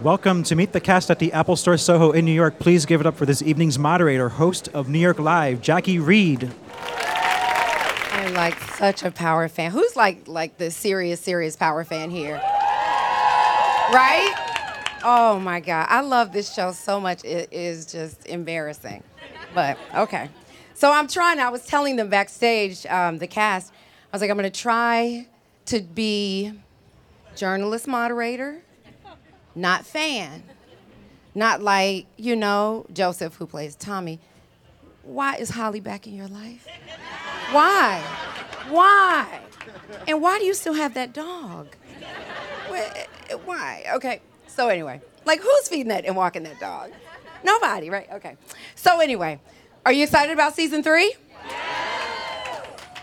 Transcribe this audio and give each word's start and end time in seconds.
Welcome 0.00 0.42
to 0.44 0.56
Meet 0.56 0.72
the 0.72 0.80
Cast 0.80 1.10
at 1.10 1.20
the 1.20 1.32
Apple 1.32 1.54
Store 1.54 1.76
Soho 1.76 2.10
in 2.10 2.24
New 2.24 2.32
York. 2.32 2.58
Please 2.58 2.86
give 2.86 3.00
it 3.00 3.06
up 3.06 3.16
for 3.16 3.24
this 3.24 3.40
evening's 3.40 3.78
moderator, 3.78 4.28
host 4.30 4.68
of 4.68 4.88
New 4.88 4.98
York 4.98 5.20
Live, 5.20 5.60
Jackie 5.60 6.00
Reid. 6.00 6.50
I'm 8.12 8.34
like 8.34 8.58
such 8.74 9.04
a 9.04 9.10
Power 9.12 9.48
fan. 9.48 9.70
Who's 9.70 9.94
like 9.94 10.26
like 10.26 10.58
the 10.58 10.70
serious, 10.72 11.20
serious 11.20 11.54
Power 11.54 11.84
fan 11.84 12.10
here? 12.10 12.36
Right? 13.92 14.32
Oh 15.04 15.38
my 15.40 15.60
God. 15.60 15.86
I 15.88 16.00
love 16.00 16.32
this 16.32 16.52
show 16.52 16.72
so 16.72 17.00
much. 17.00 17.24
It 17.24 17.52
is 17.52 17.86
just 17.86 18.26
embarrassing. 18.26 19.04
But 19.54 19.78
okay. 19.94 20.30
So 20.74 20.90
I'm 20.90 21.06
trying, 21.06 21.38
I 21.38 21.50
was 21.50 21.64
telling 21.64 21.94
them 21.96 22.08
backstage, 22.08 22.86
um, 22.86 23.18
the 23.18 23.28
cast, 23.28 23.72
I 23.72 24.16
was 24.16 24.20
like, 24.20 24.30
I'm 24.30 24.36
gonna 24.36 24.50
try 24.50 25.28
to 25.66 25.80
be 25.80 26.52
journalist 27.36 27.86
moderator, 27.86 28.62
not 29.54 29.86
fan. 29.86 30.42
Not 31.34 31.62
like, 31.62 32.06
you 32.16 32.36
know, 32.36 32.86
Joseph, 32.92 33.34
who 33.36 33.46
plays 33.46 33.74
Tommy. 33.74 34.20
Why 35.02 35.36
is 35.36 35.50
Holly 35.50 35.80
back 35.80 36.06
in 36.06 36.14
your 36.14 36.28
life? 36.28 36.66
Why? 37.50 38.00
Why? 38.68 39.40
And 40.06 40.20
why 40.20 40.38
do 40.38 40.44
you 40.44 40.54
still 40.54 40.74
have 40.74 40.94
that 40.94 41.12
dog? 41.12 41.74
Eh, 42.70 43.06
why? 43.44 43.84
Okay. 43.94 44.20
So 44.46 44.68
anyway, 44.68 45.00
like 45.24 45.40
who's 45.40 45.68
feeding 45.68 45.88
that 45.88 46.04
and 46.04 46.16
walking 46.16 46.42
that 46.44 46.60
dog? 46.60 46.90
Nobody, 47.44 47.90
right? 47.90 48.08
Okay. 48.12 48.36
So 48.74 49.00
anyway, 49.00 49.40
are 49.84 49.92
you 49.92 50.04
excited 50.04 50.32
about 50.32 50.54
season 50.54 50.82
three? 50.82 51.14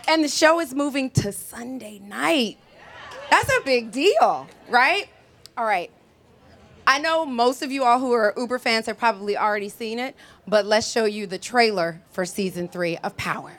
And 0.08 0.24
the 0.24 0.28
show 0.28 0.60
is 0.60 0.74
moving 0.74 1.10
to 1.10 1.32
Sunday 1.32 2.00
night. 2.00 2.58
That's 3.30 3.48
a 3.48 3.60
big 3.64 3.92
deal, 3.92 4.48
right? 4.68 5.08
All 5.56 5.64
right. 5.64 5.90
I 6.86 6.98
know 6.98 7.24
most 7.24 7.62
of 7.62 7.70
you 7.70 7.84
all 7.84 7.98
who 7.98 8.12
are 8.12 8.34
Uber 8.36 8.58
fans 8.58 8.86
have 8.86 8.98
probably 8.98 9.36
already 9.36 9.68
seen 9.68 9.98
it, 9.98 10.16
but 10.46 10.66
let's 10.66 10.90
show 10.90 11.04
you 11.04 11.26
the 11.26 11.38
trailer 11.38 12.02
for 12.10 12.24
season 12.24 12.68
three 12.68 12.96
of 12.98 13.16
Power. 13.16 13.52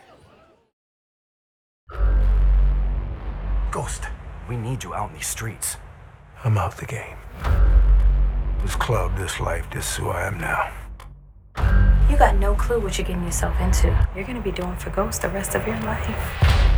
Ghost, 3.71 4.03
we 4.49 4.57
need 4.57 4.83
you 4.83 4.93
out 4.93 5.09
in 5.09 5.15
these 5.15 5.27
streets. 5.27 5.77
I'm 6.43 6.57
out 6.57 6.75
the 6.77 6.85
game. 6.85 7.17
This 8.63 8.75
club, 8.75 9.17
this 9.17 9.39
life, 9.39 9.65
this 9.71 9.89
is 9.91 9.95
who 9.95 10.09
I 10.09 10.27
am 10.27 10.39
now. 10.39 10.71
You 12.09 12.17
got 12.17 12.35
no 12.35 12.53
clue 12.55 12.79
what 12.79 12.97
you're 12.97 13.07
getting 13.07 13.23
yourself 13.23 13.59
into. 13.61 13.87
You're 14.15 14.25
gonna 14.25 14.41
be 14.41 14.51
doing 14.51 14.75
for 14.75 14.89
Ghost 14.89 15.21
the 15.21 15.29
rest 15.29 15.55
of 15.55 15.65
your 15.65 15.79
life. 15.81 16.70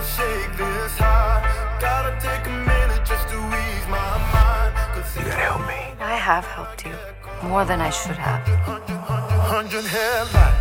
Gotta 0.00 0.12
shake 0.12 0.56
this 0.56 0.98
high. 0.98 1.78
Gotta 1.80 2.18
take 2.20 2.46
a 2.46 2.50
minute 2.50 3.04
just 3.04 3.28
to 3.28 3.36
ease 3.36 3.86
my 3.88 4.16
mind. 4.32 4.74
You 5.16 5.22
gotta 5.22 5.30
help 5.32 5.60
me. 5.66 5.94
I 6.00 6.14
have 6.14 6.44
helped 6.46 6.86
you 6.86 6.94
more 7.42 7.64
than 7.64 7.80
I 7.80 7.90
should 7.90 8.16
have. 8.16 8.46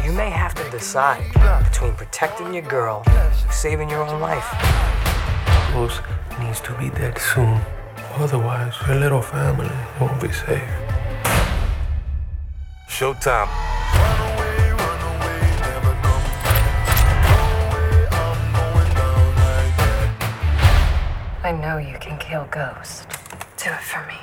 You 0.05 0.11
may 0.11 0.29
have 0.29 0.55
to 0.55 0.69
decide 0.69 1.23
between 1.63 1.93
protecting 1.93 2.53
your 2.53 2.63
girl 2.63 3.03
or 3.07 3.51
saving 3.51 3.89
your 3.89 4.03
own 4.03 4.19
life. 4.19 4.47
Ghost 5.73 6.01
needs 6.39 6.59
to 6.61 6.73
be 6.73 6.89
dead 6.89 7.17
soon. 7.17 7.61
Otherwise, 8.15 8.73
your 8.87 8.97
little 8.97 9.21
family 9.21 9.69
won't 9.99 10.19
be 10.19 10.31
safe. 10.31 10.63
Showtime. 12.89 13.49
I 21.41 21.53
know 21.53 21.77
you 21.77 21.97
can 21.99 22.17
kill 22.17 22.45
ghosts. 22.51 23.05
Do 23.55 23.71
it 23.71 23.79
for 23.79 24.05
me. 24.07 24.18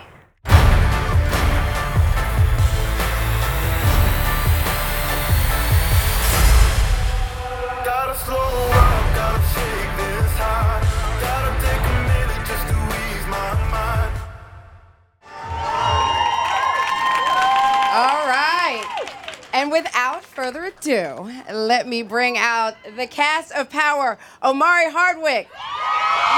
And 19.56 19.72
without 19.72 20.22
further 20.22 20.64
ado, 20.64 21.32
let 21.50 21.88
me 21.88 22.02
bring 22.02 22.36
out 22.36 22.74
the 22.94 23.06
cast 23.06 23.52
of 23.52 23.70
Power 23.70 24.18
Omari 24.44 24.90
Hardwick, 24.90 25.48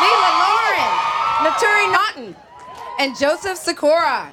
Lela 0.00 0.30
Loren, 0.38 1.50
Naturi 1.50 1.92
Naughton, 1.92 2.36
and 3.00 3.18
Joseph 3.18 3.58
Sikora. 3.58 4.32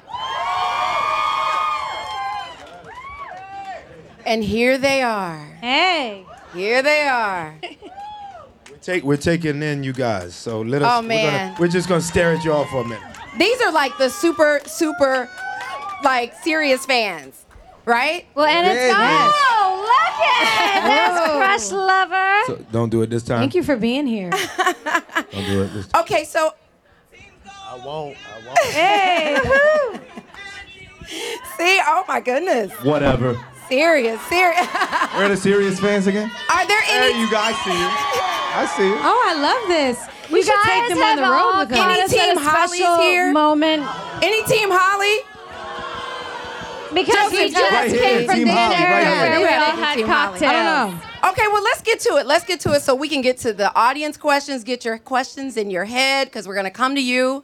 And 4.24 4.44
here 4.44 4.78
they 4.78 5.02
are. 5.02 5.44
Hey. 5.60 6.24
Here 6.54 6.80
they 6.80 7.08
are. 7.08 7.56
Take, 8.82 9.02
we're 9.02 9.16
taking 9.16 9.62
in 9.64 9.82
you 9.82 9.92
guys, 9.92 10.36
so 10.36 10.60
let 10.60 10.82
us. 10.82 10.88
Oh, 10.92 11.02
We're, 11.02 11.08
man. 11.08 11.48
gonna, 11.48 11.60
we're 11.60 11.68
just 11.68 11.88
gonna 11.88 12.00
stare 12.00 12.34
at 12.34 12.44
y'all 12.44 12.66
for 12.66 12.82
a 12.82 12.84
minute. 12.84 13.02
These 13.36 13.60
are 13.62 13.72
like 13.72 13.98
the 13.98 14.08
super, 14.08 14.60
super, 14.64 15.28
like 16.04 16.34
serious 16.44 16.86
fans, 16.86 17.45
right? 17.86 18.26
Well, 18.34 18.44
and 18.46 18.66
it's 18.66 18.76
Yeah, 18.92 19.30
oh, 19.32 19.80
look 19.80 20.20
at 20.26 20.76
it. 20.76 20.88
That's. 20.88 21.70
Crush 21.70 21.72
Lover. 21.72 22.40
So 22.46 22.64
don't 22.70 22.90
do 22.90 23.02
it 23.02 23.10
this 23.10 23.22
time. 23.22 23.38
Thank 23.40 23.54
you 23.54 23.62
for 23.62 23.76
being 23.76 24.06
here. 24.06 24.30
Don't 25.32 25.46
do 25.46 25.62
it 25.62 25.72
this 25.72 25.86
time. 25.88 26.02
Okay, 26.02 26.24
so 26.24 26.50
I 27.64 27.76
won't. 27.84 28.16
I 28.16 28.46
won't. 28.46 28.58
hey. 28.66 29.36
see, 31.56 31.80
oh 31.86 32.04
my 32.08 32.20
goodness, 32.20 32.72
Whatever. 32.84 33.38
serious, 33.68 34.20
serious. 34.22 34.66
Where 35.14 35.26
are 35.26 35.28
the 35.28 35.36
serious 35.36 35.80
fans 35.80 36.06
again? 36.06 36.30
Are 36.50 36.66
there 36.66 36.80
Hey, 36.82 37.10
any 37.12 37.20
you 37.20 37.30
guys 37.30 37.54
see 37.64 37.70
it. 37.70 37.92
I 38.58 38.66
see 38.76 38.88
it. 38.88 38.98
Oh, 39.02 39.24
I 39.26 39.34
love 39.40 39.68
this. 39.68 39.98
We 40.32 40.42
should 40.42 40.54
take 40.64 40.88
them 40.88 40.98
on 41.02 41.16
the 41.16 41.22
road 41.22 41.58
with 41.58 41.72
us. 41.72 41.78
Any 41.78 42.08
team 42.08 42.36
Holly's 42.36 43.00
here? 43.02 43.32
moment 43.32 43.82
any 44.22 44.42
team 44.44 44.68
Holly? 44.72 45.35
Because 46.94 47.32
we 47.32 47.50
just 47.50 47.72
right 47.72 47.90
here, 47.90 48.00
came 48.00 48.26
from 48.26 48.34
Team 48.36 48.44
dinner 48.46 48.56
Holly, 48.58 48.74
right 48.84 49.04
and 49.06 49.34
here. 49.38 49.48
we 49.48 49.54
all 49.54 49.76
had 49.76 49.94
Team 49.96 50.06
Holly. 50.06 50.28
cocktails. 50.30 50.52
I 50.52 50.52
don't 50.52 50.94
know. 51.00 51.28
Okay, 51.30 51.46
well 51.48 51.62
let's 51.62 51.82
get 51.82 52.00
to 52.00 52.16
it. 52.16 52.26
Let's 52.26 52.44
get 52.44 52.60
to 52.60 52.72
it 52.72 52.82
so 52.82 52.94
we 52.94 53.08
can 53.08 53.20
get 53.20 53.38
to 53.38 53.52
the 53.52 53.74
audience 53.74 54.16
questions. 54.16 54.64
Get 54.64 54.84
your 54.84 54.98
questions 54.98 55.56
in 55.56 55.70
your 55.70 55.84
head 55.84 56.28
because 56.28 56.46
we're 56.46 56.54
gonna 56.54 56.70
come 56.70 56.94
to 56.94 57.02
you. 57.02 57.42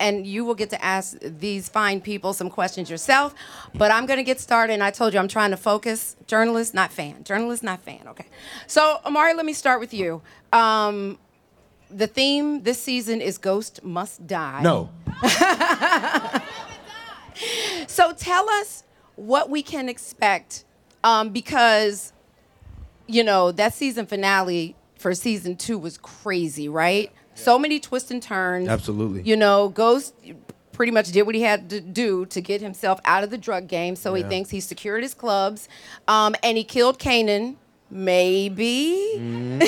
And 0.00 0.24
you 0.26 0.44
will 0.44 0.54
get 0.54 0.70
to 0.70 0.84
ask 0.84 1.16
these 1.20 1.68
fine 1.68 2.00
people 2.00 2.32
some 2.32 2.50
questions 2.50 2.88
yourself. 2.88 3.34
But 3.74 3.90
I'm 3.90 4.06
going 4.06 4.18
to 4.18 4.22
get 4.22 4.38
started. 4.38 4.74
And 4.74 4.80
I 4.84 4.92
told 4.92 5.12
you 5.12 5.18
I'm 5.18 5.26
trying 5.26 5.50
to 5.50 5.56
focus. 5.56 6.14
Journalist, 6.28 6.72
not 6.72 6.92
fan. 6.92 7.24
Journalist, 7.24 7.64
not 7.64 7.80
fan. 7.82 8.02
Okay. 8.06 8.26
So, 8.68 9.00
Omari, 9.04 9.34
let 9.34 9.44
me 9.44 9.52
start 9.52 9.80
with 9.80 9.92
you. 9.92 10.22
Um, 10.52 11.18
the 11.90 12.06
theme 12.06 12.62
this 12.62 12.80
season 12.80 13.20
is 13.20 13.38
Ghost 13.38 13.82
Must 13.82 14.24
Die. 14.24 14.62
No. 14.62 14.88
So 17.86 18.12
tell 18.12 18.48
us 18.50 18.84
what 19.16 19.50
we 19.50 19.62
can 19.62 19.88
expect, 19.88 20.64
um, 21.04 21.30
because 21.30 22.12
you 23.06 23.24
know 23.24 23.52
that 23.52 23.74
season 23.74 24.06
finale 24.06 24.76
for 24.98 25.14
season 25.14 25.56
two 25.56 25.78
was 25.78 25.98
crazy, 25.98 26.68
right? 26.68 27.10
So 27.34 27.58
many 27.58 27.78
twists 27.78 28.10
and 28.10 28.22
turns. 28.22 28.68
Absolutely. 28.68 29.22
You 29.22 29.36
know, 29.36 29.68
Ghost 29.68 30.14
pretty 30.72 30.92
much 30.92 31.10
did 31.10 31.22
what 31.22 31.34
he 31.34 31.42
had 31.42 31.70
to 31.70 31.80
do 31.80 32.26
to 32.26 32.40
get 32.40 32.60
himself 32.60 33.00
out 33.04 33.24
of 33.24 33.30
the 33.30 33.38
drug 33.38 33.66
game. 33.66 33.96
So 33.96 34.14
he 34.14 34.22
thinks 34.22 34.50
he 34.50 34.60
secured 34.60 35.02
his 35.02 35.14
clubs, 35.14 35.68
um, 36.06 36.34
and 36.42 36.56
he 36.56 36.64
killed 36.64 36.98
Kanan. 36.98 37.56
Maybe. 37.90 39.58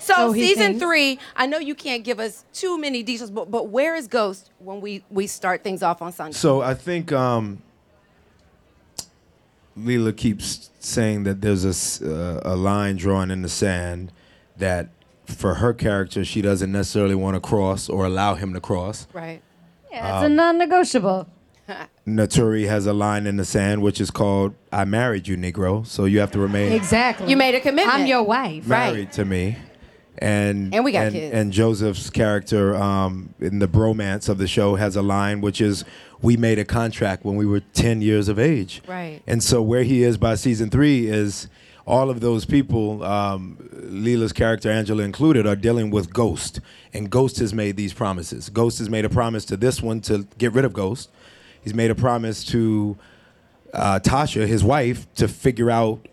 so 0.00 0.28
So 0.28 0.32
season 0.32 0.62
thinks. 0.66 0.80
three, 0.82 1.18
I 1.34 1.46
know 1.46 1.58
you 1.58 1.74
can't 1.74 2.04
give 2.04 2.20
us 2.20 2.44
too 2.52 2.78
many 2.78 3.02
details, 3.02 3.30
but 3.30 3.50
but 3.50 3.68
where 3.68 3.96
is 3.96 4.06
Ghost 4.08 4.50
when 4.58 4.80
we 4.80 5.04
we 5.10 5.26
start 5.26 5.64
things 5.64 5.82
off 5.82 6.00
on 6.00 6.12
Sunday? 6.12 6.36
So 6.36 6.60
I 6.60 6.74
think 6.74 7.10
um, 7.12 7.60
Lela 9.76 10.12
keeps 10.12 10.70
saying 10.78 11.24
that 11.24 11.40
there's 11.40 11.64
a, 11.64 11.68
s- 11.70 12.00
uh, 12.00 12.40
a 12.44 12.54
line 12.54 12.96
drawn 12.96 13.30
in 13.30 13.42
the 13.42 13.48
sand 13.48 14.12
that 14.56 14.90
for 15.26 15.54
her 15.54 15.72
character 15.74 16.24
she 16.24 16.40
doesn't 16.42 16.70
necessarily 16.70 17.14
want 17.14 17.34
to 17.34 17.40
cross 17.40 17.88
or 17.88 18.04
allow 18.06 18.34
him 18.34 18.52
to 18.54 18.60
cross. 18.60 19.06
right. 19.12 19.42
Yeah, 19.90 20.18
it's 20.18 20.26
a 20.26 20.28
non-negotiable. 20.28 21.28
Naturi 22.06 22.68
has 22.68 22.86
a 22.86 22.92
line 22.92 23.26
in 23.26 23.36
the 23.36 23.44
sand 23.44 23.80
which 23.82 24.00
is 24.00 24.10
called 24.10 24.54
"I 24.70 24.84
married 24.84 25.26
you, 25.26 25.36
Negro," 25.36 25.86
so 25.86 26.04
you 26.04 26.20
have 26.20 26.30
to 26.32 26.38
remain 26.38 26.72
Exactly. 26.72 27.30
You 27.30 27.36
made 27.36 27.54
a 27.54 27.60
commitment. 27.60 27.94
I'm 27.98 28.06
your 28.06 28.22
wife. 28.22 28.64
Right. 28.66 28.92
married 28.92 29.12
to 29.12 29.24
me. 29.24 29.56
And 30.18 30.72
And 30.74 30.84
we 30.84 30.92
got 30.92 31.06
and, 31.06 31.12
kids. 31.12 31.34
and 31.34 31.52
Joseph's 31.52 32.08
character 32.10 32.74
um, 32.76 33.34
in 33.40 33.58
the 33.58 33.66
bromance 33.66 34.28
of 34.28 34.38
the 34.38 34.46
show 34.46 34.76
has 34.76 34.96
a 34.96 35.02
line 35.02 35.40
which 35.40 35.60
is, 35.60 35.84
"We 36.20 36.36
made 36.36 36.58
a 36.58 36.64
contract 36.64 37.24
when 37.24 37.36
we 37.36 37.46
were 37.46 37.60
ten 37.60 38.00
years 38.02 38.28
of 38.28 38.38
age." 38.38 38.82
Right. 38.86 39.22
And 39.26 39.42
so 39.42 39.60
where 39.62 39.82
he 39.82 40.02
is 40.02 40.16
by 40.18 40.34
season 40.36 40.68
three 40.70 41.06
is 41.08 41.48
all 41.86 42.10
of 42.10 42.20
those 42.20 42.44
people, 42.44 43.02
um, 43.02 43.58
Lela's 43.72 44.32
character 44.32 44.70
Angela 44.70 45.02
included, 45.02 45.46
are 45.46 45.56
dealing 45.56 45.90
with 45.90 46.12
Ghost, 46.12 46.60
and 46.94 47.10
Ghost 47.10 47.38
has 47.40 47.52
made 47.52 47.76
these 47.76 47.92
promises. 47.92 48.48
Ghost 48.50 48.78
has 48.78 48.88
made 48.88 49.04
a 49.04 49.10
promise 49.10 49.44
to 49.46 49.56
this 49.56 49.82
one 49.82 50.00
to 50.02 50.26
get 50.38 50.52
rid 50.52 50.64
of 50.64 50.72
Ghost. 50.72 51.10
He's 51.64 51.74
made 51.74 51.90
a 51.90 51.94
promise 51.94 52.44
to 52.44 52.96
uh, 53.72 53.98
Tasha, 54.00 54.46
his 54.46 54.62
wife, 54.62 55.12
to 55.14 55.26
figure 55.26 55.70
out 55.70 56.06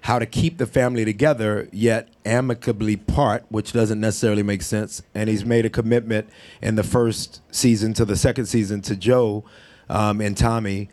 how 0.00 0.18
to 0.18 0.26
keep 0.26 0.58
the 0.58 0.66
family 0.66 1.04
together 1.04 1.68
yet 1.72 2.08
amicably 2.26 2.96
part, 2.96 3.44
which 3.48 3.72
doesn't 3.72 4.00
necessarily 4.00 4.42
make 4.42 4.62
sense. 4.62 5.02
And 5.14 5.30
he's 5.30 5.44
made 5.44 5.64
a 5.64 5.70
commitment 5.70 6.28
in 6.60 6.74
the 6.74 6.82
first 6.82 7.40
season 7.50 7.94
to 7.94 8.04
the 8.04 8.16
second 8.16 8.46
season 8.46 8.82
to 8.82 8.96
Joe 8.96 9.44
um, 9.88 10.20
and 10.20 10.36
Tommy 10.36 10.90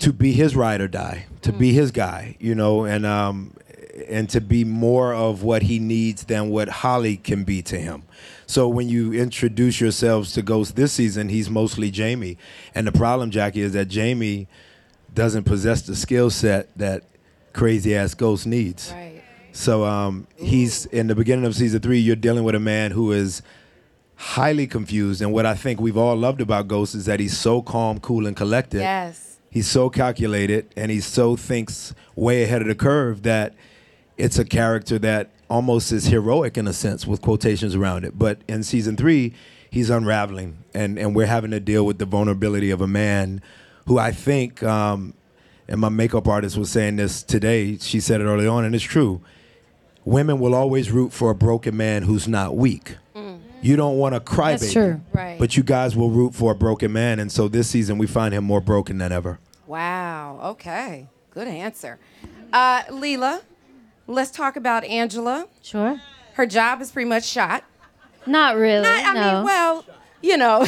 to 0.00 0.12
be 0.12 0.32
his 0.32 0.56
ride 0.56 0.80
or 0.80 0.88
die, 0.88 1.26
to 1.42 1.52
be 1.52 1.72
his 1.72 1.90
guy, 1.90 2.36
you 2.40 2.54
know, 2.54 2.84
and 2.84 3.06
um, 3.06 3.54
and 4.08 4.28
to 4.30 4.40
be 4.40 4.64
more 4.64 5.14
of 5.14 5.42
what 5.42 5.62
he 5.62 5.78
needs 5.78 6.24
than 6.24 6.50
what 6.50 6.68
Holly 6.68 7.16
can 7.16 7.44
be 7.44 7.62
to 7.62 7.78
him. 7.78 8.04
So 8.46 8.68
when 8.68 8.88
you 8.88 9.12
introduce 9.12 9.80
yourselves 9.80 10.32
to 10.34 10.42
Ghost 10.42 10.76
this 10.76 10.92
season, 10.92 11.28
he's 11.28 11.48
mostly 11.48 11.90
Jamie, 11.90 12.38
and 12.74 12.86
the 12.86 12.92
problem, 12.92 13.30
Jackie, 13.30 13.60
is 13.60 13.72
that 13.72 13.86
Jamie 13.86 14.48
doesn't 15.14 15.44
possess 15.44 15.82
the 15.82 15.94
skill 15.94 16.30
set 16.30 16.68
that 16.76 17.04
crazy 17.52 17.94
ass 17.94 18.14
Ghost 18.14 18.46
needs. 18.46 18.92
Right. 18.92 19.22
So 19.52 19.84
um, 19.84 20.26
he's 20.36 20.86
in 20.86 21.08
the 21.08 21.14
beginning 21.14 21.44
of 21.44 21.54
season 21.54 21.80
three. 21.80 21.98
You're 21.98 22.16
dealing 22.16 22.44
with 22.44 22.54
a 22.54 22.60
man 22.60 22.90
who 22.90 23.12
is 23.12 23.42
highly 24.16 24.66
confused, 24.66 25.20
and 25.20 25.32
what 25.32 25.44
I 25.44 25.54
think 25.54 25.80
we've 25.80 25.96
all 25.96 26.16
loved 26.16 26.40
about 26.40 26.68
Ghost 26.68 26.94
is 26.94 27.04
that 27.06 27.20
he's 27.20 27.36
so 27.36 27.60
calm, 27.60 28.00
cool, 28.00 28.26
and 28.26 28.36
collected. 28.36 28.80
Yes. 28.80 29.38
He's 29.50 29.68
so 29.68 29.90
calculated, 29.90 30.72
and 30.76 30.90
he 30.90 31.00
so 31.00 31.36
thinks 31.36 31.94
way 32.16 32.42
ahead 32.42 32.62
of 32.62 32.68
the 32.68 32.74
curve 32.74 33.22
that 33.24 33.54
it's 34.22 34.38
a 34.38 34.44
character 34.44 35.00
that 35.00 35.30
almost 35.50 35.90
is 35.90 36.06
heroic 36.06 36.56
in 36.56 36.68
a 36.68 36.72
sense, 36.72 37.06
with 37.06 37.20
quotations 37.20 37.74
around 37.74 38.04
it. 38.04 38.16
But 38.16 38.38
in 38.48 38.62
season 38.62 38.96
three, 38.96 39.34
he's 39.68 39.90
unraveling, 39.90 40.58
and 40.72 40.96
and 40.96 41.16
we're 41.16 41.26
having 41.26 41.50
to 41.50 41.58
deal 41.60 41.84
with 41.84 41.98
the 41.98 42.06
vulnerability 42.06 42.70
of 42.70 42.80
a 42.80 42.86
man 42.86 43.42
who 43.86 43.98
I 43.98 44.12
think. 44.12 44.62
Um, 44.62 45.14
and 45.66 45.80
my 45.80 45.88
makeup 45.88 46.28
artist 46.28 46.56
was 46.56 46.70
saying 46.70 46.96
this 46.96 47.22
today. 47.22 47.78
She 47.78 47.98
said 47.98 48.20
it 48.20 48.24
early 48.24 48.46
on, 48.46 48.64
and 48.64 48.74
it's 48.74 48.84
true. 48.84 49.20
Women 50.04 50.38
will 50.38 50.54
always 50.54 50.90
root 50.90 51.12
for 51.12 51.30
a 51.30 51.34
broken 51.34 51.76
man 51.76 52.02
who's 52.02 52.28
not 52.28 52.56
weak. 52.56 52.96
You 53.62 53.76
don't 53.76 53.96
want 53.96 54.16
a 54.16 54.20
crybaby, 54.20 54.58
That's 54.58 54.72
true. 54.72 55.00
Right. 55.12 55.38
but 55.38 55.56
you 55.56 55.62
guys 55.62 55.94
will 55.94 56.10
root 56.10 56.34
for 56.34 56.50
a 56.50 56.54
broken 56.54 56.92
man. 56.92 57.20
And 57.20 57.30
so 57.30 57.46
this 57.46 57.68
season, 57.68 57.96
we 57.96 58.08
find 58.08 58.34
him 58.34 58.42
more 58.42 58.60
broken 58.60 58.98
than 58.98 59.12
ever. 59.12 59.38
Wow. 59.68 60.40
Okay. 60.42 61.06
Good 61.30 61.46
answer. 61.46 62.00
Uh, 62.52 62.82
Lela, 62.90 63.40
let's 64.06 64.30
talk 64.30 64.56
about 64.56 64.84
Angela. 64.84 65.46
Sure. 65.62 66.00
Her 66.34 66.46
job 66.46 66.80
is 66.80 66.90
pretty 66.90 67.08
much 67.08 67.24
shot. 67.24 67.64
Not 68.26 68.56
really. 68.56 68.82
Not, 68.82 69.04
I 69.04 69.14
no. 69.14 69.34
mean, 69.34 69.44
well, 69.44 69.84
you 70.22 70.36
know, 70.36 70.66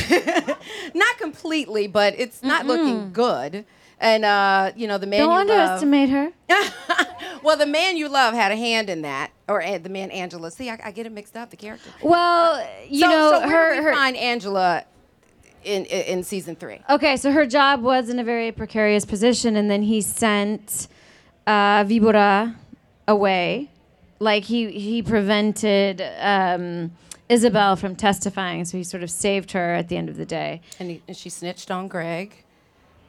not 0.94 1.18
completely, 1.18 1.86
but 1.86 2.14
it's 2.18 2.42
not 2.42 2.66
looking 2.66 3.12
good. 3.12 3.64
And 4.00 4.24
uh, 4.24 4.72
you 4.76 4.86
know, 4.86 4.98
the 4.98 5.06
man 5.06 5.20
Don't 5.20 5.30
you 5.30 5.54
underestimate 5.54 6.10
her. 6.10 6.32
Well, 7.44 7.58
the 7.58 7.66
man 7.66 7.98
you 7.98 8.08
love 8.08 8.32
had 8.32 8.52
a 8.52 8.56
hand 8.56 8.88
in 8.88 9.02
that, 9.02 9.30
or 9.48 9.62
uh, 9.62 9.76
the 9.76 9.90
man 9.90 10.10
Angela. 10.10 10.50
See, 10.50 10.70
I, 10.70 10.80
I 10.82 10.92
get 10.92 11.04
it 11.04 11.12
mixed 11.12 11.36
up. 11.36 11.50
The 11.50 11.58
character. 11.58 11.90
Well, 12.02 12.66
you 12.88 13.00
so, 13.00 13.08
know, 13.08 13.30
so 13.38 13.48
her, 13.50 13.76
we 13.76 13.82
her 13.84 13.92
find 13.92 14.16
Angela 14.16 14.84
in, 15.62 15.84
in 15.84 16.18
in 16.18 16.22
season 16.24 16.56
three? 16.56 16.80
Okay, 16.88 17.18
so 17.18 17.32
her 17.32 17.44
job 17.44 17.82
was 17.82 18.08
in 18.08 18.18
a 18.18 18.24
very 18.24 18.50
precarious 18.50 19.04
position, 19.04 19.56
and 19.56 19.70
then 19.70 19.82
he 19.82 20.00
sent 20.00 20.88
uh, 21.46 21.84
Vibora 21.84 22.54
away. 23.08 23.70
Like 24.20 24.44
he 24.44 24.70
he 24.70 25.02
prevented 25.02 26.02
um, 26.20 26.92
Isabel 27.28 27.76
from 27.76 27.96
testifying, 27.96 28.64
so 28.64 28.78
he 28.78 28.84
sort 28.84 29.02
of 29.02 29.10
saved 29.10 29.52
her 29.52 29.74
at 29.74 29.88
the 29.88 29.96
end 29.96 30.08
of 30.08 30.16
the 30.16 30.24
day. 30.26 30.60
And, 30.78 30.90
he, 30.90 31.02
and 31.08 31.16
she 31.16 31.28
snitched 31.30 31.70
on 31.70 31.88
Greg. 31.88 32.34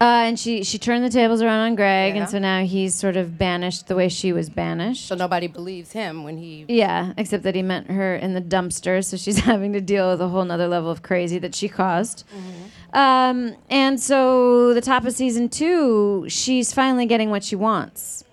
Uh, 0.02 0.28
and 0.28 0.38
she 0.38 0.62
she 0.64 0.78
turned 0.78 1.06
the 1.06 1.10
tables 1.10 1.42
around 1.42 1.60
on 1.62 1.76
Greg, 1.76 2.16
Yeah. 2.16 2.22
and 2.24 2.30
so 2.30 2.38
now 2.38 2.64
he's 2.66 2.94
sort 2.94 3.16
of 3.16 3.38
banished 3.38 3.88
the 3.88 3.96
way 3.96 4.10
she 4.10 4.34
was 4.34 4.50
banished. 4.50 5.08
So 5.08 5.16
nobody 5.16 5.48
believes 5.48 5.94
him 5.94 6.24
when 6.26 6.38
he. 6.38 6.66
Yeah, 6.68 7.14
except 7.18 7.44
that 7.44 7.56
he 7.56 7.62
met 7.62 7.90
her 7.90 8.14
in 8.14 8.34
the 8.34 8.42
dumpster, 8.42 9.06
so 9.06 9.16
she's 9.16 9.40
having 9.52 9.72
to 9.72 9.80
deal 9.80 10.10
with 10.12 10.20
a 10.20 10.28
whole 10.28 10.44
nother 10.44 10.68
level 10.68 10.92
of 10.92 11.02
crazy 11.02 11.38
that 11.40 11.56
she 11.56 11.70
caused. 11.70 12.26
Um, 12.92 13.56
and 13.70 13.98
so 14.00 14.74
the 14.74 14.82
top 14.82 15.06
of 15.06 15.14
season 15.14 15.48
two, 15.48 16.26
she's 16.28 16.74
finally 16.74 17.06
getting 17.06 17.30
what 17.30 17.44
she 17.46 17.56
wants. 17.56 18.25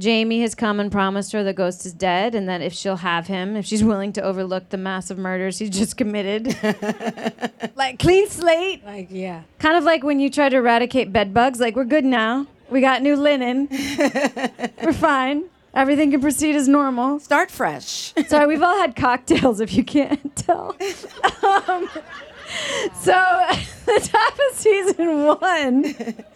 Jamie 0.00 0.40
has 0.40 0.54
come 0.54 0.80
and 0.80 0.90
promised 0.90 1.32
her 1.32 1.44
the 1.44 1.52
ghost 1.52 1.84
is 1.86 1.92
dead, 1.92 2.34
and 2.34 2.48
that 2.48 2.62
if 2.62 2.72
she'll 2.72 2.96
have 2.96 3.26
him, 3.28 3.54
if 3.54 3.64
she's 3.66 3.84
willing 3.84 4.12
to 4.14 4.22
overlook 4.22 4.70
the 4.70 4.76
massive 4.76 5.18
murders 5.18 5.58
he's 5.58 5.70
just 5.70 5.96
committed, 5.96 6.56
like 7.76 7.98
clean 7.98 8.28
slate, 8.28 8.84
Like, 8.84 9.08
yeah. 9.10 9.42
kind 9.58 9.76
of 9.76 9.84
like 9.84 10.02
when 10.02 10.18
you 10.18 10.30
try 10.30 10.48
to 10.48 10.56
eradicate 10.56 11.12
bed 11.12 11.32
bugs. 11.34 11.60
Like 11.60 11.76
we're 11.76 11.84
good 11.84 12.04
now, 12.04 12.46
we 12.70 12.80
got 12.80 13.02
new 13.02 13.14
linen, 13.16 13.68
we're 14.82 14.92
fine, 14.92 15.44
everything 15.74 16.10
can 16.10 16.20
proceed 16.20 16.56
as 16.56 16.66
normal. 16.66 17.18
Start 17.20 17.50
fresh. 17.50 18.12
Sorry, 18.26 18.46
we've 18.46 18.62
all 18.62 18.78
had 18.78 18.96
cocktails 18.96 19.60
if 19.60 19.74
you 19.74 19.84
can't 19.84 20.34
tell. 20.36 20.76
Um, 21.42 21.88
so, 23.00 23.12
the 23.86 24.08
top 24.12 24.34
of 24.34 24.56
season 24.56 25.24
one, 25.24 25.94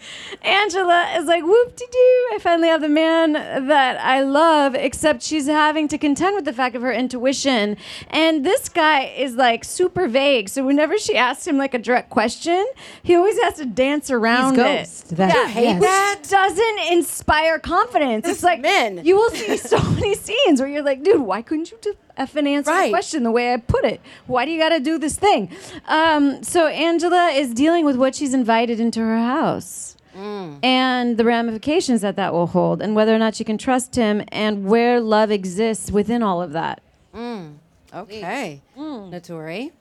Angela 0.43 1.12
is 1.16 1.26
like, 1.26 1.44
whoop 1.44 1.76
de 1.76 1.84
doo. 1.90 2.28
I 2.32 2.38
finally 2.40 2.69
have 2.69 2.81
the 2.81 2.88
man 2.88 3.32
that 3.32 4.00
I 4.00 4.22
love, 4.22 4.75
except 4.75 5.22
she's 5.22 5.46
having 5.46 5.88
to 5.88 5.99
contend 5.99 6.37
with 6.37 6.44
the 6.44 6.52
fact 6.52 6.75
of 6.75 6.82
her 6.82 6.93
intuition. 6.93 7.76
And 8.08 8.44
this 8.44 8.69
guy 8.69 9.05
is 9.05 9.34
like 9.34 9.64
super 9.64 10.08
vague. 10.08 10.49
So, 10.49 10.64
whenever 10.64 10.99
she 10.99 11.16
asks 11.16 11.46
him 11.46 11.58
like 11.58 11.75
a 11.75 11.78
direct 11.78 12.11
question, 12.11 12.67
he 13.02 13.14
always 13.14 13.40
has 13.43 13.55
to 13.55 13.64
dance 13.64 14.10
around 14.10 14.56
Ghost. 14.56 15.12
it. 15.12 15.17
That- 15.17 15.49
hate 15.49 15.64
yes. 15.64 15.82
that. 15.82 16.20
Doesn't 16.28 16.93
inspire 16.93 17.58
confidence. 17.58 18.25
This 18.25 18.38
it's 18.38 18.43
like 18.43 18.60
men. 18.60 19.05
you 19.05 19.17
will 19.17 19.31
see 19.31 19.56
so 19.56 19.78
many 19.93 20.14
scenes 20.14 20.60
where 20.60 20.69
you're 20.69 20.82
like, 20.82 21.02
dude, 21.02 21.20
why 21.20 21.43
couldn't 21.43 21.70
you 21.70 21.78
just 21.82 21.99
effing 22.19 22.46
answer 22.46 22.70
Right. 22.70 22.87
the 22.87 22.90
question 22.93 23.22
the 23.22 23.31
way 23.31 23.52
I 23.52 23.56
put 23.58 23.84
it? 23.84 24.00
Why 24.26 24.44
do 24.44 24.50
you 24.52 24.58
got 24.58 24.70
to 24.70 24.81
do 24.81 24.99
this 24.99 25.16
thing? 25.16 25.50
Um, 25.86 26.43
so 26.43 26.67
Angela 26.69 27.29
is 27.31 27.53
dealing 27.55 27.84
with 27.84 27.96
what 27.96 28.15
she's 28.15 28.34
invited 28.34 28.81
into 28.81 29.00
her 29.00 29.19
house. 29.19 29.96
Mm. 30.17 30.65
And 30.65 31.17
the 31.19 31.24
ramifications 31.24 32.00
that 32.03 32.15
that 32.17 32.32
will 32.32 32.46
hold, 32.46 32.81
and 32.81 32.94
whether 32.94 33.12
or 33.12 33.19
not 33.19 33.34
she 33.34 33.43
can 33.43 33.58
trust 33.58 33.96
him, 33.96 34.22
and 34.29 34.65
where 34.67 35.00
love 35.00 35.32
exists 35.32 35.91
within 35.91 36.22
all 36.22 36.41
of 36.41 36.53
that. 36.53 36.81
Mm. 37.12 37.55
Okay. 37.93 38.62
Mm. 38.79 39.10
Naturi, 39.10 39.72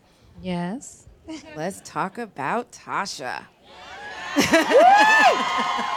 Yes. 0.42 1.06
let's 1.56 1.82
talk 1.86 2.18
about 2.18 2.72
Tasha. 2.72 3.44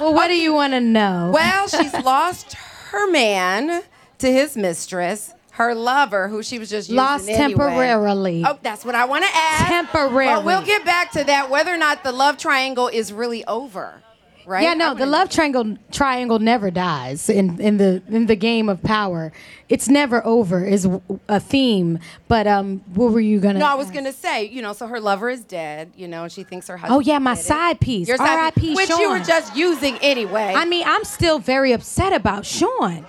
Well, 0.00 0.14
what 0.14 0.28
do 0.28 0.34
you 0.36 0.54
want 0.54 0.74
to 0.74 0.80
know? 0.80 1.32
Well, 1.34 1.66
she's 1.66 1.92
lost 2.04 2.52
her 2.52 3.10
man 3.10 3.82
to 4.18 4.32
his 4.32 4.56
mistress, 4.56 5.32
her 5.52 5.74
lover, 5.74 6.28
who 6.28 6.42
she 6.42 6.58
was 6.58 6.70
just 6.70 6.88
using 6.88 6.96
Lost 6.96 7.28
anyway. 7.28 7.38
temporarily. 7.38 8.44
Oh, 8.46 8.58
that's 8.62 8.84
what 8.84 8.94
I 8.94 9.04
want 9.06 9.24
to 9.24 9.30
ask. 9.34 9.66
Temporarily. 9.66 10.34
But 10.34 10.44
we'll 10.44 10.64
get 10.64 10.84
back 10.84 11.10
to 11.12 11.24
that. 11.24 11.50
Whether 11.50 11.72
or 11.72 11.78
not 11.78 12.04
the 12.04 12.12
love 12.12 12.36
triangle 12.38 12.88
is 12.88 13.12
really 13.12 13.44
over, 13.46 14.02
right? 14.46 14.62
Yeah, 14.62 14.74
no, 14.74 14.94
the 14.94 15.06
love 15.06 15.30
triangle 15.30 15.76
triangle 15.90 16.38
never 16.38 16.70
dies 16.70 17.28
in, 17.28 17.60
in 17.60 17.76
the 17.78 18.02
in 18.08 18.26
the 18.26 18.36
game 18.36 18.68
of 18.68 18.82
power. 18.84 19.32
It's 19.68 19.88
never 19.88 20.24
over 20.24 20.64
is 20.64 20.88
a 21.28 21.40
theme. 21.40 21.98
But 22.28 22.46
um, 22.46 22.82
what 22.94 23.12
were 23.12 23.20
you 23.20 23.40
gonna? 23.40 23.58
No, 23.58 23.66
I 23.66 23.74
was 23.74 23.90
gonna 23.90 24.12
say, 24.12 24.44
you 24.44 24.62
know, 24.62 24.72
so 24.72 24.86
her 24.86 25.00
lover 25.00 25.28
is 25.28 25.42
dead, 25.42 25.90
you 25.96 26.06
know, 26.06 26.22
and 26.22 26.30
she 26.32 26.44
thinks 26.44 26.68
her 26.68 26.76
husband. 26.76 26.96
Oh 26.96 27.00
yeah, 27.00 27.18
my 27.18 27.34
did 27.34 27.40
it. 27.40 27.44
side 27.44 27.80
piece. 27.80 28.06
Your 28.06 28.16
side 28.16 28.38
R.I.P. 28.38 28.60
piece, 28.60 28.76
which 28.76 28.88
Sean. 28.88 29.00
you 29.00 29.10
were 29.10 29.18
just 29.18 29.56
using 29.56 29.96
anyway. 29.98 30.54
I 30.56 30.64
mean, 30.66 30.84
I'm 30.86 31.02
still 31.04 31.40
very 31.40 31.72
upset 31.72 32.12
about 32.12 32.46
Sean. 32.46 33.04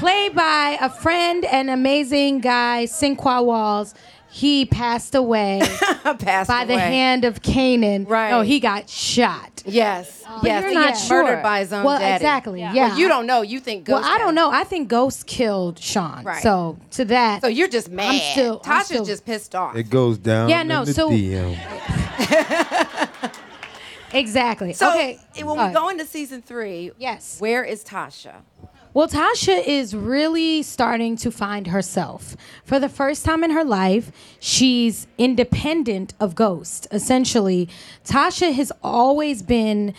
Played 0.00 0.34
by 0.34 0.78
a 0.80 0.88
friend 0.88 1.44
and 1.44 1.68
amazing 1.68 2.40
guy, 2.40 2.84
Sinqua 2.86 3.44
Walls. 3.44 3.94
He 4.32 4.64
passed 4.64 5.14
away 5.14 5.60
passed 6.20 6.48
by 6.48 6.64
the 6.64 6.78
hand 6.78 7.24
of 7.24 7.42
Kanan. 7.42 8.08
Right. 8.08 8.32
Oh, 8.32 8.40
he 8.42 8.60
got 8.60 8.88
shot. 8.88 9.62
Yes, 9.66 10.22
But 10.24 10.44
yes, 10.44 10.60
you're 10.62 10.68
he 10.70 10.74
not 10.76 10.94
got 10.94 10.98
sure. 10.98 11.22
murdered 11.24 11.42
by 11.42 11.58
his 11.60 11.72
own 11.72 11.84
Well, 11.84 11.98
daddy. 11.98 12.14
exactly, 12.14 12.60
yeah. 12.60 12.72
Well, 12.72 12.98
you 12.98 13.08
don't 13.08 13.26
know. 13.26 13.42
You 13.42 13.58
think 13.60 13.84
Ghost. 13.84 14.04
well, 14.04 14.14
I 14.14 14.18
don't 14.18 14.34
know. 14.36 14.50
I 14.50 14.62
think 14.64 14.88
Ghost 14.88 15.26
killed 15.26 15.78
Sean. 15.80 16.22
Right. 16.24 16.42
So 16.42 16.78
to 16.92 17.04
that. 17.06 17.42
So 17.42 17.48
you're 17.48 17.68
just 17.68 17.90
mad. 17.90 18.22
still- 18.32 18.62
I'm 18.64 18.78
Tasha's 18.80 18.86
still- 18.86 19.04
just 19.04 19.26
pissed 19.26 19.54
off. 19.56 19.74
It 19.76 19.90
goes 19.90 20.16
down. 20.16 20.48
Yeah, 20.48 20.60
in 20.62 20.68
no, 20.68 20.84
the 20.84 20.94
so- 20.94 21.10
DM. 21.10 21.58
exactly. 24.14 24.72
So 24.74 24.90
okay. 24.90 25.18
when 25.42 25.58
Uh, 25.58 25.66
we 25.68 25.74
go 25.74 25.88
into 25.88 26.06
season 26.06 26.40
three, 26.40 26.92
Yes. 26.98 27.36
where 27.40 27.64
is 27.64 27.82
Tasha? 27.84 28.36
Well, 28.92 29.06
Tasha 29.06 29.64
is 29.64 29.94
really 29.94 30.64
starting 30.64 31.14
to 31.18 31.30
find 31.30 31.68
herself. 31.68 32.36
For 32.64 32.80
the 32.80 32.88
first 32.88 33.24
time 33.24 33.44
in 33.44 33.52
her 33.52 33.62
life, 33.62 34.10
she's 34.40 35.06
independent 35.16 36.12
of 36.18 36.34
Ghost. 36.34 36.88
Essentially, 36.90 37.68
Tasha 38.04 38.52
has 38.52 38.72
always 38.82 39.42
been 39.42 39.94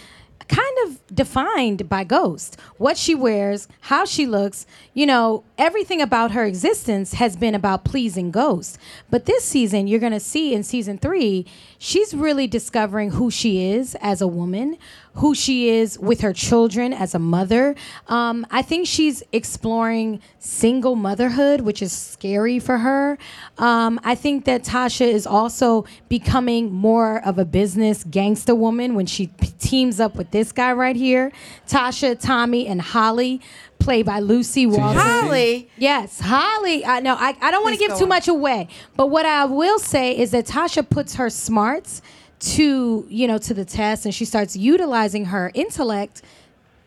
kind 0.52 0.78
of 0.86 1.16
defined 1.16 1.88
by 1.88 2.04
Ghost. 2.04 2.60
What 2.78 2.98
she 2.98 3.16
wears, 3.16 3.70
how 3.82 4.04
she 4.04 4.26
looks, 4.26 4.66
you 4.94 5.06
know, 5.06 5.46
everything 5.58 6.02
about 6.02 6.32
her 6.32 6.44
existence 6.46 7.14
has 7.14 7.38
been 7.38 7.56
about 7.56 7.86
pleasing 7.86 8.32
Ghost. 8.32 8.78
But 9.10 9.26
this 9.26 9.46
season, 9.46 9.88
you're 9.88 10.00
going 10.00 10.12
to 10.12 10.20
see 10.20 10.54
in 10.54 10.64
season 10.64 10.98
three, 10.98 11.46
she's 11.78 12.14
really 12.14 12.48
discovering 12.48 13.12
who 13.12 13.32
she 13.32 13.72
is 13.72 13.96
as 14.02 14.22
a 14.22 14.28
woman, 14.28 14.78
who 15.16 15.36
she 15.36 15.70
is 15.70 16.00
with 16.00 16.22
her 16.22 16.34
children 16.34 16.94
as 16.94 17.14
a 17.14 17.20
mother. 17.20 17.76
Um, 18.08 18.46
I 18.50 18.62
think 18.62 18.88
she's 18.88 19.24
exploring 19.32 20.22
single 20.40 20.96
motherhood, 20.96 21.62
which 21.62 21.82
is 21.82 21.92
scary 21.92 22.60
for 22.60 22.78
her. 22.80 23.18
Um, 23.58 24.00
I 24.04 24.16
think 24.16 24.46
that 24.46 24.64
Tasha 24.64 25.08
is 25.08 25.28
also 25.28 25.86
becoming 26.10 26.72
more 26.72 27.24
of 27.26 27.38
a 27.38 27.46
business 27.46 28.04
gangster 28.04 28.56
woman 28.56 28.96
when 28.96 29.06
she 29.06 29.28
p- 29.28 29.54
teams 29.60 30.00
up 30.00 30.16
with 30.16 30.32
this 30.32 30.41
guy 30.50 30.72
right 30.72 30.96
here. 30.96 31.34
Tasha, 31.68 32.18
Tommy, 32.18 32.68
and 32.68 32.82
Holly, 32.82 33.42
played 33.80 34.06
by 34.06 34.20
Lucy 34.20 34.66
Walters. 34.66 35.02
Holly? 35.02 35.70
Yes, 35.78 36.22
Holly. 36.22 36.86
I 36.86 37.02
know. 37.02 37.16
I, 37.20 37.36
I 37.42 37.52
don't 37.52 37.64
want 37.64 37.78
to 37.78 37.86
give 37.86 37.98
too 37.98 38.04
on. 38.04 38.10
much 38.10 38.28
away, 38.28 38.70
but 38.96 39.08
what 39.08 39.26
I 39.26 39.46
will 39.46 39.80
say 39.80 40.18
is 40.18 40.32
that 40.32 40.46
Tasha 40.46 40.90
puts 40.90 41.16
her 41.16 41.30
smarts 41.30 42.02
to 42.40 43.06
you 43.10 43.28
know 43.28 43.38
to 43.40 43.54
the 43.54 43.66
test, 43.66 44.06
and 44.06 44.16
she 44.16 44.24
starts 44.24 44.56
utilizing 44.56 45.26
her 45.26 45.52
intellect 45.54 46.22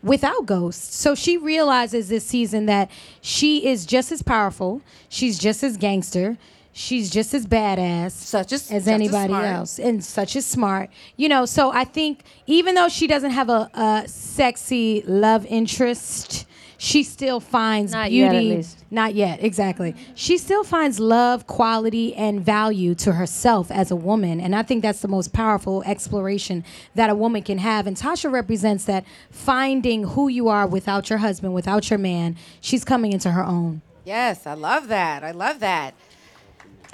without 0.01 0.45
ghosts. 0.45 0.95
So 0.95 1.15
she 1.15 1.37
realizes 1.37 2.09
this 2.09 2.25
season 2.25 2.67
that 2.67 2.89
she 3.21 3.67
is 3.67 3.85
just 3.85 4.11
as 4.11 4.21
powerful. 4.21 4.81
She's 5.09 5.37
just 5.37 5.63
as 5.63 5.77
gangster. 5.77 6.37
She's 6.77 7.09
just 7.09 7.33
as 7.33 7.47
badass 7.47 8.11
Such 8.11 8.51
as- 8.51 8.63
as 8.63 8.67
just 8.69 8.71
as 8.73 8.87
anybody 8.89 9.29
smart. 9.29 9.45
else, 9.45 9.79
and 9.79 10.03
such 10.03 10.35
as 10.35 10.45
smart. 10.45 10.89
You 11.15 11.29
know, 11.29 11.45
so 11.45 11.71
I 11.71 11.85
think 11.85 12.23
even 12.47 12.75
though 12.75 12.89
she 12.89 13.07
doesn't 13.07 13.31
have 13.31 13.47
a, 13.49 13.69
a 13.73 14.03
sexy 14.07 15.01
love 15.07 15.45
interest, 15.45 16.45
she 16.77 17.01
still 17.03 17.39
finds 17.39 17.93
Not 17.93 18.11
yet, 18.11 18.31
beauty. 18.31 18.51
at 18.51 18.57
least. 18.57 18.83
Not 18.91 19.15
yet, 19.15 19.41
exactly. 19.41 19.95
She 20.15 20.37
still 20.37 20.65
finds 20.65 20.99
love, 20.99 21.47
quality, 21.47 22.13
and 22.13 22.41
value 22.43 22.93
to 22.95 23.13
herself 23.13 23.71
as 23.71 23.89
a 23.89 23.95
woman. 23.95 24.41
And 24.41 24.53
I 24.53 24.61
think 24.61 24.81
that's 24.81 24.99
the 24.99 25.07
most 25.07 25.31
powerful 25.31 25.81
exploration 25.85 26.65
that 26.95 27.09
a 27.09 27.15
woman 27.15 27.41
can 27.41 27.59
have. 27.59 27.87
And 27.87 27.95
Tasha 27.95 28.29
represents 28.29 28.83
that 28.83 29.05
finding 29.31 30.03
who 30.03 30.27
you 30.27 30.49
are 30.49 30.67
without 30.67 31.09
your 31.09 31.19
husband, 31.19 31.53
without 31.53 31.89
your 31.89 31.99
man. 31.99 32.35
She's 32.59 32.83
coming 32.83 33.13
into 33.13 33.31
her 33.31 33.45
own. 33.45 33.81
Yes, 34.03 34.45
I 34.45 34.53
love 34.53 34.89
that. 34.89 35.23
I 35.23 35.31
love 35.31 35.59
that. 35.61 35.93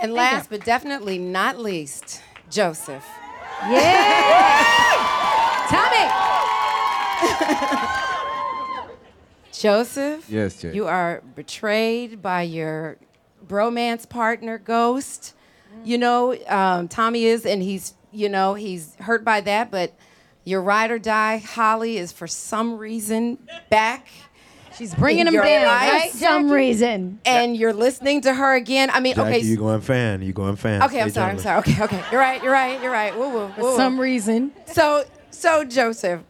And 0.01 0.13
last 0.13 0.49
but 0.49 0.65
definitely 0.65 1.17
not 1.17 1.59
least, 1.59 2.21
Joseph. 2.49 3.05
Yeah! 3.69 4.65
Tommy! 5.69 7.21
Joseph. 9.53 10.25
Yes, 10.27 10.61
Jay. 10.61 10.73
You 10.73 10.87
are 10.87 11.21
betrayed 11.35 12.21
by 12.21 12.41
your 12.41 12.97
bromance 13.47 14.09
partner, 14.09 14.57
Ghost. 14.57 15.35
You 15.83 15.99
know, 15.99 16.35
um, 16.47 16.87
Tommy 16.87 17.25
is, 17.25 17.45
and 17.45 17.61
he's, 17.61 17.93
you 18.11 18.27
know, 18.27 18.55
he's 18.55 18.95
hurt 18.95 19.23
by 19.23 19.41
that, 19.41 19.71
but 19.71 19.93
your 20.43 20.61
ride 20.61 20.91
or 20.91 20.99
die, 20.99 21.37
Holly, 21.37 21.97
is 21.97 22.11
for 22.11 22.27
some 22.27 22.77
reason 22.77 23.37
back. 23.69 24.07
She's 24.81 24.95
bringing 24.95 25.21
in 25.21 25.27
him 25.27 25.35
your 25.35 25.43
down, 25.43 25.67
life, 25.67 25.91
right? 25.91 26.11
Some 26.11 26.49
reason. 26.49 27.19
And 27.23 27.55
you're 27.55 27.71
listening 27.71 28.21
to 28.21 28.33
her 28.33 28.55
again. 28.55 28.89
I 28.89 28.99
mean, 28.99 29.13
Jackie, 29.13 29.37
okay. 29.37 29.45
you 29.45 29.55
going 29.55 29.81
fan? 29.81 30.23
You're 30.23 30.33
going 30.33 30.55
fan? 30.55 30.81
Okay, 30.81 30.99
I'm 30.99 31.11
Stay 31.11 31.19
sorry. 31.19 31.31
I'm 31.33 31.37
sorry. 31.37 31.59
Okay, 31.59 31.83
okay. 31.83 32.03
You're 32.11 32.19
right. 32.19 32.41
You're 32.41 32.51
right. 32.51 32.81
You're 32.81 32.91
right. 32.91 33.15
Woo 33.15 33.29
woo. 33.29 33.45
woo, 33.45 33.51
For 33.53 33.61
woo. 33.61 33.75
some 33.75 34.01
reason. 34.01 34.51
So, 34.65 35.03
so 35.29 35.63
Joseph, 35.65 36.21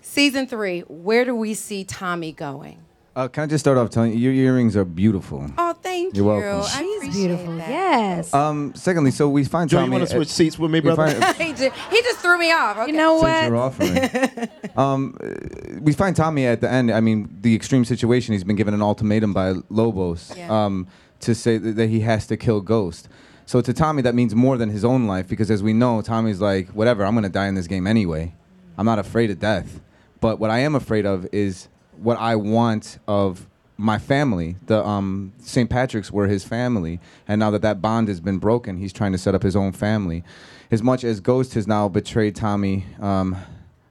season 0.00 0.46
three. 0.46 0.80
Where 0.88 1.26
do 1.26 1.34
we 1.34 1.52
see 1.52 1.84
Tommy 1.84 2.32
going? 2.32 2.82
Uh, 3.18 3.26
can 3.26 3.42
I 3.42 3.46
just 3.48 3.64
start 3.64 3.76
off 3.78 3.90
telling 3.90 4.12
you, 4.12 4.30
your 4.30 4.32
earrings 4.32 4.76
are 4.76 4.84
beautiful. 4.84 5.44
Oh, 5.58 5.72
thank 5.72 6.14
You're 6.14 6.24
you. 6.36 6.40
welcome. 6.40 6.70
I 6.72 6.82
She's 6.82 6.96
appreciate 6.98 7.26
beautiful. 7.26 7.56
that. 7.56 7.68
Yes. 7.68 8.32
Um, 8.32 8.72
secondly, 8.76 9.10
so 9.10 9.28
we 9.28 9.42
find 9.42 9.68
Joe, 9.68 9.78
you 9.78 9.82
Tommy. 9.86 9.92
wanna 9.94 10.04
at- 10.04 10.10
switch 10.10 10.28
seats 10.28 10.56
with 10.56 10.70
me, 10.70 10.78
brother? 10.78 11.10
find- 11.20 11.36
he, 11.36 11.52
just, 11.52 11.76
he 11.90 12.00
just 12.00 12.18
threw 12.20 12.38
me 12.38 12.52
off. 12.52 12.76
Okay. 12.78 12.92
you 12.92 12.96
know 12.96 13.20
since 13.20 13.42
you're 13.42 13.54
what? 13.56 13.60
offering. 13.60 14.48
um, 14.76 15.16
uh, 15.20 15.80
we 15.80 15.92
find 15.94 16.14
Tommy 16.14 16.46
at 16.46 16.60
the 16.60 16.70
end. 16.70 16.92
I 16.92 17.00
mean, 17.00 17.28
the 17.40 17.56
extreme 17.56 17.84
situation. 17.84 18.34
He's 18.34 18.44
been 18.44 18.54
given 18.54 18.72
an 18.72 18.82
ultimatum 18.82 19.32
by 19.34 19.54
Lobos 19.68 20.32
Yeah. 20.36 20.66
um, 20.66 20.86
to 21.18 21.34
say 21.34 21.58
that, 21.58 21.72
that 21.74 21.88
he 21.88 21.98
has 22.02 22.24
to 22.28 22.36
kill 22.36 22.60
Ghost. 22.60 23.08
So 23.46 23.60
to 23.60 23.72
Tommy, 23.72 24.00
that 24.02 24.14
means 24.14 24.32
more 24.36 24.56
than 24.56 24.68
his 24.68 24.84
own 24.84 25.08
life 25.08 25.26
because, 25.26 25.50
as 25.50 25.60
we 25.60 25.72
know, 25.72 26.02
Tommy's 26.02 26.40
like, 26.40 26.68
whatever. 26.68 27.04
I'm 27.04 27.16
gonna 27.16 27.28
die 27.28 27.48
in 27.48 27.56
this 27.56 27.66
game 27.66 27.88
anyway. 27.88 28.32
I'm 28.76 28.86
not 28.86 29.00
afraid 29.00 29.32
of 29.32 29.40
death. 29.40 29.80
But 30.20 30.38
what 30.38 30.50
I 30.50 30.60
am 30.60 30.76
afraid 30.76 31.04
of 31.04 31.26
is 31.32 31.66
what 31.98 32.18
I 32.18 32.36
want 32.36 32.98
of 33.06 33.46
my 33.76 33.98
family. 33.98 34.56
The 34.66 34.84
um, 34.84 35.32
St. 35.38 35.70
Patrick's 35.70 36.10
were 36.10 36.26
his 36.26 36.44
family, 36.44 37.00
and 37.26 37.38
now 37.38 37.50
that 37.50 37.62
that 37.62 37.80
bond 37.80 38.08
has 38.08 38.20
been 38.20 38.38
broken, 38.38 38.76
he's 38.78 38.92
trying 38.92 39.12
to 39.12 39.18
set 39.18 39.34
up 39.34 39.42
his 39.42 39.54
own 39.54 39.72
family. 39.72 40.24
As 40.70 40.82
much 40.82 41.04
as 41.04 41.20
Ghost 41.20 41.54
has 41.54 41.66
now 41.66 41.88
betrayed 41.88 42.34
Tommy 42.36 42.86
um, 43.00 43.36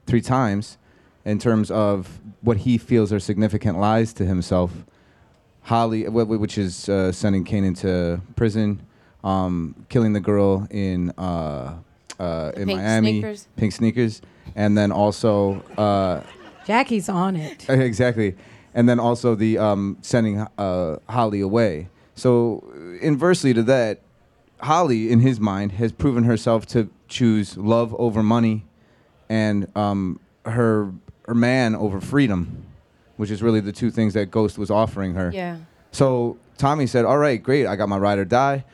three 0.05 0.21
times, 0.21 0.77
in 1.25 1.39
terms 1.39 1.69
of 1.69 2.19
what 2.41 2.57
he 2.57 2.77
feels 2.77 3.11
are 3.11 3.19
significant 3.19 3.77
lies 3.79 4.13
to 4.13 4.25
himself. 4.25 4.71
Holly, 5.63 6.03
wh- 6.05 6.23
wh- 6.25 6.39
which 6.39 6.57
is 6.57 6.87
uh, 6.87 7.11
sending 7.11 7.43
Kanan 7.43 7.65
into 7.65 8.21
prison, 8.37 8.81
um, 9.23 9.75
killing 9.89 10.13
the 10.13 10.21
girl 10.21 10.65
in 10.71 11.09
uh, 11.17 11.75
uh, 12.19 12.51
in 12.55 12.67
Miami, 12.67 13.19
sneakers. 13.21 13.47
pink 13.57 13.73
sneakers, 13.73 14.21
and 14.55 14.77
then 14.77 14.91
also 14.93 15.61
uh, 15.77 16.23
Jackie's 16.67 17.07
on 17.07 17.37
it. 17.37 17.65
exactly, 17.69 18.35
and 18.73 18.89
then 18.89 18.99
also 18.99 19.35
the 19.35 19.57
um, 19.57 19.97
sending 20.01 20.45
uh, 20.57 20.97
Holly 21.07 21.39
away. 21.39 21.87
So 22.13 22.61
inversely 23.01 23.53
to 23.53 23.63
that, 23.63 24.01
Holly, 24.59 25.09
in 25.09 25.21
his 25.21 25.39
mind, 25.39 25.71
has 25.73 25.93
proven 25.93 26.25
herself 26.25 26.65
to 26.67 26.89
choose 27.07 27.55
love 27.55 27.95
over 27.95 28.21
money, 28.21 28.65
and 29.29 29.71
um, 29.77 30.19
her 30.45 30.91
her 31.25 31.33
man 31.33 31.73
over 31.73 32.01
freedom, 32.01 32.65
which 33.15 33.31
is 33.31 33.41
really 33.41 33.61
the 33.61 33.71
two 33.71 33.89
things 33.89 34.13
that 34.15 34.29
Ghost 34.29 34.57
was 34.57 34.69
offering 34.69 35.13
her. 35.13 35.31
Yeah. 35.33 35.59
So 35.93 36.37
Tommy 36.57 36.85
said, 36.85 37.05
"All 37.05 37.17
right, 37.17 37.41
great. 37.41 37.65
I 37.65 37.77
got 37.77 37.87
my 37.87 37.97
ride 37.97 38.19
or 38.19 38.25
die, 38.25 38.65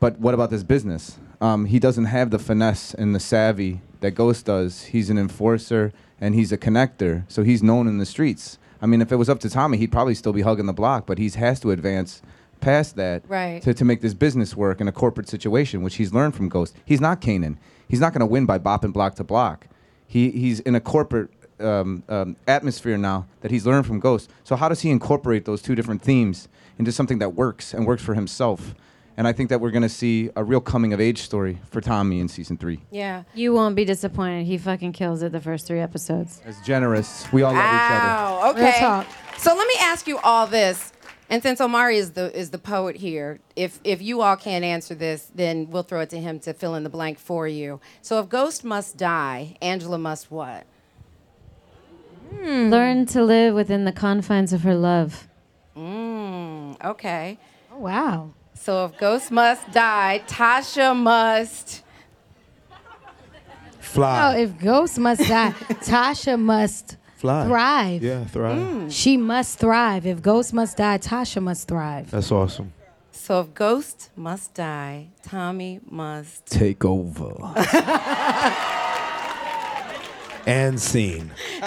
but 0.00 0.18
what 0.18 0.32
about 0.32 0.48
this 0.48 0.62
business? 0.62 1.18
Um, 1.42 1.66
he 1.66 1.78
doesn't 1.78 2.06
have 2.06 2.30
the 2.30 2.38
finesse 2.38 2.94
and 2.94 3.14
the 3.14 3.20
savvy 3.20 3.82
that 4.00 4.12
Ghost 4.12 4.46
does. 4.46 4.84
He's 4.84 5.10
an 5.10 5.18
enforcer 5.18 5.92
and 6.20 6.34
he's 6.34 6.52
a 6.52 6.58
connector, 6.58 7.24
so 7.28 7.42
he's 7.42 7.62
known 7.62 7.86
in 7.86 7.98
the 7.98 8.06
streets. 8.06 8.58
I 8.80 8.86
mean, 8.86 9.00
if 9.00 9.10
it 9.12 9.16
was 9.16 9.28
up 9.28 9.40
to 9.40 9.50
Tommy, 9.50 9.78
he'd 9.78 9.92
probably 9.92 10.14
still 10.14 10.32
be 10.32 10.42
hugging 10.42 10.66
the 10.66 10.72
block, 10.72 11.06
but 11.06 11.18
he 11.18 11.28
has 11.30 11.60
to 11.60 11.70
advance 11.70 12.22
past 12.60 12.96
that 12.96 13.22
Right. 13.28 13.60
to, 13.62 13.74
to 13.74 13.84
make 13.84 14.00
this 14.00 14.14
business 14.14 14.56
work 14.56 14.80
in 14.80 14.88
a 14.88 14.92
corporate 14.92 15.28
situation, 15.28 15.82
which 15.82 15.96
he's 15.96 16.12
learned 16.12 16.34
from 16.34 16.48
Ghost. 16.48 16.74
He's 16.84 17.00
not 17.00 17.20
Kanan. 17.20 17.56
He's 17.88 18.00
not 18.00 18.12
going 18.12 18.20
to 18.20 18.26
win 18.26 18.46
by 18.46 18.58
bopping 18.58 18.92
block 18.92 19.14
to 19.16 19.24
block. 19.24 19.66
He, 20.06 20.30
he's 20.30 20.60
in 20.60 20.74
a 20.74 20.80
corporate 20.80 21.30
um, 21.60 22.02
um, 22.08 22.36
atmosphere 22.46 22.96
now 22.98 23.26
that 23.40 23.50
he's 23.50 23.66
learned 23.66 23.86
from 23.86 24.00
Ghost. 24.00 24.30
So 24.44 24.56
how 24.56 24.68
does 24.68 24.80
he 24.80 24.90
incorporate 24.90 25.44
those 25.44 25.62
two 25.62 25.74
different 25.74 26.02
themes 26.02 26.48
into 26.78 26.92
something 26.92 27.18
that 27.18 27.30
works 27.34 27.72
and 27.74 27.86
works 27.86 28.02
for 28.02 28.14
himself? 28.14 28.74
And 29.18 29.26
I 29.26 29.32
think 29.32 29.48
that 29.48 29.60
we're 29.60 29.70
going 29.70 29.82
to 29.82 29.88
see 29.88 30.30
a 30.36 30.44
real 30.44 30.60
coming 30.60 30.92
of 30.92 31.00
age 31.00 31.22
story 31.22 31.58
for 31.70 31.80
Tommy 31.80 32.20
in 32.20 32.28
season 32.28 32.58
three. 32.58 32.80
Yeah. 32.90 33.22
You 33.34 33.54
won't 33.54 33.74
be 33.74 33.84
disappointed. 33.84 34.46
He 34.46 34.58
fucking 34.58 34.92
kills 34.92 35.22
it 35.22 35.32
the 35.32 35.40
first 35.40 35.66
three 35.66 35.80
episodes. 35.80 36.42
As 36.44 36.60
generous, 36.60 37.26
we 37.32 37.42
all 37.42 37.54
love 37.54 37.64
each 37.64 37.90
other. 37.92 38.06
Wow. 38.06 38.52
Real 38.54 38.66
Okay. 38.66 38.78
talk. 38.78 39.06
So 39.38 39.54
let 39.54 39.66
me 39.66 39.74
ask 39.80 40.06
you 40.06 40.18
all 40.18 40.46
this. 40.46 40.92
And 41.28 41.42
since 41.42 41.60
Omari 41.60 41.96
is 41.96 42.12
the 42.12 42.30
is 42.38 42.50
the 42.50 42.58
poet 42.58 42.94
here, 42.96 43.40
if 43.56 43.80
if 43.82 44.00
you 44.00 44.20
all 44.20 44.36
can't 44.36 44.64
answer 44.64 44.94
this, 44.94 45.28
then 45.34 45.68
we'll 45.70 45.82
throw 45.82 46.00
it 46.02 46.10
to 46.10 46.20
him 46.20 46.38
to 46.40 46.54
fill 46.54 46.76
in 46.76 46.84
the 46.84 46.88
blank 46.90 47.18
for 47.18 47.48
you. 47.48 47.80
So 48.00 48.20
if 48.20 48.28
Ghost 48.28 48.64
must 48.64 48.96
die, 48.96 49.56
Angela 49.60 49.98
must 49.98 50.30
what? 50.30 50.66
Learn 52.42 53.06
to 53.06 53.24
live 53.24 53.54
within 53.54 53.84
the 53.84 53.92
confines 53.92 54.52
of 54.52 54.62
her 54.62 54.74
love. 54.74 55.26
Mm, 55.76 56.82
okay. 56.84 57.38
Oh, 57.72 57.78
wow. 57.78 58.30
So 58.58 58.86
if 58.86 58.98
Ghost 58.98 59.30
must 59.30 59.70
die, 59.70 60.22
Tasha 60.26 60.96
must. 60.96 61.82
Fly. 63.80 64.34
Oh, 64.34 64.38
if 64.38 64.58
Ghost 64.58 64.98
must 64.98 65.20
die, 65.28 65.50
Tasha 65.68 66.38
must 66.38 66.96
Fly. 67.16 67.46
thrive. 67.46 68.02
Yeah, 68.02 68.24
thrive. 68.24 68.58
Mm. 68.58 68.92
She 68.92 69.16
must 69.16 69.58
thrive. 69.58 70.06
If 70.06 70.20
Ghost 70.22 70.52
must 70.52 70.76
die, 70.76 70.98
Tasha 70.98 71.42
must 71.42 71.68
thrive. 71.68 72.10
That's 72.10 72.32
awesome. 72.32 72.72
So 73.12 73.40
if 73.40 73.54
Ghost 73.54 74.10
must 74.16 74.54
die, 74.54 75.08
Tommy 75.22 75.80
must. 75.88 76.46
Take 76.46 76.84
over. 76.84 77.32
And 80.46 80.80
scene. 80.80 81.32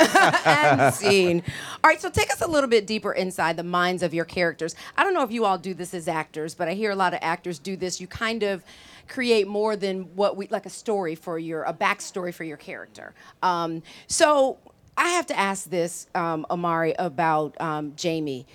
and 0.45 0.93
scene. 0.93 1.43
All 1.83 1.89
right, 1.89 1.99
so 1.99 2.09
take 2.09 2.31
us 2.31 2.41
a 2.41 2.47
little 2.47 2.69
bit 2.69 2.87
deeper 2.87 3.11
inside 3.11 3.57
the 3.57 3.63
minds 3.63 4.03
of 4.03 4.13
your 4.13 4.25
characters. 4.25 4.73
I 4.97 5.03
don't 5.03 5.13
know 5.13 5.23
if 5.23 5.31
you 5.31 5.43
all 5.45 5.57
do 5.57 5.73
this 5.73 5.93
as 5.93 6.07
actors, 6.07 6.55
but 6.55 6.69
I 6.69 6.73
hear 6.73 6.91
a 6.91 6.95
lot 6.95 7.13
of 7.13 7.19
actors 7.21 7.59
do 7.59 7.75
this. 7.75 7.99
You 7.99 8.07
kind 8.07 8.41
of 8.43 8.63
create 9.09 9.47
more 9.47 9.75
than 9.75 10.03
what 10.15 10.37
we 10.37 10.47
like 10.47 10.65
a 10.65 10.69
story 10.69 11.15
for 11.15 11.37
your 11.37 11.63
a 11.63 11.73
backstory 11.73 12.33
for 12.33 12.45
your 12.45 12.57
character. 12.57 13.13
Um, 13.43 13.83
so 14.07 14.57
I 14.95 15.09
have 15.09 15.25
to 15.27 15.37
ask 15.37 15.69
this, 15.69 16.07
um, 16.15 16.45
Omari, 16.49 16.93
about 16.97 17.59
um, 17.59 17.93
Jamie. 17.95 18.45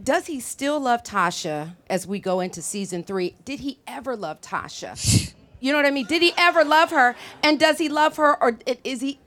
Does 0.00 0.26
he 0.26 0.40
still 0.40 0.80
love 0.80 1.02
Tasha 1.02 1.74
as 1.90 2.06
we 2.06 2.20
go 2.20 2.40
into 2.40 2.62
season 2.62 3.02
three? 3.02 3.34
Did 3.44 3.60
he 3.60 3.78
ever 3.86 4.16
love 4.16 4.40
Tasha? 4.40 5.34
You 5.60 5.72
know 5.72 5.78
what 5.78 5.86
I 5.86 5.90
mean? 5.90 6.06
Did 6.06 6.22
he 6.22 6.32
ever 6.38 6.64
love 6.64 6.90
her? 6.90 7.16
And 7.42 7.58
does 7.58 7.78
he 7.78 7.88
love 7.88 8.16
her, 8.16 8.40
or 8.42 8.58
is 8.84 9.00
he? 9.00 9.18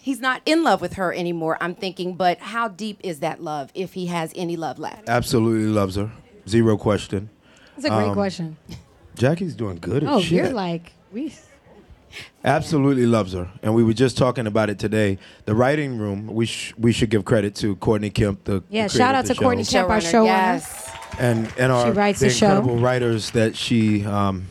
He's 0.00 0.20
not 0.20 0.40
in 0.46 0.62
love 0.62 0.80
with 0.80 0.92
her 0.94 1.12
anymore. 1.12 1.58
I'm 1.60 1.74
thinking, 1.74 2.14
but 2.14 2.38
how 2.38 2.68
deep 2.68 3.00
is 3.02 3.18
that 3.20 3.42
love 3.42 3.70
if 3.74 3.94
he 3.94 4.06
has 4.06 4.32
any 4.36 4.56
love 4.56 4.78
left? 4.78 5.08
Absolutely 5.08 5.66
loves 5.66 5.96
her. 5.96 6.12
Zero 6.48 6.76
question. 6.76 7.28
That's 7.74 7.86
a 7.86 7.90
great 7.90 8.08
Um, 8.08 8.14
question. 8.14 8.56
Jackie's 9.16 9.54
doing 9.56 9.78
good 9.80 10.04
at 10.04 10.08
Oh, 10.08 10.20
shit. 10.20 10.32
you're 10.32 10.50
like 10.50 10.92
we. 11.12 11.34
Absolutely 12.44 13.04
loves 13.06 13.32
her, 13.32 13.48
and 13.62 13.74
we 13.74 13.82
were 13.82 13.92
just 13.92 14.16
talking 14.16 14.46
about 14.46 14.70
it 14.70 14.78
today. 14.78 15.18
The 15.46 15.54
writing 15.54 15.98
room, 15.98 16.28
we 16.28 16.46
sh- 16.46 16.72
we 16.78 16.92
should 16.92 17.10
give 17.10 17.24
credit 17.24 17.54
to 17.56 17.74
Courtney 17.76 18.08
Kemp, 18.10 18.44
the 18.44 18.62
Yeah, 18.70 18.84
the 18.86 18.96
shout 18.96 19.14
out 19.16 19.24
of 19.24 19.28
to 19.28 19.34
the 19.34 19.40
Courtney. 19.40 19.64
Kemp, 19.64 19.90
our 19.90 19.98
Showrunner, 19.98 20.12
showrunner. 20.12 20.24
yes. 20.26 20.90
and 21.18 21.52
and 21.58 21.72
our 21.72 21.86
She 21.86 21.90
writes 21.90 22.20
the 22.20 22.26
the 22.28 22.32
show. 22.32 22.46
incredible 22.46 22.76
writers 22.78 23.30
that 23.32 23.56
she 23.56 24.04
um, 24.06 24.46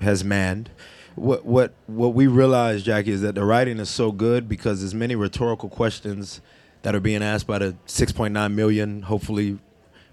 has 0.00 0.24
manned. 0.24 0.70
What 1.14 1.44
what 1.44 1.72
what 1.86 2.14
we 2.14 2.26
realize, 2.26 2.82
Jackie, 2.82 3.12
is 3.12 3.22
that 3.22 3.34
the 3.34 3.44
writing 3.44 3.78
is 3.78 3.88
so 3.88 4.12
good 4.12 4.48
because 4.48 4.80
there's 4.80 4.94
many 4.94 5.14
rhetorical 5.14 5.68
questions 5.68 6.40
that 6.82 6.94
are 6.94 7.00
being 7.00 7.22
asked 7.22 7.46
by 7.46 7.58
the 7.58 7.76
6.9 7.86 8.52
million, 8.52 9.02
hopefully 9.02 9.58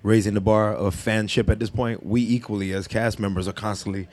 raising 0.01 0.33
the 0.33 0.41
bar 0.41 0.73
of 0.73 0.95
fanship 0.95 1.49
at 1.49 1.59
this 1.59 1.69
point. 1.69 2.05
We 2.05 2.21
equally, 2.21 2.71
as 2.71 2.87
cast 2.87 3.19
members, 3.19 3.47
are 3.47 3.53
constantly 3.53 4.07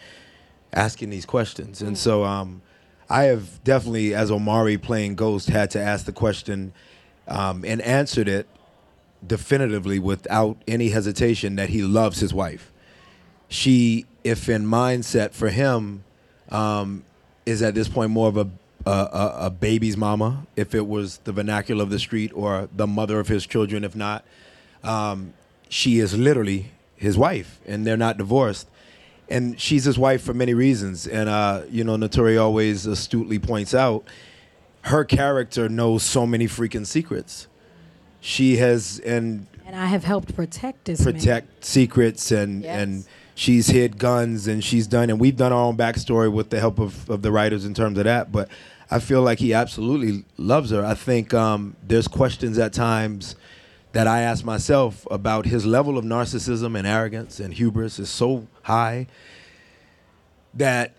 asking 0.73 1.11
these 1.11 1.27
questions, 1.27 1.81
and 1.81 1.97
so 1.97 2.25
um, 2.25 2.63
I 3.09 3.25
have 3.25 3.63
definitely, 3.65 4.15
as 4.15 4.31
Omari 4.31 4.79
playing 4.79 5.17
Ghost, 5.17 5.49
had 5.49 5.71
to 5.73 5.81
ask 5.81 6.07
the 6.07 6.13
question 6.13 6.73
um, 7.27 7.65
and 7.65 7.81
answered 7.83 8.29
it 8.29 8.47
definitively 9.27 9.99
without 9.99 10.57
any 10.69 10.91
hesitation 10.91 11.57
that 11.57 11.71
he 11.71 11.83
loves 11.83 12.21
his 12.21 12.33
wife. 12.33 12.73
She, 13.49 14.07
if 14.25 14.49
in 14.49 14.65
mindset 14.65 15.33
for 15.33 15.49
him, 15.49 16.05
um, 16.51 17.05
is 17.47 17.63
at 17.63 17.75
this 17.75 17.89
point 17.89 18.11
more 18.11 18.29
of 18.29 18.37
a, 18.37 18.49
a, 18.87 18.91
a, 18.91 19.37
a 19.47 19.51
baby's 19.51 19.97
mama, 19.97 20.47
if 20.57 20.75
it 20.75 20.87
was 20.87 21.19
the 21.19 21.33
vernacular 21.33 21.83
of 21.83 21.91
the 21.91 21.99
street, 21.99 22.33
or 22.35 22.69
the 22.75 22.87
mother 22.87 23.19
of 23.21 23.29
his 23.29 23.47
children, 23.47 23.85
if 23.85 23.95
not. 23.97 24.25
Um, 24.83 25.35
she 25.69 25.99
is 25.99 26.17
literally 26.17 26.71
his 26.97 27.17
wife, 27.17 27.61
and 27.67 27.87
they're 27.87 27.97
not 27.97 28.19
divorced. 28.19 28.69
And 29.29 29.61
she's 29.61 29.85
his 29.85 29.97
wife 29.97 30.23
for 30.23 30.35
many 30.35 30.55
reasons. 30.55 31.07
And, 31.07 31.29
uh, 31.29 31.63
you 31.71 31.85
know, 31.85 31.97
Naturi 31.97 32.41
always 32.41 32.85
astutely 32.85 33.39
points 33.39 33.75
out 33.75 34.05
her 34.83 35.05
character 35.05 35.69
knows 35.69 36.03
so 36.03 36.27
many 36.27 36.47
freaking 36.47 36.87
secrets. 36.87 37.47
She 38.21 38.57
has, 38.57 38.99
and 39.01 39.47
And 39.67 39.77
I 39.77 39.87
have 39.87 40.05
helped 40.05 40.35
protect 40.35 40.87
this 40.87 41.05
man. 41.05 41.15
protect 41.15 41.65
secrets 41.65 42.31
and 42.33 42.65
and 42.65 43.05
she's 43.41 43.69
hid 43.69 43.97
guns 43.97 44.47
and 44.47 44.63
she's 44.63 44.87
done 44.87 45.09
and 45.09 45.19
we've 45.19 45.39
done 45.39 45.51
our 45.51 45.65
own 45.65 45.75
backstory 45.75 46.31
with 46.31 46.51
the 46.51 46.61
help 46.61 46.79
of, 46.79 47.09
of 47.09 47.23
the 47.23 47.33
writers 47.33 47.65
in 47.65 47.73
terms 47.73 47.97
of 47.97 48.05
that 48.05 48.31
but 48.31 48.51
i 48.91 48.99
feel 48.99 49.23
like 49.23 49.39
he 49.39 49.55
absolutely 49.55 50.27
loves 50.37 50.71
her. 50.71 50.85
I 50.85 50.93
think 50.93 51.33
um, 51.33 51.75
there's 51.83 52.07
questions 52.07 52.59
at 52.59 52.75
times 52.75 53.37
that 53.93 54.07
i 54.07 54.21
ask 54.21 54.45
myself 54.45 55.07
about 55.11 55.47
his 55.47 55.65
level 55.65 55.97
of 55.97 56.05
narcissism 56.05 56.79
and 56.79 56.87
arrogance 56.87 57.41
and 57.41 57.55
hubris 57.55 57.99
is 57.99 58.11
so 58.11 58.47
high 58.65 59.07
that 60.53 60.93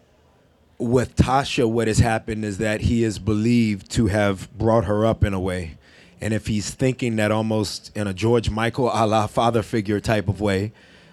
with 0.79 1.15
tasha 1.15 1.69
what 1.69 1.87
has 1.87 1.99
happened 1.99 2.43
is 2.43 2.57
that 2.57 2.81
he 2.81 3.03
is 3.03 3.19
believed 3.19 3.91
to 3.91 4.07
have 4.07 4.51
brought 4.57 4.85
her 4.85 5.05
up 5.05 5.23
in 5.23 5.31
a 5.31 5.39
way. 5.39 5.77
And 6.19 6.33
if 6.33 6.47
he's 6.47 6.71
thinking 6.71 7.17
that 7.17 7.31
almost 7.31 7.95
in 7.95 8.07
a 8.07 8.15
George 8.15 8.49
Michael 8.49 8.89
a 8.91 9.05
la 9.05 9.27
father 9.27 9.61
figure 9.61 9.99
type 9.99 10.27
of 10.27 10.41
way, 10.41 10.71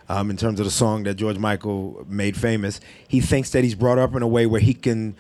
um, 0.08 0.30
in 0.30 0.36
terms 0.36 0.60
of 0.60 0.66
the 0.66 0.70
song 0.70 1.02
that 1.04 1.14
George 1.14 1.38
Michael 1.38 2.04
made 2.08 2.36
famous, 2.36 2.80
he 3.06 3.20
thinks 3.20 3.50
that 3.50 3.64
he's 3.64 3.74
brought 3.74 3.98
up 3.98 4.14
in 4.14 4.22
a 4.22 4.28
way 4.28 4.46
where 4.46 4.60
he 4.60 4.74
can 4.74 5.16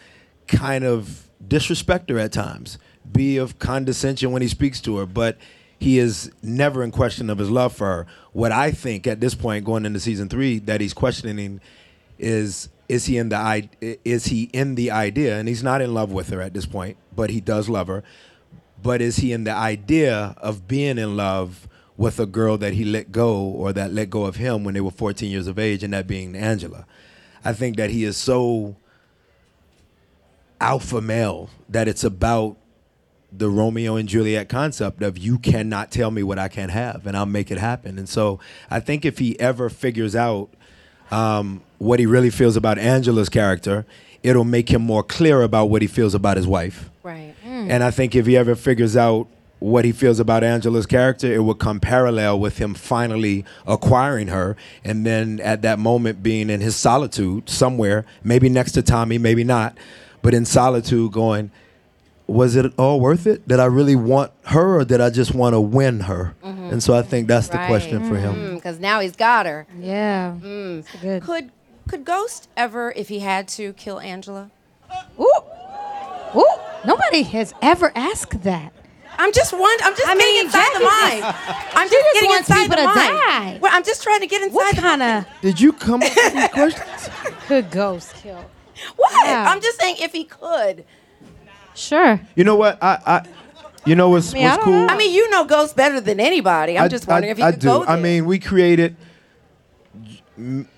kind 0.46 0.84
of 0.84 1.28
disrespect 1.46 2.08
her 2.10 2.18
at 2.18 2.32
times, 2.32 2.78
be 3.10 3.36
of 3.36 3.58
condescension 3.58 4.32
when 4.32 4.42
he 4.42 4.48
speaks 4.48 4.80
to 4.80 4.96
her, 4.98 5.06
but 5.06 5.36
he 5.78 5.98
is 5.98 6.32
never 6.42 6.82
in 6.82 6.90
question 6.90 7.30
of 7.30 7.38
his 7.38 7.50
love 7.50 7.74
for 7.74 7.86
her. 7.86 8.06
What 8.32 8.50
I 8.50 8.70
think 8.70 9.06
at 9.06 9.20
this 9.20 9.34
point, 9.34 9.64
going 9.64 9.84
into 9.84 10.00
season 10.00 10.28
three, 10.28 10.58
that 10.60 10.80
he's 10.80 10.94
questioning 10.94 11.60
is 12.18 12.68
is 12.88 13.04
he 13.04 13.18
in 13.18 13.28
the 13.28 13.68
is 14.04 14.26
he 14.26 14.44
in 14.54 14.74
the 14.74 14.90
idea, 14.90 15.38
and 15.38 15.46
he's 15.46 15.62
not 15.62 15.82
in 15.82 15.92
love 15.92 16.10
with 16.10 16.30
her 16.30 16.40
at 16.40 16.54
this 16.54 16.66
point, 16.66 16.96
but 17.14 17.30
he 17.30 17.40
does 17.40 17.68
love 17.68 17.86
her 17.86 18.02
but 18.82 19.00
is 19.00 19.16
he 19.16 19.32
in 19.32 19.44
the 19.44 19.52
idea 19.52 20.34
of 20.38 20.68
being 20.68 20.98
in 20.98 21.16
love 21.16 21.67
with 21.98 22.18
a 22.18 22.24
girl 22.24 22.56
that 22.56 22.72
he 22.72 22.84
let 22.84 23.12
go 23.12 23.36
or 23.42 23.74
that 23.74 23.92
let 23.92 24.08
go 24.08 24.24
of 24.24 24.36
him 24.36 24.64
when 24.64 24.72
they 24.72 24.80
were 24.80 24.90
14 24.90 25.30
years 25.30 25.46
of 25.46 25.58
age 25.58 25.82
and 25.82 25.92
that 25.92 26.06
being 26.06 26.34
Angela? 26.34 26.86
I 27.44 27.52
think 27.52 27.76
that 27.76 27.90
he 27.90 28.04
is 28.04 28.16
so 28.16 28.76
alpha 30.60 31.00
male 31.00 31.50
that 31.68 31.86
it's 31.86 32.04
about 32.04 32.56
the 33.30 33.50
Romeo 33.50 33.96
and 33.96 34.08
Juliet 34.08 34.48
concept 34.48 35.02
of 35.02 35.18
you 35.18 35.38
cannot 35.38 35.90
tell 35.90 36.10
me 36.10 36.22
what 36.22 36.38
I 36.38 36.48
can't 36.48 36.70
have 36.70 37.06
and 37.06 37.16
I'll 37.16 37.26
make 37.26 37.50
it 37.50 37.58
happen. 37.58 37.98
And 37.98 38.08
so 38.08 38.40
I 38.70 38.80
think 38.80 39.04
if 39.04 39.18
he 39.18 39.38
ever 39.38 39.68
figures 39.68 40.16
out 40.16 40.48
um, 41.10 41.62
what 41.78 42.00
he 42.00 42.06
really 42.06 42.30
feels 42.30 42.56
about 42.56 42.78
Angela's 42.78 43.28
character, 43.28 43.84
it'll 44.22 44.44
make 44.44 44.70
him 44.70 44.82
more 44.82 45.02
clear 45.02 45.42
about 45.42 45.66
what 45.66 45.82
he 45.82 45.88
feels 45.88 46.14
about 46.14 46.36
his 46.36 46.46
wife. 46.46 46.90
Right. 47.02 47.34
And 47.70 47.82
I 47.82 47.90
think 47.90 48.14
if 48.14 48.26
he 48.26 48.36
ever 48.36 48.54
figures 48.54 48.96
out 48.96 49.28
what 49.60 49.84
he 49.84 49.92
feels 49.92 50.20
about 50.20 50.44
Angela's 50.44 50.86
character, 50.86 51.32
it 51.32 51.42
would 51.42 51.58
come 51.58 51.80
parallel 51.80 52.38
with 52.38 52.58
him 52.58 52.74
finally 52.74 53.44
acquiring 53.66 54.28
her. 54.28 54.56
And 54.84 55.04
then 55.04 55.40
at 55.40 55.62
that 55.62 55.78
moment, 55.78 56.22
being 56.22 56.50
in 56.50 56.60
his 56.60 56.76
solitude 56.76 57.48
somewhere, 57.48 58.04
maybe 58.22 58.48
next 58.48 58.72
to 58.72 58.82
Tommy, 58.82 59.18
maybe 59.18 59.44
not, 59.44 59.76
but 60.22 60.34
in 60.34 60.44
solitude, 60.44 61.12
going, 61.12 61.50
was 62.26 62.56
it 62.56 62.72
all 62.78 63.00
worth 63.00 63.26
it? 63.26 63.48
Did 63.48 63.58
I 63.58 63.64
really 63.64 63.96
want 63.96 64.32
her 64.44 64.78
or 64.78 64.84
did 64.84 65.00
I 65.00 65.10
just 65.10 65.34
want 65.34 65.54
to 65.54 65.60
win 65.60 66.00
her? 66.00 66.34
And 66.42 66.82
so 66.82 66.94
I 66.94 67.02
think 67.02 67.26
that's 67.26 67.48
the 67.48 67.56
question 67.66 68.06
for 68.06 68.16
him. 68.16 68.56
Because 68.56 68.78
now 68.78 69.00
he's 69.00 69.16
got 69.16 69.46
her. 69.46 69.66
Yeah. 69.78 70.36
Mm. 70.40 70.84
Good. 71.00 71.22
Could 71.22 71.50
could 71.88 72.04
Ghost 72.04 72.48
ever, 72.54 72.92
if 72.94 73.08
he 73.08 73.20
had 73.20 73.48
to, 73.48 73.72
kill 73.72 73.98
Angela? 73.98 74.50
Ooh. 75.18 75.32
Ooh. 76.36 76.54
Nobody 76.86 77.22
has 77.22 77.54
ever 77.62 77.90
asked 77.94 78.42
that. 78.42 78.74
I'm 79.18 79.32
just 79.32 79.52
one. 79.52 79.76
I'm 79.82 79.94
just 79.96 80.06
I 80.08 80.14
getting 80.14 80.34
mean, 80.34 80.44
inside 80.46 80.70
the 80.74 80.84
mind. 80.84 81.20
just- 81.22 81.76
I'm 81.76 81.88
she 81.88 81.94
just 81.94 82.04
just 82.04 82.14
getting 82.14 82.30
wants 82.30 82.48
inside 82.48 82.62
people 82.62 82.76
the 82.76 82.82
to 82.82 82.86
mind. 82.86 82.98
die. 83.54 83.58
Well, 83.60 83.72
I'm 83.74 83.82
just 83.84 84.02
trying 84.02 84.20
to 84.20 84.26
get 84.26 84.42
inside. 84.42 84.54
What 84.54 84.76
kind 84.76 85.02
of 85.02 85.26
Did 85.42 85.60
you 85.60 85.72
come 85.72 86.02
up 86.02 86.14
with 86.14 86.32
these 86.34 86.48
questions? 86.52 87.10
could 87.46 87.70
ghost 87.70 88.14
kill? 88.14 88.44
What? 88.96 89.26
Yeah. 89.26 89.46
I'm 89.50 89.60
just 89.60 89.80
saying 89.80 89.96
if 90.00 90.12
he 90.12 90.24
could. 90.24 90.84
Sure. 91.74 92.20
You 92.36 92.44
know 92.44 92.56
what? 92.56 92.82
I, 92.82 92.98
I 93.06 93.26
you 93.84 93.94
know 93.94 94.10
what's, 94.10 94.32
I 94.32 94.34
mean, 94.34 94.42
what's 94.44 94.56
don't 94.56 94.64
cool? 94.64 94.72
know. 94.74 94.86
I 94.88 94.96
mean, 94.96 95.12
you 95.14 95.28
know 95.30 95.44
ghosts 95.44 95.74
better 95.74 96.00
than 96.00 96.20
anybody. 96.20 96.78
I'm 96.78 96.84
I- 96.84 96.88
just 96.88 97.06
wondering 97.08 97.30
I, 97.30 97.32
if 97.32 97.38
you 97.38 97.44
I 97.44 97.50
could 97.52 97.60
do. 97.60 97.66
go 97.66 97.78
there. 97.80 97.88
I 97.90 98.00
mean, 98.00 98.24
we 98.26 98.38
created. 98.38 98.96
m- 100.36 100.68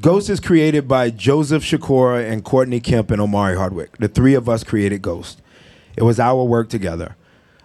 Ghost 0.00 0.30
is 0.30 0.38
created 0.38 0.86
by 0.86 1.10
Joseph 1.10 1.64
Sikora 1.66 2.22
and 2.24 2.44
Courtney 2.44 2.78
Kemp 2.78 3.10
and 3.10 3.20
Omari 3.20 3.56
Hardwick. 3.56 3.98
The 3.98 4.06
three 4.06 4.34
of 4.34 4.48
us 4.48 4.62
created 4.62 5.02
Ghost. 5.02 5.42
It 5.96 6.04
was 6.04 6.20
our 6.20 6.44
work 6.44 6.68
together, 6.68 7.16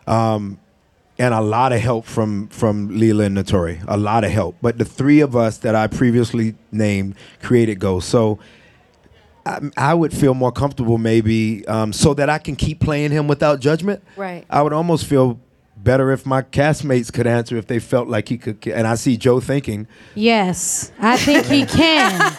um, 0.08 0.60
and 1.18 1.34
a 1.34 1.42
lot 1.42 1.72
of 1.72 1.80
help 1.80 2.06
from 2.06 2.48
from 2.50 2.98
Lela 3.00 3.24
and 3.26 3.38
Naturi. 3.38 3.84
A 3.88 3.98
lot 3.98 4.24
of 4.24 4.32
help, 4.32 4.56
but 4.62 4.78
the 4.78 4.86
three 4.86 5.22
of 5.22 5.36
us 5.36 5.58
that 5.60 5.74
I 5.76 5.88
previously 5.88 6.56
named 6.72 7.16
created 7.42 7.80
Ghost. 7.80 8.10
So. 8.10 8.40
I, 9.48 9.60
I 9.78 9.94
would 9.94 10.12
feel 10.12 10.34
more 10.34 10.52
comfortable 10.52 10.98
maybe 10.98 11.68
um, 11.68 11.94
so 11.94 12.16
that 12.16 12.32
I 12.32 12.40
can 12.40 12.56
keep 12.56 12.80
playing 12.80 13.12
him 13.12 13.28
without 13.28 13.60
judgment. 13.60 14.04
Right. 14.18 14.44
I 14.50 14.64
would 14.64 14.74
almost 14.74 15.06
feel 15.06 15.40
better 15.78 16.12
if 16.12 16.26
my 16.26 16.42
castmates 16.42 17.14
could 17.14 17.28
answer 17.28 17.56
if 17.56 17.68
they 17.68 17.78
felt 17.78 18.08
like 18.08 18.28
he 18.28 18.40
could. 18.40 18.68
And 18.68 18.88
I 18.88 18.96
see 18.96 19.18
Joe 19.18 19.40
thinking, 19.40 19.86
Yes, 20.16 20.92
I 21.00 21.18
think 21.18 21.46
he 21.46 21.64
can 21.68 22.36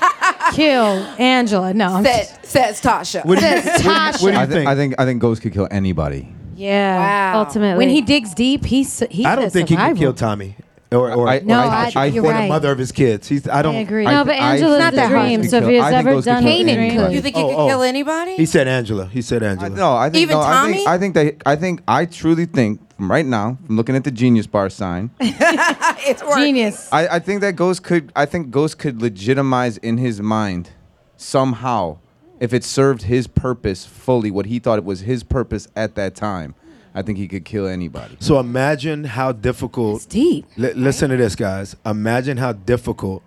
kill 0.53 0.85
Angela. 1.21 1.73
No, 1.73 1.95
I'm 1.95 2.05
Says, 2.05 2.39
says 2.43 2.81
Tasha. 2.81 3.25
What 3.25 3.39
do 3.39 3.45
you- 3.47 3.61
Says 3.63 3.83
Tasha. 3.83 4.23
what 4.25 4.31
do 4.31 4.37
you 4.37 4.41
I, 4.43 4.47
thi- 4.47 4.53
think? 4.55 4.69
I 4.69 4.75
think 4.75 4.95
I 4.99 5.05
think 5.05 5.23
Ghost 5.23 5.43
could 5.43 5.53
kill 5.53 5.69
anybody. 5.71 6.35
Yeah. 6.57 7.33
Wow. 7.35 7.41
Ultimately. 7.41 7.79
When 7.79 7.89
he 7.89 8.01
digs 8.03 8.35
deep, 8.35 8.65
he's 8.65 9.01
he 9.11 9.25
I 9.25 9.37
don't 9.37 9.45
says 9.47 9.53
think 9.53 9.69
he 9.69 9.77
could 9.77 9.81
survival. 9.83 9.99
kill 10.03 10.13
Tommy. 10.15 10.57
Or, 10.93 11.13
or, 11.13 11.29
I- 11.29 11.39
or 11.39 11.41
No, 11.43 11.55
Tasha, 11.63 11.97
I- 11.97 12.05
you're 12.07 12.25
or 12.25 12.31
right. 12.31 12.43
the 12.43 12.49
mother 12.49 12.71
of 12.71 12.79
his 12.79 12.93
kids. 12.93 13.27
He's, 13.27 13.49
I 13.49 13.61
don't. 13.61 13.75
agree. 13.75 14.05
No, 14.05 14.25
but 14.25 14.37
I 14.37 14.55
Angela's 14.55 14.79
not 14.79 14.93
the 14.93 14.97
that 14.99 15.11
Ghost 15.11 15.27
dream. 15.27 15.45
So 15.45 15.57
if 15.57 15.63
kill- 15.65 15.71
he 15.71 15.77
has 15.77 15.85
I 15.85 15.91
think 15.91 15.99
ever 16.01 16.11
Ghost 16.13 16.25
could 16.27 16.31
done 16.31 16.43
kill 16.45 16.53
a 16.53 16.63
dream, 16.63 16.69
anybody. 16.79 17.15
You 17.17 17.21
think 17.23 17.37
he 17.37 17.43
Oh, 17.43 17.49
could 17.49 17.57
oh. 17.57 17.67
kill 17.69 17.83
anybody? 17.83 18.37
He 18.37 18.47
said 18.47 18.69
Angela. 18.69 19.07
He 19.07 19.21
said 19.21 19.43
Angela. 19.43 19.71
No, 19.71 19.97
I 19.97 20.11
think 20.11 20.23
Even 20.23 20.37
no, 20.37 20.43
I 20.43 20.65
think 20.67 20.85
Tommy? 20.85 20.87
I 20.87 20.99
think 20.99 21.15
that 21.15 21.43
I 21.45 21.57
think 21.57 21.81
I 21.89 22.05
truly 22.07 22.47
think 22.47 22.81
from 22.97 23.11
right 23.11 23.27
now, 23.27 23.59
from 23.67 23.77
looking 23.77 23.97
at 23.97 24.05
the 24.05 24.13
genius 24.13 24.47
bar 24.47 24.71
sign, 24.71 25.11
it's 25.21 26.23
working. 26.23 26.45
Genius. 26.45 26.89
I, 26.93 27.09
I 27.09 27.19
think 27.19 27.41
that 27.41 27.57
Ghost 27.57 27.83
could 27.83 28.13
I 28.15 28.25
think 28.25 28.53
Ghost 28.53 28.79
could 28.79 29.03
legitimize 29.03 29.79
in 29.79 29.99
his 29.99 30.23
mind 30.23 30.71
somehow 31.17 31.99
if 32.41 32.53
it 32.53 32.65
served 32.65 33.03
his 33.03 33.27
purpose 33.27 33.87
fully, 33.87 34.31
what 34.31 34.47
he 34.47 34.59
thought 34.59 34.79
it 34.79 34.85
was 34.85 35.01
his 35.01 35.23
purpose 35.23 35.69
at 35.77 35.95
that 35.95 36.15
time. 36.15 36.55
I 36.95 37.03
think 37.03 37.19
he 37.19 37.29
could 37.29 37.45
kill 37.45 37.67
anybody. 37.67 38.17
So 38.21 38.39
imagine 38.41 39.05
how 39.05 39.33
difficult. 39.33 39.97
It's 39.97 40.07
deep. 40.07 40.47
Li- 40.57 40.73
listen 40.73 41.11
to 41.11 41.17
this, 41.19 41.37
guys. 41.37 41.77
Imagine 41.85 42.39
how 42.39 42.53
difficult, 42.53 43.23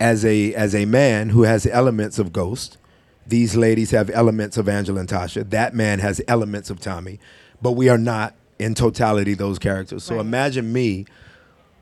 as 0.00 0.24
a 0.24 0.54
as 0.54 0.74
a 0.74 0.86
man 0.86 1.28
who 1.28 1.42
has 1.42 1.66
elements 1.66 2.18
of 2.18 2.32
Ghost, 2.32 2.78
these 3.26 3.56
ladies 3.56 3.90
have 3.90 4.08
elements 4.10 4.56
of 4.56 4.68
Angela 4.68 5.00
and 5.00 5.08
Tasha. 5.08 5.48
That 5.50 5.74
man 5.74 5.98
has 5.98 6.22
elements 6.26 6.70
of 6.70 6.80
Tommy, 6.80 7.20
but 7.60 7.72
we 7.72 7.90
are 7.90 7.98
not 7.98 8.34
in 8.58 8.74
totality 8.74 9.34
those 9.34 9.58
characters. 9.58 10.02
So 10.02 10.18
imagine 10.18 10.72
me, 10.72 11.04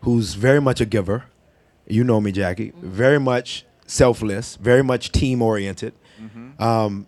who's 0.02 0.34
very 0.34 0.60
much 0.60 0.80
a 0.80 0.86
giver. 0.86 1.24
You 1.86 2.04
know 2.04 2.20
me, 2.20 2.32
Jackie. 2.32 2.70
Mm-hmm. 2.72 2.90
Very 2.90 3.20
much 3.20 3.64
selfless. 3.86 4.56
Very 4.56 4.82
much 4.82 5.12
team 5.12 5.42
oriented. 5.42 5.94
Um, 6.58 7.06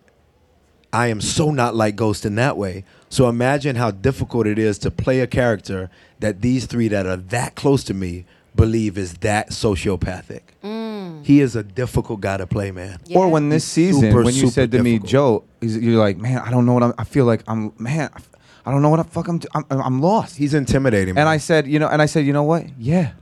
I 0.93 1.07
am 1.07 1.21
so 1.21 1.51
not 1.51 1.75
like 1.75 1.97
Ghost 1.97 2.27
in 2.27 2.35
that 2.37 2.57
way. 2.57 2.85
So 3.09 3.29
imagine 3.29 3.77
how 3.77 3.91
difficult 3.91 4.47
it 4.47 4.59
is 4.59 4.79
to 4.81 4.91
play 4.91 5.21
a 5.21 5.27
character 5.27 5.91
that 6.21 6.43
these 6.43 6.67
three 6.67 6.89
that 6.89 7.07
are 7.07 7.17
that 7.17 7.55
close 7.55 7.85
to 7.85 7.95
me 7.95 8.27
believe 8.55 8.99
is 8.99 9.15
that 9.19 9.51
sociopathic. 9.51 10.43
He 11.25 11.41
is 11.41 11.57
a 11.57 11.63
difficult 11.63 12.21
guy 12.21 12.37
to 12.37 12.47
play, 12.47 12.71
man. 12.71 12.99
Or 13.15 13.29
when 13.29 13.49
this 13.49 13.65
season, 13.65 14.03
super, 14.03 14.23
when 14.23 14.35
you 14.35 14.49
said 14.49 14.71
to 14.73 14.83
me. 14.83 14.99
Joe, 14.99 15.45
you're 15.61 15.99
like, 15.99 16.17
man, 16.17 16.39
I 16.39 16.51
don't 16.51 16.67
know 16.67 16.75
what 16.75 16.83
I'm. 16.83 16.95
I 16.99 17.05
feel 17.05 17.25
like 17.25 17.43
I'm, 17.47 17.73
man, 17.79 18.11
I 18.67 18.71
don't 18.71 18.83
know 18.83 18.91
what 18.91 18.97
the 18.97 19.05
fuck 19.05 19.29
I'm. 19.29 19.41
I'm, 19.55 19.65
I'm 19.71 20.01
lost. 20.01 20.37
He's 20.37 20.55
intimidating. 20.55 21.11
And 21.11 21.17
man. 21.17 21.29
I 21.29 21.37
said, 21.37 21.67
you 21.67 21.79
know, 21.79 21.89
and 21.89 22.03
I 22.03 22.07
said, 22.07 22.27
you 22.27 22.33
know 22.33 22.43
what? 22.43 22.67
Yeah, 22.79 23.13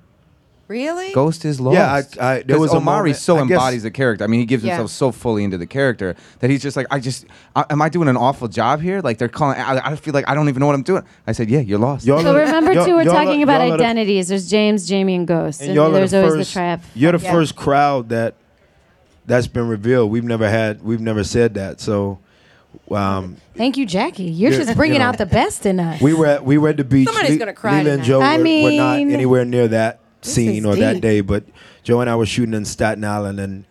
Really? 0.70 1.12
Ghost 1.12 1.44
is 1.44 1.60
lost. 1.60 1.74
Yeah, 1.74 1.92
I- 2.22 2.34
I- 2.36 2.42
there 2.42 2.60
was 2.60 2.72
a 2.72 2.76
Omari 2.76 3.10
moment- 3.10 3.16
so 3.16 3.34
I 3.34 3.38
guess- 3.40 3.50
embodies 3.50 3.82
the 3.82 3.90
character. 3.90 4.22
I 4.22 4.28
mean, 4.28 4.38
he 4.38 4.46
gives 4.46 4.62
Yeah. 4.62 4.76
himself 4.76 4.92
so 4.92 5.10
fully 5.10 5.42
into 5.42 5.58
the 5.58 5.66
character 5.66 6.14
that 6.38 6.48
he's 6.48 6.62
just 6.62 6.76
like, 6.76 6.86
I 6.92 7.00
just, 7.00 7.26
I, 7.56 7.64
am 7.70 7.82
I 7.82 7.88
doing 7.88 8.06
an 8.06 8.16
awful 8.16 8.46
job 8.46 8.80
here? 8.80 9.00
Like 9.00 9.18
they're 9.18 9.26
calling, 9.28 9.58
I, 9.58 9.90
I 9.90 9.96
feel 9.96 10.14
like 10.14 10.28
I 10.28 10.34
don't 10.36 10.48
even 10.48 10.60
know 10.60 10.66
what 10.66 10.76
I'm 10.76 10.84
doing. 10.84 11.02
I 11.26 11.32
said, 11.32 11.50
yeah, 11.50 11.58
you're 11.58 11.80
lost. 11.80 12.06
Y'all 12.06 12.22
So 12.22 12.36
are- 12.36 12.38
remember 12.38 12.72
y'all- 12.72 12.84
too, 12.86 12.94
we're 12.94 13.02
y'all 13.02 13.16
are- 13.16 13.24
talking 13.24 13.42
about 13.42 13.62
y'all 13.62 13.72
are 13.72 13.76
the- 13.78 13.82
identities. 13.84 14.28
There's 14.28 14.48
James, 14.48 14.88
Jamie, 14.88 15.16
and 15.16 15.26
Ghost, 15.26 15.60
and 15.60 15.70
and, 15.70 15.74
y'all 15.76 15.88
are 15.88 15.92
there's 15.92 16.12
the 16.12 16.18
always 16.22 16.34
first, 16.36 16.50
the 16.50 16.52
trap. 16.60 16.84
You're 16.94 17.12
the 17.18 17.24
Yeah. 17.24 17.32
first 17.32 17.56
crowd 17.56 18.08
that 18.10 18.34
that's 19.26 19.48
been 19.48 19.66
revealed. 19.66 20.12
We've 20.12 20.22
never 20.24 20.48
had. 20.48 20.84
We've 20.84 21.00
never 21.00 21.24
said 21.24 21.54
that. 21.54 21.80
So. 21.80 22.18
Um, 22.92 23.36
Thank 23.56 23.76
you, 23.76 23.84
Jackie. 23.84 24.22
You're 24.24 24.52
Yeah, 24.52 24.58
just 24.58 24.68
you 24.70 24.74
bringing 24.76 25.00
know. 25.00 25.06
out 25.06 25.18
the 25.18 25.26
best 25.26 25.66
in 25.66 25.80
us. 25.80 26.00
We 26.00 26.14
were 26.14 26.26
at 26.26 26.44
we 26.44 26.56
were 26.56 26.68
at 26.68 26.76
the 26.76 26.84
beach. 26.84 27.08
Somebody's 27.08 27.36
gonna 27.38 27.52
cry 27.52 27.78
Lela 27.82 27.94
and 27.94 28.04
tonight. 28.04 28.06
Joe 28.06 28.20
I 28.20 28.36
were, 28.36 28.44
were 28.44 28.70
not 28.76 28.96
mean, 28.98 29.10
anywhere 29.10 29.44
near 29.44 29.66
that 29.68 29.98
this 29.98 30.00
scene 30.22 30.64
is 30.64 30.66
or 30.66 30.76
that 30.76 31.00
day, 31.00 31.20
but 31.20 31.44
Joe 31.82 32.00
and 32.00 32.10
I 32.10 32.16
were 32.16 32.26
shooting 32.26 32.54
in 32.54 32.64
Staten 32.64 33.04
Island, 33.04 33.40
and 33.40 33.64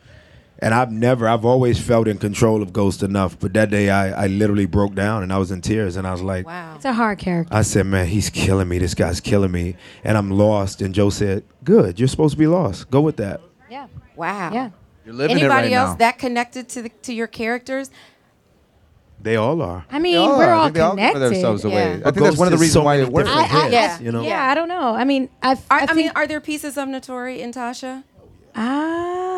and 0.61 0.73
I've 0.73 0.91
never, 0.91 1.25
I've 1.25 1.45
always 1.45 1.79
felt 1.79 2.05
in 2.07 2.17
control 2.17 2.61
of 2.61 2.73
Ghost 2.73 3.01
enough, 3.01 3.39
but 3.39 3.53
that 3.53 3.69
day 3.69 3.89
I, 3.89 4.25
I 4.25 4.27
literally 4.27 4.65
broke 4.65 4.93
down 4.93 5.23
and 5.23 5.31
I 5.31 5.37
was 5.37 5.51
in 5.51 5.61
tears, 5.61 5.95
and 5.95 6.05
I 6.05 6.11
was 6.11 6.21
like, 6.21 6.45
Wow. 6.45 6.75
It's 6.75 6.83
a 6.83 6.91
hard 6.91 7.17
character. 7.17 7.53
I 7.53 7.61
said, 7.61 7.85
man, 7.85 8.07
he's 8.07 8.29
killing 8.29 8.67
me. 8.67 8.77
This 8.77 8.93
guy's 8.93 9.21
killing 9.21 9.51
me, 9.51 9.77
and 10.03 10.17
I'm 10.17 10.29
lost. 10.31 10.81
And 10.81 10.93
Joe 10.93 11.11
said, 11.11 11.45
good, 11.63 11.97
you're 11.97 12.09
supposed 12.09 12.33
to 12.33 12.37
be 12.37 12.47
lost. 12.47 12.91
Go 12.91 12.99
with 12.99 13.15
that. 13.17 13.39
Yeah. 13.69 13.87
Wow. 14.17 14.51
Yeah. 14.51 14.69
You're 15.05 15.13
living 15.15 15.37
Anybody 15.37 15.67
it 15.67 15.69
right 15.69 15.71
else 15.71 15.89
now. 15.91 15.95
that 15.95 16.17
connected 16.19 16.67
to 16.69 16.81
the, 16.81 16.89
to 17.03 17.13
your 17.13 17.27
characters? 17.27 17.89
They 19.21 19.35
all 19.35 19.61
are. 19.61 19.85
I 19.91 19.99
mean, 19.99 20.17
all 20.17 20.37
we're 20.37 20.45
are. 20.45 20.53
I 20.53 20.57
all 20.57 20.63
think 20.65 20.75
they 20.75 20.81
all 20.81 20.91
connected. 20.91 21.19
themselves 21.19 21.65
away. 21.65 21.99
Yeah. 21.99 22.07
I 22.07 22.11
think 22.11 22.23
that's 22.23 22.37
one 22.37 22.47
of 22.47 22.51
the 22.51 22.57
reasons 22.57 22.73
so 22.73 22.83
why 22.83 22.97
many 22.97 23.07
it 23.07 23.13
works. 23.13 23.27
different 23.29 23.53
I- 23.53 23.57
I- 23.57 23.61
heads, 23.69 23.73
Yeah. 23.73 23.99
you 24.05 24.11
know. 24.13 24.21
Yeah, 24.23 24.43
I 24.49 24.55
don't 24.55 24.69
know. 24.69 24.95
I 24.95 25.03
mean, 25.03 25.29
I, 25.43 25.51
Are, 25.53 25.57
I, 25.71 25.87
I, 25.89 25.93
mean, 25.93 26.11
are 26.15 26.25
there 26.25 26.39
pieces 26.39 26.77
of 26.77 26.87
Naturi 26.87 27.39
in 27.39 27.51
Tasha? 27.51 28.03
Ah. 28.55 29.28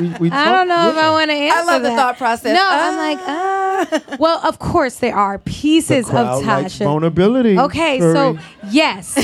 We, 0.00 0.08
we 0.20 0.30
I 0.30 0.44
don't 0.46 0.68
know 0.68 0.88
if 0.90 0.96
I 0.96 1.10
want 1.10 1.30
to 1.30 1.36
answer 1.36 1.58
I 1.58 1.62
love 1.64 1.82
the 1.82 1.90
thought 1.90 2.16
process. 2.16 2.54
No, 2.54 2.60
Ah. 2.62 2.88
I'm 2.90 2.96
like, 2.96 3.18
ah. 3.26 4.16
Well, 4.18 4.40
of 4.44 4.58
course 4.58 4.96
there 4.96 5.14
are 5.16 5.38
The 5.38 5.50
pieces 5.50 6.06
of 6.06 6.12
crowd 6.12 6.44
likes 6.44 6.74
Tasha. 6.74 6.84
vulnerability. 6.84 7.58
Okay, 7.58 7.98
Curry. 7.98 8.14
so 8.14 8.38
yes, 8.70 9.14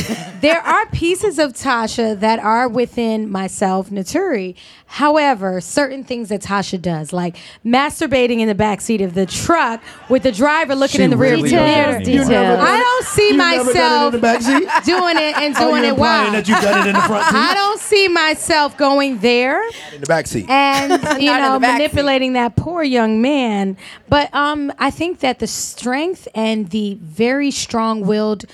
there 0.41 0.61
are 0.61 0.87
pieces 0.87 1.39
of 1.39 1.53
Tasha 1.53 2.19
that 2.21 2.39
are 2.41 2.69
within 2.69 3.31
myself, 3.31 3.91
Naturi. 3.91 4.55
However, 4.89 5.61
certain 5.61 6.05
things 6.05 6.29
that 6.31 6.41
Tasha 6.43 6.81
does, 6.81 7.13
like 7.13 7.37
masturbating 7.65 8.39
in 8.41 8.49
the 8.49 8.55
backseat 8.55 9.05
of 9.05 9.15
the 9.15 9.27
truck 9.27 9.83
with 10.09 10.23
the 10.23 10.33
driver 10.33 10.75
looking 10.75 10.99
She 10.99 11.03
in 11.05 11.11
the 11.11 11.17
rear 11.17 11.33
really 11.33 11.49
view 11.49 11.59
does 11.59 11.69
mirror. 11.77 11.93
that. 11.99 12.07
You 12.07 12.19
never 12.19 12.29
Details. 12.31 12.59
done 12.59 12.67
I 12.67 12.79
don't 12.79 13.05
see 13.07 13.29
You 13.29 13.37
never 13.37 13.61
it 13.61 13.67
myself 13.75 14.15
in 14.15 14.21
the 14.21 14.27
backseat? 14.27 14.85
doing 14.85 15.17
it 15.17 15.37
and 15.39 15.57
Are 15.57 15.61
doing 15.71 15.83
you 15.83 15.89
it 15.89 15.93
implying 15.93 16.33
wild. 16.33 16.35
that 16.35 16.49
you've 16.49 16.61
done 16.61 16.87
it 16.87 16.91
in 16.91 16.95
the 16.95 17.03
front 17.03 17.25
seat? 17.27 17.35
I 17.37 17.55
don't 17.55 17.81
see 17.81 18.09
myself 18.09 18.77
going 18.77 19.19
there 19.19 19.56
in 19.93 20.01
the 20.01 20.07
back 20.07 20.27
seat. 20.27 20.49
and 20.49 20.93
you 21.23 21.31
know 21.31 21.59
manipulating 21.59 22.35
that 22.35 22.57
poor 22.57 22.83
young 22.83 23.21
man. 23.21 23.77
But 24.09 24.33
um, 24.35 24.73
I 24.79 24.91
think 24.91 25.21
that 25.21 25.39
the 25.39 25.47
strength 25.47 26.29
and 26.35 26.71
the 26.71 26.95
very 27.01 27.51
strong-willed, 27.51 28.45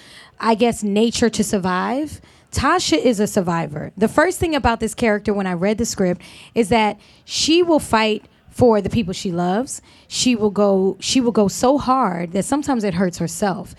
I 0.40 0.54
guess, 0.54 0.82
nature 0.82 1.30
to 1.30 1.44
survive. 1.44 2.20
Tasha 2.50 2.98
is 2.98 3.18
a 3.18 3.26
survivor. 3.26 3.92
The 3.96 4.08
first 4.08 4.38
thing 4.38 4.54
about 4.54 4.78
this 4.78 4.94
character 4.94 5.32
when 5.32 5.46
I 5.46 5.54
read 5.54 5.78
the 5.78 5.86
script 5.86 6.20
is 6.54 6.68
that 6.68 7.00
she 7.24 7.62
will 7.62 7.78
fight 7.78 8.26
for 8.50 8.82
the 8.82 8.90
people 8.90 9.14
she 9.14 9.32
loves. 9.32 9.80
She 10.06 10.36
will 10.36 10.50
go 10.50 10.96
she 11.00 11.20
will 11.20 11.32
go 11.32 11.48
so 11.48 11.78
hard 11.78 12.32
that 12.32 12.44
sometimes 12.44 12.84
it 12.84 12.94
hurts 12.94 13.18
herself. 13.18 13.74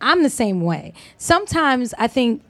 I'm 0.00 0.22
the 0.22 0.30
same 0.30 0.60
way. 0.60 0.92
Sometimes 1.16 1.94
I 1.98 2.06
think 2.06 2.42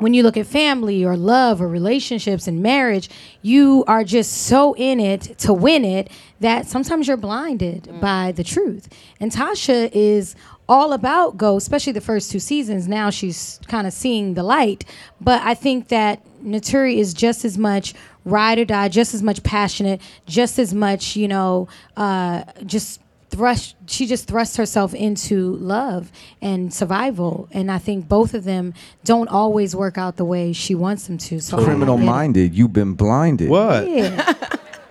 when 0.00 0.14
you 0.14 0.22
look 0.22 0.36
at 0.36 0.46
family 0.46 1.04
or 1.04 1.16
love 1.16 1.60
or 1.60 1.68
relationships 1.68 2.48
and 2.48 2.62
marriage, 2.62 3.08
you 3.42 3.84
are 3.86 4.02
just 4.02 4.32
so 4.32 4.74
in 4.74 4.98
it 4.98 5.38
to 5.38 5.52
win 5.52 5.84
it 5.84 6.10
that 6.40 6.66
sometimes 6.66 7.06
you're 7.06 7.18
blinded 7.18 8.00
by 8.00 8.32
the 8.32 8.42
truth. 8.42 8.88
And 9.20 9.30
Tasha 9.30 9.90
is 9.92 10.34
all 10.68 10.92
about 10.92 11.36
go, 11.36 11.56
especially 11.56 11.92
the 11.92 12.00
first 12.00 12.30
two 12.30 12.38
seasons. 12.38 12.88
Now 12.88 13.10
she's 13.10 13.60
kind 13.68 13.86
of 13.86 13.92
seeing 13.92 14.34
the 14.34 14.42
light. 14.42 14.84
But 15.20 15.42
I 15.42 15.54
think 15.54 15.88
that 15.88 16.24
Naturi 16.42 16.96
is 16.96 17.12
just 17.12 17.44
as 17.44 17.58
much 17.58 17.92
ride 18.24 18.58
or 18.58 18.64
die, 18.64 18.88
just 18.88 19.12
as 19.12 19.22
much 19.22 19.42
passionate, 19.42 20.00
just 20.26 20.58
as 20.58 20.72
much, 20.72 21.16
you 21.16 21.28
know, 21.28 21.68
uh, 21.96 22.44
just 22.64 23.00
thrust 23.30 23.76
she 23.86 24.06
just 24.06 24.26
thrusts 24.26 24.56
herself 24.56 24.92
into 24.92 25.54
love 25.56 26.10
and 26.42 26.74
survival 26.74 27.48
and 27.52 27.70
i 27.70 27.78
think 27.78 28.08
both 28.08 28.34
of 28.34 28.44
them 28.44 28.74
don't 29.04 29.28
always 29.28 29.74
work 29.74 29.96
out 29.96 30.16
the 30.16 30.24
way 30.24 30.52
she 30.52 30.74
wants 30.74 31.06
them 31.06 31.16
to 31.16 31.40
so 31.40 31.62
criminal 31.64 31.96
minded 31.96 32.54
You've 32.54 32.72
been 32.72 32.94
blinded. 32.94 33.48
What? 33.48 33.88
yeah 33.88 34.34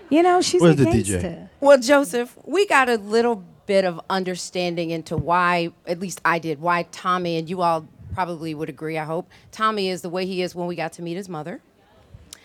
you 0.09 0.23
know 0.23 0.41
she's 0.41 0.61
Where's 0.61 0.79
a 0.79 0.85
the 0.85 0.89
DJ? 0.89 1.09
gangster. 1.21 1.49
Well, 1.61 1.77
Joseph, 1.77 2.37
we 2.45 2.65
got 2.65 2.87
a 2.89 2.95
little 2.95 3.43
bit 3.65 3.83
of 3.85 3.99
understanding 4.09 4.89
into 4.91 5.17
why, 5.17 5.71
at 5.85 5.99
least 5.99 6.21
I 6.23 6.39
did, 6.39 6.59
why 6.61 6.83
Tommy, 6.91 7.37
and 7.37 7.49
you 7.49 7.61
all 7.61 7.85
probably 8.15 8.55
would 8.55 8.69
agree, 8.69 8.97
I 8.97 9.03
hope, 9.03 9.29
Tommy 9.51 9.89
is 9.89 10.01
the 10.01 10.09
way 10.09 10.25
he 10.25 10.41
is 10.41 10.55
when 10.55 10.65
we 10.67 10.75
got 10.77 10.93
to 10.93 11.01
meet 11.03 11.15
his 11.17 11.27
mother. 11.29 11.61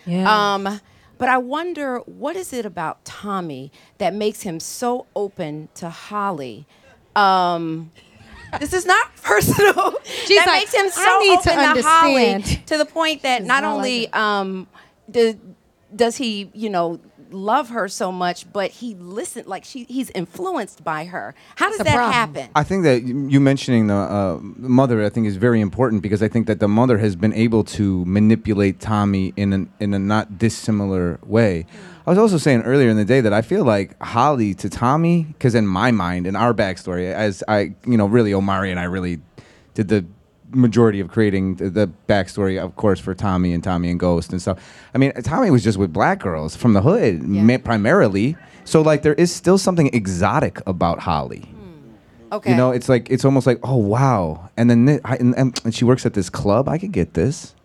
yeah 0.05 0.53
Um, 0.55 0.79
but 1.17 1.29
I 1.29 1.37
wonder, 1.37 1.99
what 1.99 2.35
is 2.35 2.53
it 2.53 2.65
about 2.65 3.03
Tommy 3.05 3.71
that 3.97 4.13
makes 4.13 4.41
him 4.41 4.59
so 4.59 5.05
open 5.15 5.69
to 5.75 5.89
Holly? 5.89 6.65
Um, 7.15 7.91
this 8.59 8.73
is 8.73 8.85
not 8.85 9.15
personal. 9.23 9.95
She's 10.03 10.37
that 10.37 10.47
like, 10.47 10.61
makes 10.61 10.73
him 10.73 10.89
so 10.89 11.19
need 11.19 11.41
to 11.41 11.51
open 11.51 11.75
to, 11.75 11.81
Holly 11.81 12.43
to 12.65 12.77
the 12.77 12.85
point 12.85 13.23
that 13.23 13.43
not 13.43 13.63
not 13.63 13.63
like 13.63 13.75
only 13.77 14.13
um, 14.13 14.67
do, 15.09 15.39
does 15.95 16.17
he, 16.17 16.49
you 16.53 16.69
know, 16.69 16.99
love 17.31 17.69
her 17.69 17.87
so 17.87 18.11
much, 18.11 18.51
but 18.51 18.71
he 18.71 18.95
listened 18.95 19.47
like 19.47 19.63
she 19.63 19.85
he's 19.85 20.09
influenced 20.11 20.83
by 20.83 21.05
her. 21.05 21.35
How 21.55 21.69
does 21.69 21.79
That's 21.79 21.91
that 21.91 22.13
happen? 22.13 22.49
I 22.55 22.63
think 22.63 22.83
that 22.83 23.03
you 23.03 23.27
you 23.27 23.39
mentioning 23.39 23.87
the 23.87 23.95
uh, 23.95 24.39
mother, 24.41 25.03
I 25.03 25.09
think, 25.09 25.27
is 25.27 25.37
very 25.37 25.61
important 25.61 26.01
because 26.01 26.21
I 26.21 26.27
think 26.27 26.47
that 26.47 26.59
the 26.59 26.67
mother 26.67 26.97
has 26.97 27.15
been 27.15 27.33
able 27.33 27.63
to 27.63 28.05
manipulate 28.05 28.79
Tommy 28.79 29.33
in 29.35 29.53
an, 29.53 29.71
in 29.79 29.93
a 29.93 29.99
not 29.99 30.37
dissimilar 30.37 31.19
way. 31.23 31.65
I 32.05 32.09
was 32.11 32.19
also 32.19 32.37
saying 32.37 32.61
earlier 32.61 32.89
in 32.89 32.97
the 32.97 33.05
day 33.05 33.21
that 33.21 33.33
I 33.33 33.41
feel 33.41 33.63
like 33.65 34.01
Holly 34.01 34.53
to 34.55 34.69
Tommy, 34.69 35.23
because 35.23 35.55
in 35.55 35.65
my 35.65 35.89
mind, 35.89 36.27
in 36.27 36.35
our 36.35 36.53
backstory, 36.53 37.11
as 37.11 37.43
I, 37.47 37.73
you 37.85 37.97
know, 37.97 38.05
really 38.05 38.33
Omari 38.33 38.69
and 38.69 38.79
I 38.79 38.83
really 38.83 39.21
did 39.73 39.87
the 39.87 40.05
majority 40.51 40.99
of 40.99 41.09
creating 41.09 41.55
the, 41.55 41.69
the 41.69 41.91
backstory, 42.07 42.61
of 42.61 42.75
course, 42.75 42.99
for 42.99 43.13
Tommy 43.13 43.53
and 43.53 43.63
Tommy 43.63 43.89
and 43.89 43.99
Ghost 43.99 44.31
and 44.31 44.41
stuff. 44.41 44.59
I 44.93 44.97
mean, 44.97 45.11
Tommy 45.23 45.49
was 45.49 45.63
just 45.63 45.77
with 45.77 45.91
black 45.91 46.19
girls 46.19 46.55
from 46.55 46.73
the 46.73 46.81
hood, 46.81 47.23
ma- 47.23 47.57
primarily. 47.57 48.37
So 48.63 48.81
like, 48.81 49.03
there 49.03 49.13
is 49.13 49.31
still 49.33 49.57
something 49.57 49.89
exotic 49.93 50.59
about 50.67 50.99
Holly. 50.99 51.41
Hmm. 51.41 52.33
Okay. 52.33 52.51
You 52.51 52.57
know, 52.57 52.71
it's 52.71 52.89
like 52.89 53.09
it's 53.09 53.23
almost 53.23 53.47
like 53.47 53.59
oh 53.63 53.77
wow, 53.77 54.49
and 54.57 54.69
then 54.69 54.99
I, 55.05 55.17
and, 55.17 55.35
and, 55.37 55.75
she 55.75 55.85
works 55.85 56.05
at 56.05 56.13
this 56.13 56.29
club. 56.29 56.67
I 56.67 56.77
could 56.77 56.91
get 56.91 57.13
this, 57.13 57.55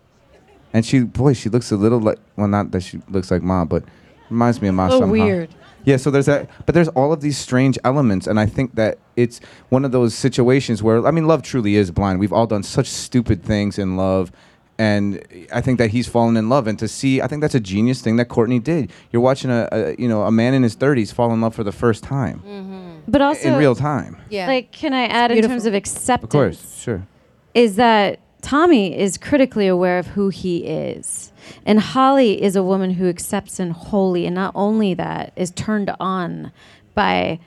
and 0.71 0.85
she 0.85 1.01
boy 1.01 1.33
she 1.33 1.49
looks 1.49 1.71
a 1.71 1.75
little 1.75 1.99
like 1.99 2.19
well 2.35 2.47
not 2.47 2.71
that 2.71 2.81
she 2.81 3.01
looks 3.09 3.31
like 3.31 3.41
mom, 3.41 3.67
but 3.67 3.83
reminds 4.29 4.61
me 4.61 4.67
of 4.67 4.75
mom. 4.75 4.89
little 4.89 5.01
somehow. 5.01 5.25
weird. 5.25 5.49
Yeah, 5.85 5.97
so 5.97 6.11
there's 6.11 6.27
that, 6.27 6.49
but 6.65 6.75
there's 6.75 6.89
all 6.89 7.13
of 7.13 7.21
these 7.21 7.37
strange 7.37 7.77
elements, 7.83 8.27
and 8.27 8.39
I 8.39 8.45
think 8.45 8.75
that 8.75 8.97
it's 9.15 9.39
one 9.69 9.85
of 9.85 9.91
those 9.91 10.13
situations 10.13 10.81
where 10.83 11.05
I 11.05 11.11
mean, 11.11 11.27
love 11.27 11.41
truly 11.41 11.75
is 11.75 11.91
blind. 11.91 12.19
We've 12.19 12.33
all 12.33 12.47
done 12.47 12.63
such 12.63 12.87
stupid 12.87 13.43
things 13.43 13.79
in 13.79 13.97
love, 13.97 14.31
and 14.77 15.23
I 15.53 15.61
think 15.61 15.77
that 15.77 15.91
he's 15.91 16.07
fallen 16.07 16.37
in 16.37 16.49
love, 16.49 16.67
and 16.67 16.77
to 16.79 16.87
see, 16.87 17.21
I 17.21 17.27
think 17.27 17.41
that's 17.41 17.55
a 17.55 17.59
genius 17.59 18.01
thing 18.01 18.15
that 18.15 18.25
Courtney 18.25 18.59
did. 18.59 18.91
You're 19.11 19.21
watching 19.21 19.51
a, 19.51 19.67
a 19.71 19.95
you 19.97 20.07
know 20.07 20.23
a 20.23 20.31
man 20.31 20.53
in 20.53 20.63
his 20.63 20.75
30s 20.75 21.13
fall 21.13 21.31
in 21.33 21.41
love 21.41 21.55
for 21.55 21.63
the 21.63 21.71
first 21.71 22.03
time 22.03 22.39
mm-hmm. 22.39 22.99
But 23.07 23.21
also 23.21 23.49
in 23.49 23.59
real 23.59 23.75
time. 23.75 24.17
Yeah. 24.29 24.47
Like, 24.47 24.71
can 24.71 24.93
I 24.93 25.05
add 25.05 25.31
in 25.31 25.47
terms 25.47 25.65
of 25.65 25.73
acceptance? 25.73 26.23
Of 26.25 26.29
course, 26.29 26.79
sure. 26.79 27.07
is 27.53 27.75
that 27.75 28.19
Tommy 28.41 28.97
is 28.97 29.17
critically 29.17 29.67
aware 29.67 29.97
of 29.97 30.07
who 30.07 30.29
he 30.29 30.65
is. 30.65 31.30
And 31.65 31.79
Holly 31.79 32.41
is 32.41 32.55
a 32.55 32.63
woman 32.63 32.91
who 32.91 33.07
accepts 33.09 33.59
him 33.59 33.71
wholly, 33.71 34.25
and 34.25 34.35
not 34.35 34.51
only 34.55 34.93
that, 34.95 35.33
is 35.35 35.51
turned 35.51 35.91
on 35.99 36.51
by 36.95 37.39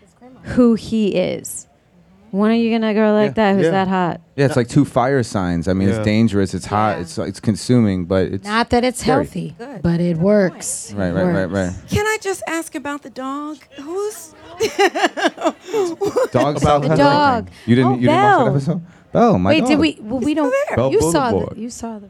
who 0.43 0.75
he 0.75 1.15
is. 1.17 1.67
When 2.31 2.51
are 2.51 2.55
you 2.55 2.69
gonna 2.77 2.93
go 2.95 3.13
like 3.13 3.29
Yeah. 3.37 3.53
that? 3.53 3.55
Who's 3.55 3.65
Yeah. 3.67 3.71
that 3.71 3.89
hot? 3.89 4.21
Yeah, 4.35 4.47
it's 4.47 4.57
like 4.57 4.67
two 4.69 4.85
fire 4.85 5.23
signs. 5.23 5.69
I 5.69 5.73
mean, 5.73 5.87
Yeah. 5.89 5.97
it's 5.97 6.05
dangerous, 6.05 6.53
it's 6.53 6.67
hot, 6.67 6.97
Yeah. 6.97 7.03
it's 7.03 7.17
it's 7.19 7.39
consuming, 7.41 8.07
but 8.07 8.27
it's 8.27 8.45
Not 8.47 8.71
that 8.71 8.83
it's 8.83 9.01
Scary. 9.01 9.25
healthy, 9.25 9.55
Good. 9.57 9.83
but 9.83 10.01
it 10.01 10.17
works. 10.17 10.93
right, 10.97 11.13
right, 11.13 11.23
right, 11.25 11.49
works. 11.49 11.53
right. 11.77 11.89
Can 11.91 12.05
I 12.07 12.17
just 12.21 12.43
ask 12.49 12.75
about 12.75 13.03
the 13.03 13.11
dog? 13.11 13.59
Who's 13.81 14.35
Dog 16.33 16.57
About 16.59 16.83
the 16.83 16.89
the 16.89 16.97
dog. 16.97 17.51
You 17.67 17.77
didn't 17.77 17.91
Oh, 17.93 17.95
you 17.95 18.01
didn't 18.09 18.23
watch 18.23 18.39
that 18.45 18.51
episode? 18.51 18.83
Belle, 19.13 19.39
my 19.39 19.51
Wait, 19.51 19.61
dog. 19.61 19.69
did 19.69 19.79
we? 19.79 19.99
Well, 20.01 20.21
we 20.21 20.35
don't. 20.35 20.53
there. 20.69 20.77
Belle 20.77 20.93
you 20.93 21.01
saw 21.13 21.31
the. 21.31 21.55
You 21.61 21.71
saw 21.71 21.99
the. 22.01 22.09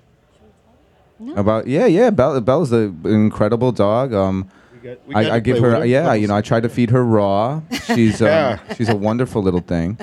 About 1.37 1.67
yeah, 1.67 1.87
yeah. 1.87 2.11
Belle, 2.11 2.41
Belle's 2.41 2.73
an 2.73 3.01
incredible 3.05 3.73
dog. 3.73 4.13
Um, 4.13 4.49
We 4.73 4.89
got 4.91 4.99
I, 5.15 5.37
I 5.37 5.41
give 5.41 5.59
play 5.59 5.71
her 5.71 5.79
with 5.81 5.89
yeah. 5.89 6.13
You 6.15 6.27
know, 6.29 6.37
I 6.37 6.43
try 6.43 6.61
to 6.61 6.69
feed 6.69 6.91
her 6.91 7.05
raw. 7.05 7.61
She's 7.87 8.21
um, 8.23 8.29
Yeah. 8.29 8.59
she's 8.77 8.89
a 8.89 8.97
wonderful 8.97 9.43
little 9.43 9.61
thing. 9.61 9.99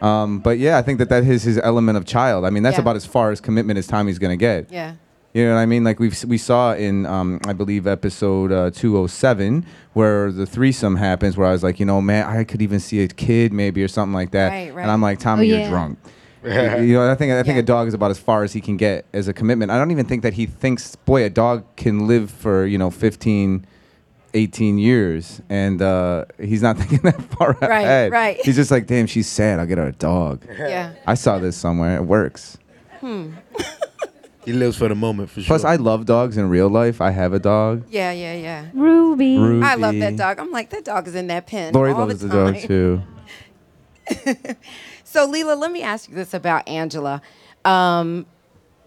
Um, 0.00 0.38
but 0.40 0.58
yeah, 0.58 0.78
I 0.78 0.82
think 0.82 0.98
that 1.00 1.08
that 1.08 1.24
is 1.24 1.42
his 1.42 1.58
element 1.58 1.98
of 1.98 2.04
child. 2.04 2.44
I 2.44 2.50
mean, 2.50 2.62
that's 2.62 2.76
Yeah. 2.76 2.82
about 2.82 2.96
as 2.96 3.04
far 3.06 3.30
as 3.32 3.40
commitment 3.40 3.78
as 3.78 3.86
Tommy's 3.86 4.18
gonna 4.18 4.36
get. 4.36 4.70
yeah. 4.70 4.94
You 5.34 5.44
know 5.46 5.54
what 5.54 5.60
I 5.60 5.66
mean? 5.66 5.84
Like 5.84 6.00
we 6.00 6.10
we 6.26 6.38
saw 6.38 6.72
in 6.74 7.04
um, 7.04 7.38
I 7.46 7.52
believe 7.52 7.86
episode 7.86 8.50
uh, 8.50 8.70
207 8.70 9.64
where 9.92 10.32
the 10.32 10.46
threesome 10.46 10.96
happens, 10.96 11.36
where 11.36 11.46
I 11.46 11.52
was 11.52 11.62
like, 11.62 11.78
you 11.78 11.84
know, 11.86 12.00
man, 12.00 12.26
I 12.26 12.44
could 12.44 12.62
even 12.62 12.80
see 12.80 13.02
a 13.02 13.08
kid 13.08 13.52
maybe 13.52 13.82
or 13.82 13.88
something 13.88 14.14
like 14.14 14.30
that, 14.30 14.48
Right, 14.48 14.74
right. 14.74 14.82
and 14.82 14.90
I'm 14.90 15.02
like, 15.02 15.18
Tommy, 15.18 15.42
Oh, 15.42 15.48
you're 15.50 15.58
yeah. 15.60 15.68
drunk. 15.68 15.98
you 16.82 16.94
know, 16.94 17.10
I 17.10 17.14
think 17.14 17.32
I 17.32 17.42
think 17.42 17.56
Yeah. 17.56 17.60
a 17.60 17.62
dog 17.62 17.88
is 17.88 17.94
about 17.94 18.10
as 18.10 18.18
far 18.18 18.44
as 18.44 18.52
he 18.52 18.60
can 18.60 18.76
get 18.76 19.04
as 19.12 19.28
a 19.28 19.32
commitment. 19.32 19.70
I 19.70 19.78
don't 19.78 19.90
even 19.90 20.06
think 20.06 20.22
that 20.22 20.34
he 20.34 20.46
thinks, 20.46 20.94
boy, 20.96 21.24
a 21.24 21.30
dog 21.30 21.64
can 21.76 22.06
live 22.06 22.30
for 22.30 22.64
you 22.66 22.78
know 22.78 22.90
15, 22.90 23.66
18 24.34 24.78
years, 24.78 25.40
and 25.48 25.82
uh, 25.82 26.24
he's 26.40 26.62
not 26.62 26.76
thinking 26.78 27.00
that 27.02 27.20
far 27.32 27.56
Right, 27.60 27.70
ahead. 27.82 28.12
right. 28.12 28.36
right. 28.36 28.44
He's 28.44 28.56
just 28.56 28.70
like, 28.70 28.86
damn, 28.86 29.06
she's 29.06 29.26
sad. 29.28 29.58
I'll 29.58 29.66
get 29.66 29.78
her 29.78 29.88
a 29.88 29.92
dog. 29.92 30.44
Yeah. 30.48 30.94
I 31.06 31.14
saw 31.14 31.38
this 31.38 31.56
somewhere. 31.56 31.96
It 31.96 32.04
works. 32.04 32.58
He 34.44 34.54
lives 34.54 34.78
for 34.78 34.88
the 34.88 34.94
moment 34.94 35.28
for 35.28 35.42
sure. 35.42 35.46
Plus, 35.46 35.62
I 35.62 35.76
love 35.76 36.06
dogs 36.06 36.38
in 36.38 36.48
real 36.48 36.70
life. 36.70 37.02
I 37.02 37.10
have 37.10 37.34
a 37.34 37.38
dog. 37.38 37.84
Yeah, 37.90 38.12
yeah, 38.12 38.34
yeah. 38.34 38.66
Ruby. 38.72 39.36
Ruby. 39.36 39.62
I 39.62 39.74
love 39.74 39.98
that 39.98 40.16
dog. 40.16 40.38
I'm 40.38 40.50
like, 40.50 40.70
that 40.70 40.86
dog 40.86 41.06
is 41.06 41.14
in 41.14 41.26
that 41.26 41.46
pen. 41.46 41.74
Lori 41.74 41.92
all 41.92 41.98
loves 42.06 42.20
the, 42.20 42.28
the, 42.28 42.34
dog 42.52 42.56
too. 42.56 43.02
So, 45.10 45.24
Lela, 45.24 45.54
let 45.54 45.72
me 45.72 45.82
ask 45.82 46.06
you 46.10 46.14
this 46.14 46.34
about 46.34 46.68
Angela. 46.68 47.22
Um, 47.64 48.26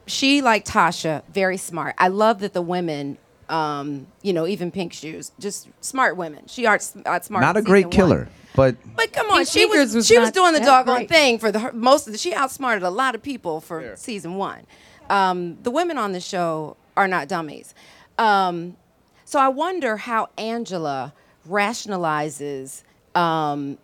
she, 0.05 0.43
like 0.43 0.65
Tasha, 0.65 1.23
very 1.33 1.57
smart. 1.57 1.95
I 1.97 2.09
love 2.09 2.41
that 2.41 2.53
the 2.53 2.61
women, 2.61 3.17
um, 3.49 4.05
you 4.21 4.31
know, 4.31 4.45
even 4.45 4.69
Pink 4.69 4.93
Shoes, 4.93 5.31
just 5.39 5.67
smart 5.81 6.17
women. 6.17 6.43
She 6.45 6.67
art, 6.67 6.87
outsmarted 7.07 7.47
Not 7.47 7.55
a 7.57 7.61
season 7.61 7.71
great 7.71 7.85
one. 7.85 7.91
killer, 7.91 8.29
but 8.55 8.75
But 8.95 9.11
come 9.13 9.31
on, 9.31 9.45
she 9.45 9.65
was, 9.65 9.95
was 9.95 10.05
she 10.05 10.19
was 10.19 10.29
doing 10.29 10.53
the 10.53 10.59
doggone 10.59 10.97
great. 10.97 11.09
thing 11.09 11.39
for 11.39 11.51
the 11.51 11.57
her- 11.57 11.71
most 11.73 12.05
of 12.05 12.13
the. 12.13 12.19
She 12.19 12.35
outsmarted 12.35 12.83
a 12.83 12.91
lot 12.91 13.15
of 13.15 13.23
people 13.23 13.59
for 13.59 13.95
season 13.95 14.35
one. 14.35 14.67
Um, 15.09 15.57
the 15.63 15.71
women 15.71 15.97
on 15.97 16.11
the 16.11 16.19
show 16.21 16.77
are 16.95 17.07
not 17.07 17.29
dummies. 17.29 17.73
Um, 18.19 18.77
so 19.25 19.39
I 19.39 19.47
wonder 19.47 19.97
how 19.97 20.29
Angela 20.37 21.13
rationalizes 21.49 22.83
um, 23.15 23.79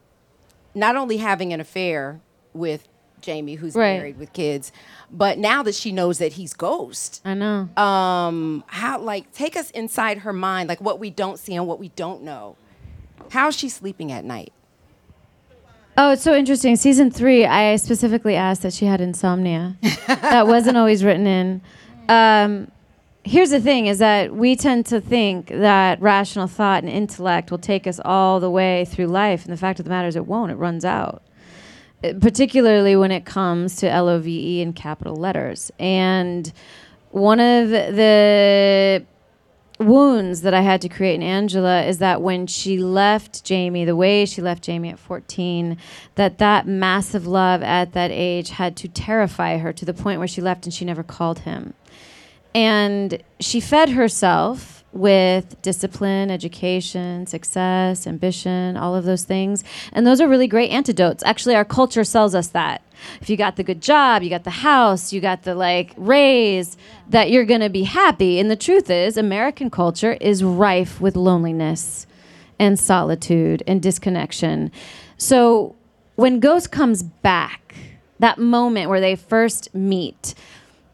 not 0.76 0.96
only 0.96 1.18
having 1.18 1.52
an 1.52 1.60
affair 1.60 2.22
with 2.58 2.88
Jamie, 3.22 3.56
who's 3.56 3.76
Right. 3.76 3.98
married 3.98 4.18
with 4.20 4.32
kids, 4.34 4.72
but 5.12 5.38
now 5.38 5.64
that 5.64 5.74
she 5.76 5.92
knows 5.92 6.20
that 6.20 6.34
he's 6.34 6.54
Ghost, 6.54 7.22
I 7.26 7.34
know. 7.34 7.68
um, 7.76 8.64
how 8.68 9.00
like 9.00 9.32
take 9.34 9.58
us 9.58 9.72
inside 9.72 10.20
her 10.20 10.32
mind, 10.34 10.70
like 10.70 10.80
what 10.82 11.00
we 11.00 11.10
don't 11.10 11.40
see 11.40 11.56
and 11.56 11.68
what 11.68 11.80
we 11.80 11.90
don't 11.90 12.22
know. 12.24 12.56
How's 13.32 13.56
she 13.58 13.70
sleeping 13.70 14.12
at 14.12 14.24
night? 14.24 14.54
Oh, 15.98 16.12
it's 16.12 16.22
so 16.22 16.36
interesting. 16.36 16.76
Season 16.76 17.10
three, 17.10 17.44
I 17.46 17.76
specifically 17.78 18.36
asked 18.36 18.62
that 18.62 18.72
she 18.72 18.86
had 18.86 19.02
insomnia. 19.02 19.76
that 20.08 20.46
wasn't 20.46 20.78
always 20.78 21.04
written 21.04 21.26
in. 21.26 21.62
Um, 22.08 22.72
here's 23.24 23.50
the 23.50 23.60
thing: 23.60 23.88
is 23.88 23.98
that 23.98 24.36
we 24.36 24.56
tend 24.56 24.86
to 24.86 25.02
think 25.02 25.48
that 25.48 26.00
rational 26.00 26.46
thought 26.46 26.84
and 26.84 26.92
intellect 26.92 27.50
will 27.50 27.58
take 27.58 27.88
us 27.88 28.00
all 28.06 28.40
the 28.40 28.50
way 28.52 28.86
through 28.86 29.08
life, 29.08 29.44
and 29.44 29.52
the 29.52 29.58
fact 29.58 29.80
of 29.80 29.86
the 29.86 29.90
matter 29.90 30.08
is, 30.08 30.16
it 30.16 30.28
won't. 30.28 30.52
It 30.52 30.56
runs 30.56 30.86
out. 30.86 31.24
Particularly 32.02 32.96
when 32.96 33.12
it 33.12 33.26
comes 33.26 33.78
to 33.78 33.90
L 33.90 34.08
O 34.08 34.20
V 34.20 34.60
E 34.60 34.62
in 34.62 34.74
capital 34.74 35.16
letters, 35.16 35.72
and 35.80 36.52
one 37.10 37.40
of 37.40 37.70
the 37.70 39.04
wounds 39.80 40.42
that 40.42 40.54
I 40.54 40.62
had 40.62 40.82
to 40.82 40.90
create 40.90 41.16
in 41.16 41.24
Angela 41.24 41.84
is 41.84 42.00
that 42.00 42.22
when 42.22 42.48
she 42.48 42.78
left 42.80 43.44
Jamie, 43.44 43.86
the 43.86 43.96
way 43.96 44.26
she 44.26 44.42
left 44.42 44.64
Jamie 44.64 44.90
at 44.90 45.00
14, 45.00 45.78
that 46.16 46.38
that 46.40 46.68
massive 46.68 47.28
love 47.28 47.62
at 47.62 47.94
that 47.94 48.12
age 48.12 48.50
had 48.50 48.76
to 48.78 48.88
terrify 48.88 49.58
her 49.58 49.72
to 49.74 49.86
the 49.86 49.94
point 49.94 50.20
where 50.20 50.28
she 50.28 50.42
left 50.42 50.66
and 50.66 50.74
she 50.74 50.86
never 50.86 51.04
called 51.04 51.40
him. 51.40 51.74
And 52.56 53.22
she 53.40 53.60
fed 53.60 53.90
herself 53.90 54.77
with 54.94 55.62
discipline, 55.62 56.32
education, 56.32 57.28
success, 57.28 58.08
ambition, 58.08 58.78
all 58.78 58.96
of 58.96 59.06
those 59.06 59.24
things. 59.24 59.64
And 59.94 60.08
those 60.08 60.20
are 60.22 60.28
really 60.28 60.48
great 60.48 60.72
antidotes. 60.72 61.24
Actually, 61.24 61.56
our 61.56 61.66
culture 61.66 62.04
sells 62.04 62.34
us 62.34 62.48
that. 62.50 62.82
If 63.22 63.30
you 63.30 63.38
got 63.38 63.58
the 63.58 63.64
good 63.64 63.82
job, 63.82 64.24
you 64.24 64.30
got 64.30 64.44
the 64.44 64.50
house, 64.50 65.14
you 65.14 65.22
got 65.22 65.44
the 65.44 65.54
like 65.54 65.94
raise, 65.98 66.78
that 67.10 67.30
you're 67.30 67.46
going 67.46 67.62
to 67.62 67.70
be 67.70 67.84
happy. 67.84 68.40
And 68.40 68.50
the 68.50 68.56
truth 68.56 68.90
is, 68.90 69.18
American 69.18 69.70
culture 69.70 70.14
is 70.14 70.44
rife 70.44 71.00
with 71.00 71.16
loneliness 71.16 72.08
and 72.58 72.80
solitude 72.80 73.62
and 73.68 73.82
disconnection. 73.82 74.72
So 75.18 75.76
when 76.16 76.40
Ghost 76.40 76.72
comes 76.72 77.04
back, 77.04 77.76
that 78.20 78.40
moment 78.40 78.90
where 78.90 79.02
they 79.02 79.16
first 79.16 79.74
meet, 79.76 80.34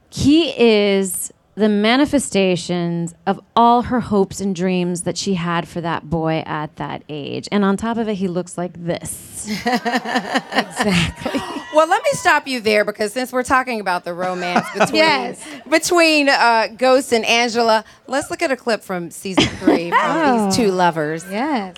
he 0.09 0.49
is 0.59 1.31
the 1.55 1.69
manifestations 1.69 3.13
of 3.27 3.39
all 3.55 3.83
her 3.83 3.99
hopes 3.99 4.41
and 4.41 4.55
dreams 4.55 5.03
that 5.03 5.17
she 5.17 5.35
had 5.35 5.67
for 5.67 5.81
that 5.81 6.09
boy 6.09 6.41
at 6.45 6.75
that 6.77 7.03
age. 7.09 7.47
And 7.51 7.63
on 7.63 7.77
top 7.77 7.97
of 7.97 8.07
it, 8.09 8.15
he 8.15 8.27
looks 8.27 8.57
like 8.57 8.73
this. 8.73 9.47
exactly. 9.65 11.39
Well, 11.75 11.87
let 11.87 12.03
me 12.03 12.09
stop 12.13 12.47
you 12.47 12.59
there 12.59 12.83
because 12.85 13.13
since 13.13 13.31
we're 13.31 13.43
talking 13.43 13.79
about 13.79 14.03
the 14.03 14.13
romance 14.13 14.65
between 14.73 14.95
Yes. 14.95 15.43
between 15.69 16.29
uh, 16.29 16.67
Ghost 16.77 17.11
and 17.13 17.25
Angela, 17.25 17.83
let's 18.07 18.29
look 18.31 18.41
at 18.41 18.51
a 18.51 18.57
clip 18.57 18.81
from 18.81 19.11
season 19.11 19.45
three 19.57 19.89
from 19.91 20.45
these 20.47 20.55
two 20.55 20.71
lovers. 20.71 21.23
Yes. 21.29 21.75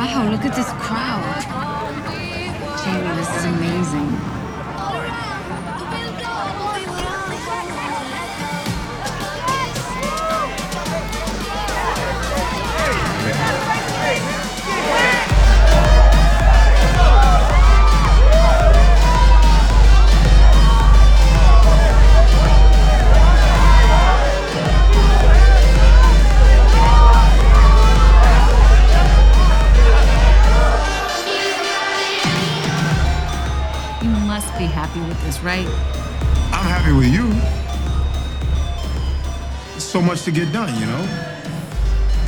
Wow, 0.00 0.30
look 0.30 0.46
at 0.46 0.56
this 0.56 0.70
crowd. 0.80 1.09
To 40.32 40.44
get 40.44 40.52
done, 40.52 40.72
you 40.78 40.86
know? 40.86 41.04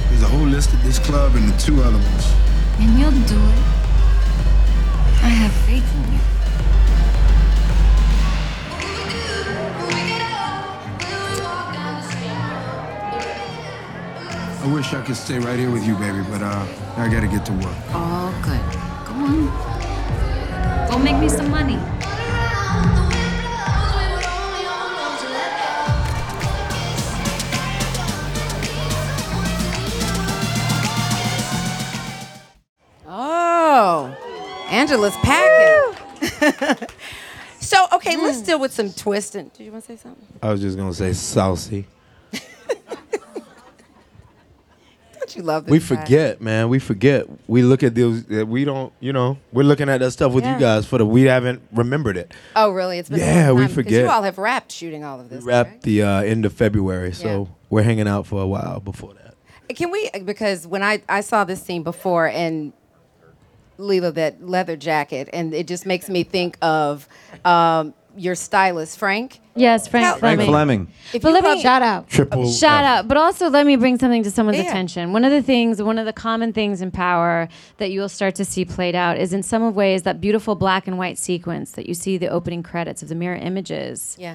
There's 0.09 0.23
a 0.23 0.29
whole 0.29 0.47
list 0.47 0.75
at 0.75 0.83
this 0.83 0.99
club 0.99 1.37
and 1.37 1.49
the 1.49 1.57
two 1.59 1.81
other 1.83 1.99
ones. 1.99 2.35
And 2.79 2.99
you'll 2.99 3.11
do 3.11 3.38
it. 3.38 3.62
I 5.23 5.29
have 5.29 5.53
faith 5.67 5.88
in 5.95 6.12
you. 6.12 6.21
I 14.62 14.75
wish 14.75 14.95
I 14.95 15.03
could 15.03 15.17
stay 15.17 15.38
right 15.38 15.59
here 15.59 15.71
with 15.71 15.85
you, 15.85 15.95
baby, 15.97 16.23
but 16.31 16.43
uh, 16.43 16.67
I 16.97 17.09
gotta 17.09 17.29
get 17.29 17.45
to 17.47 17.53
work. 17.53 17.77
All 17.95 18.33
good. 18.43 18.61
Go 19.07 19.12
on. 19.15 20.88
Go 20.91 20.99
make 20.99 21.19
me 21.19 21.29
some 21.29 21.41
let's 38.73 38.77
deal 38.77 38.85
with 38.87 38.95
some 38.97 39.03
twisting. 39.05 39.51
Did 39.57 39.65
you 39.65 39.73
want 39.73 39.85
to 39.85 39.93
say 39.97 40.03
something? 40.03 40.27
I 40.43 40.51
was 40.51 40.61
just 40.61 40.77
gonna 40.77 40.95
say 40.95 41.13
saucy. 41.13 41.87
Don't 45.19 45.37
you 45.37 45.43
love 45.43 45.65
this? 45.67 45.71
We 45.71 45.79
guy? 45.79 45.85
forget, 45.85 46.41
man. 46.41 46.69
We 46.69 46.79
forget. 46.81 47.27
We 47.47 47.63
look 47.63 47.83
at 47.85 47.95
those. 47.95 48.25
uh, 48.31 48.45
We 48.45 48.65
don't. 48.65 48.93
You 49.01 49.13
know, 49.13 49.39
we're 49.53 49.63
looking 49.63 49.89
at 49.89 50.01
that 50.01 50.11
stuff 50.11 50.33
with 50.33 50.43
Yeah. 50.45 50.55
you 50.55 50.61
guys 50.61 50.85
for 50.87 50.99
the. 50.99 51.07
We 51.07 51.23
haven't 51.23 51.63
remembered 51.73 52.17
it. 52.17 52.33
Oh, 52.57 52.71
really? 52.73 52.99
It's 52.99 53.09
been 53.09 53.21
a 53.21 53.25
Yeah, 53.25 53.47
long 53.51 53.57
we 53.57 53.61
time, 53.63 53.69
'cause 53.69 53.75
forget. 53.77 54.03
You 54.05 54.11
all 54.11 54.23
have 54.25 54.39
wrapped 54.39 54.73
shooting 54.73 55.05
all 55.05 55.21
of 55.21 55.31
We 55.31 55.37
this. 55.37 55.45
wrapped 55.45 55.83
the 55.83 56.03
uh, 56.03 56.23
end 56.23 56.45
of 56.45 56.53
February, 56.53 57.13
so 57.13 57.43
Yeah. 57.43 57.55
we're 57.71 57.83
hanging 57.85 58.09
out 58.09 58.27
for 58.27 58.43
a 58.43 58.47
while 58.47 58.81
before 58.81 59.15
that. 59.15 59.77
Can 59.77 59.91
we? 59.93 60.11
Because 60.25 60.67
when 60.67 60.83
I 60.83 61.03
I 61.09 61.21
saw 61.21 61.45
this 61.45 61.63
scene 61.63 61.83
before 61.85 62.27
and 62.27 62.73
Lela 63.79 64.11
that 64.13 64.47
leather 64.47 64.77
jacket, 64.77 65.29
and 65.33 65.55
it 65.55 65.67
just 65.69 65.87
makes 65.87 66.09
me 66.11 66.25
think 66.25 66.59
of 66.63 67.09
um, 67.45 67.95
your 68.16 68.35
stylist 68.35 68.98
Frank. 68.98 69.40
Yes, 69.55 69.87
Frank 69.88 70.07
Tell- 70.07 70.16
Fleming. 70.18 70.37
Frank 70.38 70.51
Fleming. 70.51 70.88
If 71.12 71.22
But 71.22 71.29
you 71.29 71.35
let 71.35 71.44
me 71.44 71.61
shout 71.62 71.83
out. 71.83 72.09
Triple 72.09 72.51
Shout 72.51 72.85
F. 72.85 72.88
out. 72.90 73.09
But 73.09 73.16
also 73.18 73.51
let 73.51 73.66
me 73.66 73.77
bring 73.77 73.98
something 73.98 74.22
to 74.22 74.31
someone's 74.31 74.59
Yeah. 74.59 74.64
attention. 74.64 75.12
One 75.12 75.25
of 75.25 75.31
the 75.31 75.42
things, 75.42 75.83
one 75.83 75.98
of 75.98 76.07
the 76.07 76.12
common 76.12 76.53
things 76.53 76.81
in 76.81 76.90
power 76.90 77.48
that 77.79 77.90
you 77.90 78.01
will 78.01 78.09
start 78.09 78.35
to 78.37 78.44
see 78.44 78.64
played 78.64 78.94
out 78.94 79.18
is 79.18 79.33
in 79.33 79.42
some 79.42 79.62
of 79.62 79.75
ways 79.77 80.03
that 80.03 80.20
beautiful 80.20 80.55
black 80.55 80.87
and 80.87 80.96
white 80.98 81.18
sequence 81.18 81.72
that 81.72 81.87
you 81.87 81.94
see 81.94 82.16
the 82.16 82.29
opening 82.29 82.62
credits 82.62 83.03
of 83.03 83.09
the 83.09 83.14
mirror 83.14 83.37
images. 83.37 84.16
Yeah. 84.18 84.35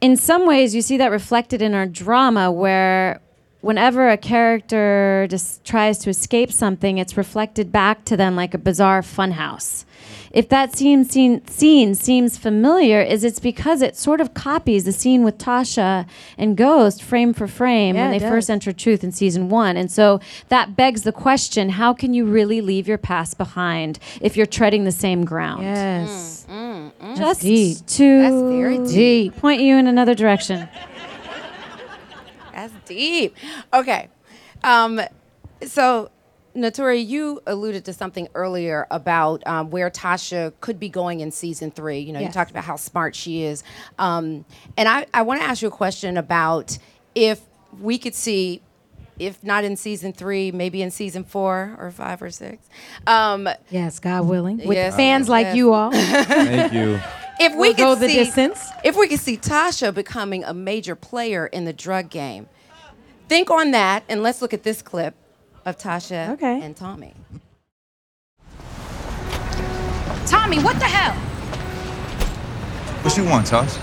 In 0.00 0.16
some 0.16 0.46
ways 0.46 0.74
you 0.74 0.82
see 0.82 0.96
that 0.96 1.10
reflected 1.10 1.62
in 1.62 1.74
our 1.74 1.86
drama 1.86 2.50
where 2.50 3.20
whenever 3.60 4.08
a 4.08 4.16
character 4.16 5.26
just 5.30 5.62
tries 5.64 5.98
to 5.98 6.10
escape 6.10 6.50
something, 6.50 6.98
it's 6.98 7.16
reflected 7.16 7.70
back 7.70 8.04
to 8.06 8.16
them 8.16 8.34
like 8.34 8.54
a 8.54 8.58
bizarre 8.58 9.02
funhouse. 9.02 9.84
If 10.32 10.48
that 10.50 10.76
scene, 10.76 11.04
scene, 11.04 11.44
scene 11.48 11.94
seems 11.96 12.38
familiar, 12.38 13.00
is 13.00 13.24
it's 13.24 13.40
because 13.40 13.82
it 13.82 13.96
sort 13.96 14.20
of 14.20 14.32
copies 14.32 14.84
the 14.84 14.92
scene 14.92 15.24
with 15.24 15.38
Tasha 15.38 16.06
and 16.38 16.56
Ghost 16.56 17.02
frame 17.02 17.32
for 17.34 17.48
frame 17.48 17.96
Yeah, 17.96 18.06
when 18.06 18.14
it 18.14 18.20
they 18.20 18.28
first 18.28 18.46
does. 18.46 18.50
enter 18.54 18.72
Truth 18.72 19.02
in 19.02 19.10
season 19.10 19.48
one. 19.48 19.76
And 19.76 19.90
so 19.90 20.20
that 20.48 20.76
begs 20.76 21.02
the 21.02 21.12
question 21.12 21.70
how 21.70 21.92
can 21.92 22.14
you 22.14 22.24
really 22.26 22.60
leave 22.60 22.86
your 22.86 22.98
past 22.98 23.38
behind 23.38 23.98
if 24.20 24.36
you're 24.36 24.46
treading 24.46 24.84
the 24.84 24.92
same 24.92 25.24
ground? 25.24 25.62
Yes. 25.64 26.46
Mm, 26.48 26.54
mm, 26.54 26.92
mm. 27.00 27.16
Just 27.16 27.40
deep. 27.42 27.78
to 27.86 28.22
That's 28.22 28.34
very 28.52 28.78
deep. 28.86 29.36
point 29.40 29.60
you 29.62 29.76
in 29.76 29.88
another 29.88 30.14
direction. 30.14 30.68
That's 32.52 32.72
deep. 32.84 33.34
Okay. 33.72 34.08
Um, 34.62 35.00
so, 35.66 36.10
Naturi, 36.54 37.06
you 37.06 37.40
alluded 37.46 37.84
to 37.84 37.92
something 37.92 38.28
earlier 38.34 38.86
about 38.90 39.46
um, 39.46 39.70
where 39.70 39.90
Tasha 39.90 40.52
could 40.60 40.80
be 40.80 40.88
going 40.88 41.20
in 41.20 41.30
season 41.30 41.70
three. 41.70 42.00
You 42.00 42.12
know, 42.12 42.20
you 42.20 42.28
talked 42.28 42.50
about 42.50 42.64
how 42.64 42.76
smart 42.76 43.14
she 43.14 43.44
is. 43.44 43.62
Um, 43.98 44.44
and 44.76 44.88
I, 44.88 45.06
I 45.14 45.22
want 45.22 45.40
to 45.40 45.46
ask 45.46 45.62
you 45.62 45.68
a 45.68 45.70
question 45.70 46.16
about 46.16 46.76
if 47.14 47.40
we 47.80 47.98
could 47.98 48.14
see, 48.14 48.62
if 49.18 49.42
not 49.44 49.62
in 49.64 49.76
season 49.76 50.12
three, 50.12 50.50
maybe 50.50 50.82
in 50.82 50.90
season 50.90 51.22
four 51.24 51.76
or 51.78 51.90
five 51.90 52.20
or 52.20 52.30
six. 52.30 52.66
Um, 53.06 53.48
Yes, 53.70 53.98
God 54.00 54.26
willing. 54.26 54.58
With 54.66 54.76
Yes, 54.76 54.96
fans 54.96 55.28
like 55.28 55.46
yes. 55.46 55.56
you 55.56 55.72
all. 55.72 55.92
Thank 55.92 56.72
you. 56.72 57.00
if 57.40 57.52
we 57.52 57.58
We'll 57.58 57.74
could 57.74 57.76
go 57.82 57.94
the 57.94 58.08
see, 58.08 58.14
distance. 58.16 58.66
If 58.84 58.96
we 58.96 59.06
could 59.08 59.20
see 59.20 59.36
Tasha 59.36 59.94
becoming 59.94 60.42
a 60.44 60.52
major 60.54 60.96
player 60.96 61.46
in 61.46 61.64
the 61.64 61.72
drug 61.72 62.10
game, 62.10 62.48
think 63.28 63.50
on 63.50 63.70
that, 63.70 64.02
and 64.08 64.22
let's 64.24 64.42
look 64.42 64.52
at 64.52 64.64
this 64.64 64.82
clip 64.82 65.14
of 65.64 65.78
Tasha 65.78 66.30
Okay. 66.30 66.60
and 66.62 66.76
Tommy. 66.76 67.14
Tommy, 70.26 70.58
what 70.62 70.78
the 70.78 70.84
hell? 70.86 71.14
What 73.02 73.16
you 73.16 73.24
want, 73.24 73.46
Tosh? 73.46 73.76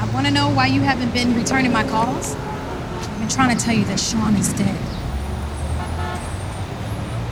I 0.00 0.10
want 0.12 0.26
to 0.26 0.32
know 0.32 0.48
why 0.50 0.66
you 0.66 0.80
haven't 0.80 1.12
been 1.12 1.34
returning 1.34 1.72
my 1.72 1.84
calls. 1.84 2.34
I've 2.34 3.18
been 3.18 3.28
trying 3.28 3.56
to 3.56 3.64
tell 3.64 3.74
you 3.74 3.84
that 3.84 3.98
Sean 4.00 4.34
is 4.36 4.52
dead. 4.52 4.74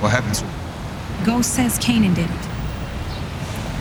What 0.00 0.10
happened 0.12 0.34
to 0.36 0.44
him? 0.44 1.24
Ghost 1.24 1.54
says 1.54 1.78
Kanan 1.78 2.14
did 2.14 2.26
it. 2.30 2.46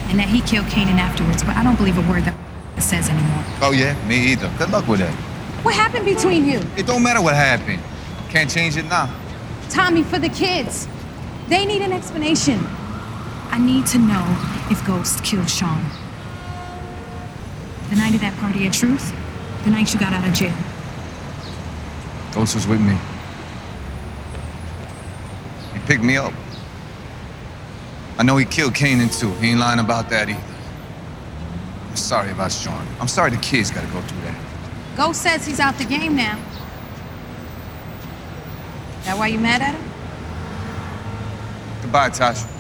And 0.10 0.20
that 0.20 0.30
he 0.30 0.42
killed 0.42 0.66
Kanan 0.68 0.98
afterwards, 0.98 1.44
but 1.44 1.56
I 1.58 1.64
don't 1.64 1.76
believe 1.76 1.98
a 1.98 2.10
word 2.12 2.24
that 2.26 2.36
says 2.80 3.10
anymore. 3.10 3.44
Oh, 3.62 3.72
yeah? 3.72 3.94
Me 4.08 4.32
either. 4.32 4.52
Good 4.58 4.70
luck 4.72 4.88
with 4.88 5.00
that. 5.00 5.14
What 5.64 5.74
happened 5.76 6.06
between 6.06 6.46
you? 6.46 6.60
It 6.78 6.86
don't 6.86 7.02
matter 7.04 7.22
what 7.22 7.36
happened. 7.36 7.82
Can't 8.36 8.52
change 8.52 8.76
it 8.76 8.84
now. 8.84 9.10
Tommy, 9.70 10.04
for 10.04 10.20
the 10.20 10.28
kids. 10.28 10.90
They 11.48 11.66
need 11.66 11.82
an 11.82 11.94
explanation. 11.94 12.60
I 13.50 13.58
need 13.58 13.86
to 13.88 13.98
know 13.98 14.26
if 14.70 14.86
Ghost 14.86 15.24
killed 15.24 15.50
Sean. 15.50 15.82
The 17.90 17.96
night 17.96 18.14
of 18.14 18.20
that 18.20 18.36
party 18.42 18.68
at 18.68 18.74
Truth, 18.74 19.14
the 19.64 19.70
night 19.70 19.94
you 19.94 20.00
got 20.02 20.12
out 20.12 20.28
of 20.28 20.34
jail. 20.34 20.54
Ghost 22.34 22.56
was 22.56 22.68
with 22.68 22.82
me. 22.82 22.98
He 25.72 25.80
picked 25.88 26.04
me 26.04 26.18
up. 26.18 26.34
I 28.18 28.24
know 28.24 28.36
he 28.36 28.44
killed 28.44 28.74
Kanan 28.74 29.18
too. 29.18 29.32
He 29.36 29.52
ain't 29.52 29.62
lying 29.62 29.80
about 29.80 30.10
that 30.10 30.28
either. 30.28 30.44
I'm 31.90 31.96
sorry 31.96 32.32
about 32.32 32.52
Sean. 32.52 32.86
I'm 33.00 33.08
sorry 33.08 33.32
the 33.32 33.38
kids 33.38 33.72
gotta 33.72 33.88
go 33.94 34.02
through 34.02 34.22
that. 34.24 34.38
Ghost 34.98 35.22
says 35.22 35.46
he's 35.46 35.62
out 35.62 35.78
the 35.78 35.86
game 35.86 36.18
now. 36.18 36.38
That 39.06 39.18
why 39.18 39.28
you 39.28 39.40
mad 39.40 39.62
at 39.62 39.76
him? 39.76 39.84
Goodbye, 41.82 42.10
Tasha. 42.10 42.52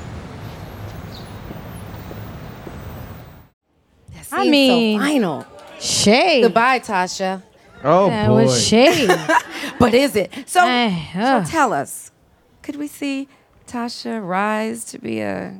That 4.13 4.27
I 4.31 4.41
seems 4.43 4.49
mean- 4.51 4.99
so 4.99 5.05
final. 5.05 5.45
Shade. 5.79 6.43
Goodbye, 6.43 6.79
Tasha. 6.79 7.41
Oh 7.83 8.09
that 8.09 8.27
boy. 8.27 8.43
was 8.45 8.65
shade. 8.67 9.09
But 9.79 9.93
is 9.93 10.15
it? 10.15 10.31
So, 10.47 10.61
so 10.61 11.19
ugh. 11.19 11.45
tell 11.47 11.73
us, 11.73 12.09
could 12.61 12.77
we 12.77 12.87
see 12.87 13.27
Tasha 13.67 14.25
rise 14.25 14.85
to 14.85 14.97
be 14.99 15.19
a 15.19 15.59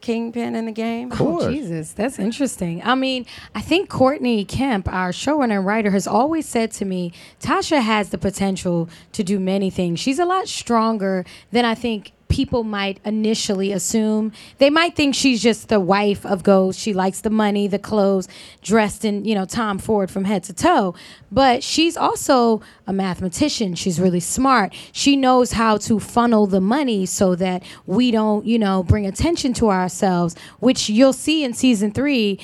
kingpin 0.00 0.54
in 0.54 0.66
the 0.66 0.72
game? 0.72 1.10
course. 1.10 1.44
Oh, 1.44 1.50
Jesus, 1.50 1.92
that's 1.92 2.18
interesting. 2.18 2.82
I 2.84 2.94
mean, 2.94 3.26
I 3.54 3.60
think 3.60 3.88
Courtney 3.88 4.44
Kemp, 4.44 4.88
our 4.92 5.10
showrunner 5.10 5.58
and 5.58 5.66
writer, 5.66 5.90
has 5.90 6.06
always 6.06 6.46
said 6.48 6.70
to 6.72 6.84
me, 6.84 7.12
Tasha 7.40 7.80
has 7.80 8.10
the 8.10 8.18
potential 8.18 8.88
to 9.12 9.22
do 9.22 9.38
many 9.38 9.70
things. 9.70 10.00
She's 10.00 10.18
a 10.18 10.24
lot 10.24 10.48
stronger 10.48 11.24
than 11.52 11.64
I 11.64 11.74
think 11.74 12.12
people 12.30 12.64
might 12.64 13.00
initially 13.04 13.72
assume. 13.72 14.32
They 14.58 14.70
might 14.70 14.96
think 14.96 15.14
she's 15.14 15.42
just 15.42 15.68
the 15.68 15.80
wife 15.80 16.24
of 16.24 16.42
Ghost. 16.42 16.78
She 16.78 16.94
likes 16.94 17.20
the 17.20 17.28
money, 17.30 17.66
the 17.66 17.78
clothes, 17.78 18.28
dressed 18.62 19.04
in, 19.04 19.24
you 19.24 19.34
know, 19.34 19.44
Tom 19.44 19.78
Ford 19.78 20.10
from 20.10 20.24
head 20.24 20.44
to 20.44 20.54
toe. 20.54 20.94
But 21.30 21.62
she's 21.62 21.96
also 21.96 22.62
a 22.86 22.92
mathematician. 22.92 23.74
She's 23.74 24.00
really 24.00 24.20
smart. 24.20 24.74
She 24.92 25.16
knows 25.16 25.52
how 25.52 25.76
to 25.78 26.00
funnel 26.00 26.46
the 26.46 26.60
money 26.60 27.04
so 27.04 27.34
that 27.34 27.62
we 27.84 28.10
don't, 28.10 28.46
you 28.46 28.58
know, 28.58 28.82
bring 28.82 29.06
attention 29.06 29.52
to 29.54 29.70
ourselves, 29.70 30.34
which 30.60 30.88
you'll 30.88 31.12
see 31.12 31.44
in 31.44 31.52
season 31.52 31.90
three. 31.90 32.38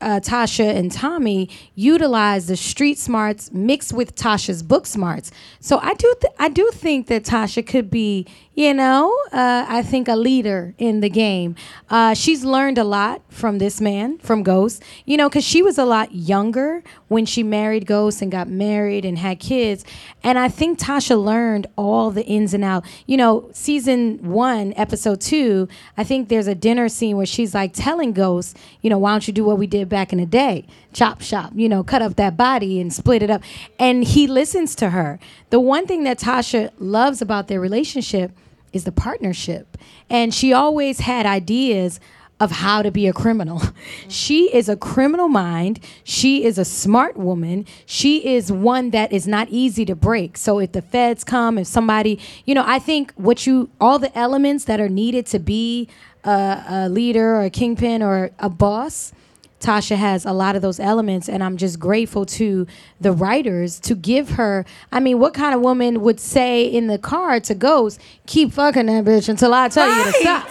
Uh, 0.00 0.20
Tasha 0.20 0.74
and 0.74 0.90
Tommy 0.90 1.48
utilize 1.74 2.46
the 2.46 2.56
street 2.56 2.98
smarts 2.98 3.52
mixed 3.52 3.92
with 3.92 4.14
Tasha's 4.14 4.62
book 4.62 4.86
smarts. 4.86 5.30
So 5.60 5.78
I 5.78 5.94
do, 5.94 6.14
th- 6.20 6.34
I 6.38 6.48
do 6.48 6.70
think 6.72 7.08
that 7.08 7.24
Tasha 7.24 7.66
could 7.66 7.90
be, 7.90 8.26
you 8.54 8.74
know, 8.74 9.16
uh, 9.32 9.64
I 9.68 9.82
think 9.82 10.08
a 10.08 10.16
leader 10.16 10.74
in 10.78 11.00
the 11.00 11.08
game. 11.10 11.54
Uh, 11.88 12.14
she's 12.14 12.44
learned 12.44 12.78
a 12.78 12.84
lot 12.84 13.22
from 13.28 13.58
this 13.58 13.80
man, 13.80 14.18
from 14.18 14.42
Ghost, 14.42 14.82
you 15.04 15.16
know, 15.16 15.28
because 15.28 15.44
she 15.44 15.62
was 15.62 15.78
a 15.78 15.84
lot 15.84 16.14
younger 16.14 16.82
when 17.08 17.26
she 17.26 17.42
married 17.42 17.86
Ghost 17.86 18.22
and 18.22 18.30
got 18.30 18.48
married 18.48 19.04
and 19.04 19.18
had 19.18 19.38
kids. 19.38 19.84
And 20.22 20.38
I 20.38 20.48
think 20.48 20.78
Tasha 20.78 21.22
learned 21.22 21.66
all 21.76 22.10
the 22.10 22.24
ins 22.24 22.54
and 22.54 22.64
outs. 22.64 22.88
You 23.06 23.16
know, 23.16 23.50
season 23.52 24.18
one, 24.22 24.72
episode 24.76 25.20
two, 25.20 25.68
I 25.96 26.04
think 26.04 26.28
there's 26.28 26.46
a 26.46 26.54
dinner 26.54 26.88
scene 26.88 27.16
where 27.16 27.26
she's 27.26 27.54
like 27.54 27.72
telling 27.74 28.12
Ghost, 28.12 28.56
you 28.82 28.90
know, 28.90 28.98
why 28.98 29.12
don't 29.12 29.26
you 29.26 29.32
do 29.32 29.44
what 29.44 29.58
we 29.58 29.66
did 29.66 29.88
back 29.90 30.12
in 30.12 30.18
the 30.18 30.24
day. 30.24 30.64
Chop 30.94 31.20
shop, 31.20 31.52
you 31.54 31.68
know, 31.68 31.84
cut 31.84 32.00
up 32.00 32.16
that 32.16 32.38
body 32.38 32.80
and 32.80 32.90
split 32.92 33.22
it 33.22 33.30
up. 33.30 33.42
And 33.78 34.02
he 34.02 34.26
listens 34.26 34.74
to 34.76 34.90
her. 34.90 35.18
The 35.50 35.60
one 35.60 35.86
thing 35.86 36.04
that 36.04 36.18
Tasha 36.18 36.70
loves 36.78 37.20
about 37.20 37.48
their 37.48 37.60
relationship 37.60 38.32
is 38.72 38.84
the 38.84 38.92
partnership. 38.92 39.76
And 40.08 40.32
she 40.32 40.52
always 40.52 41.00
had 41.00 41.26
ideas 41.26 42.00
of 42.40 42.50
how 42.50 42.80
to 42.80 42.90
be 42.90 43.06
a 43.06 43.12
criminal. 43.12 43.62
She 44.08 44.52
is 44.52 44.68
a 44.68 44.76
criminal 44.76 45.28
mind. 45.28 45.78
She 46.02 46.44
is 46.44 46.58
a 46.58 46.64
smart 46.64 47.16
woman. 47.16 47.66
She 47.86 48.34
is 48.34 48.50
one 48.50 48.90
that 48.90 49.12
is 49.12 49.28
not 49.28 49.48
easy 49.50 49.84
to 49.84 49.94
break. 49.94 50.36
So 50.36 50.58
if 50.58 50.72
the 50.72 50.82
feds 50.82 51.22
come, 51.22 51.58
if 51.58 51.66
somebody, 51.66 52.18
you 52.44 52.54
know, 52.54 52.64
I 52.66 52.78
think 52.80 53.12
what 53.14 53.46
you, 53.46 53.70
all 53.80 53.98
the 53.98 54.16
elements 54.18 54.64
that 54.64 54.80
are 54.80 54.88
needed 54.88 55.26
to 55.26 55.38
be 55.38 55.88
a, 56.24 56.64
a 56.68 56.88
leader 56.88 57.36
or 57.36 57.42
a 57.42 57.50
kingpin 57.50 58.02
or 58.02 58.30
a 58.38 58.48
boss, 58.48 59.12
Tasha 59.60 59.96
has 59.96 60.24
a 60.24 60.32
lot 60.32 60.56
of 60.56 60.62
those 60.62 60.80
elements, 60.80 61.28
and 61.28 61.44
I'm 61.44 61.56
just 61.56 61.78
grateful 61.78 62.24
to 62.26 62.66
the 63.00 63.12
writers 63.12 63.78
to 63.80 63.94
give 63.94 64.30
her. 64.30 64.64
I 64.90 65.00
mean, 65.00 65.18
what 65.18 65.34
kind 65.34 65.54
of 65.54 65.60
woman 65.60 66.00
would 66.00 66.18
say 66.18 66.64
in 66.64 66.86
the 66.86 66.98
car 66.98 67.40
to 67.40 67.54
Ghost, 67.54 68.00
"Keep 68.26 68.52
fucking 68.54 68.86
that 68.86 69.04
bitch 69.04 69.28
until 69.28 69.52
I 69.54 69.68
tell 69.68 69.88
you 69.88 70.04
to 70.04 70.12
stop"? 70.12 70.50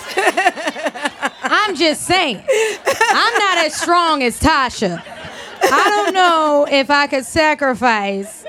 I'm 1.41 1.75
just 1.75 2.03
saying, 2.03 2.37
I'm 2.37 3.33
not 3.39 3.57
as 3.65 3.73
strong 3.73 4.21
as 4.23 4.39
Tasha. 4.39 5.03
I 5.61 5.89
don't 5.89 6.13
know 6.13 6.67
if 6.69 6.89
I 6.91 7.07
could 7.07 7.25
sacrifice, 7.25 8.45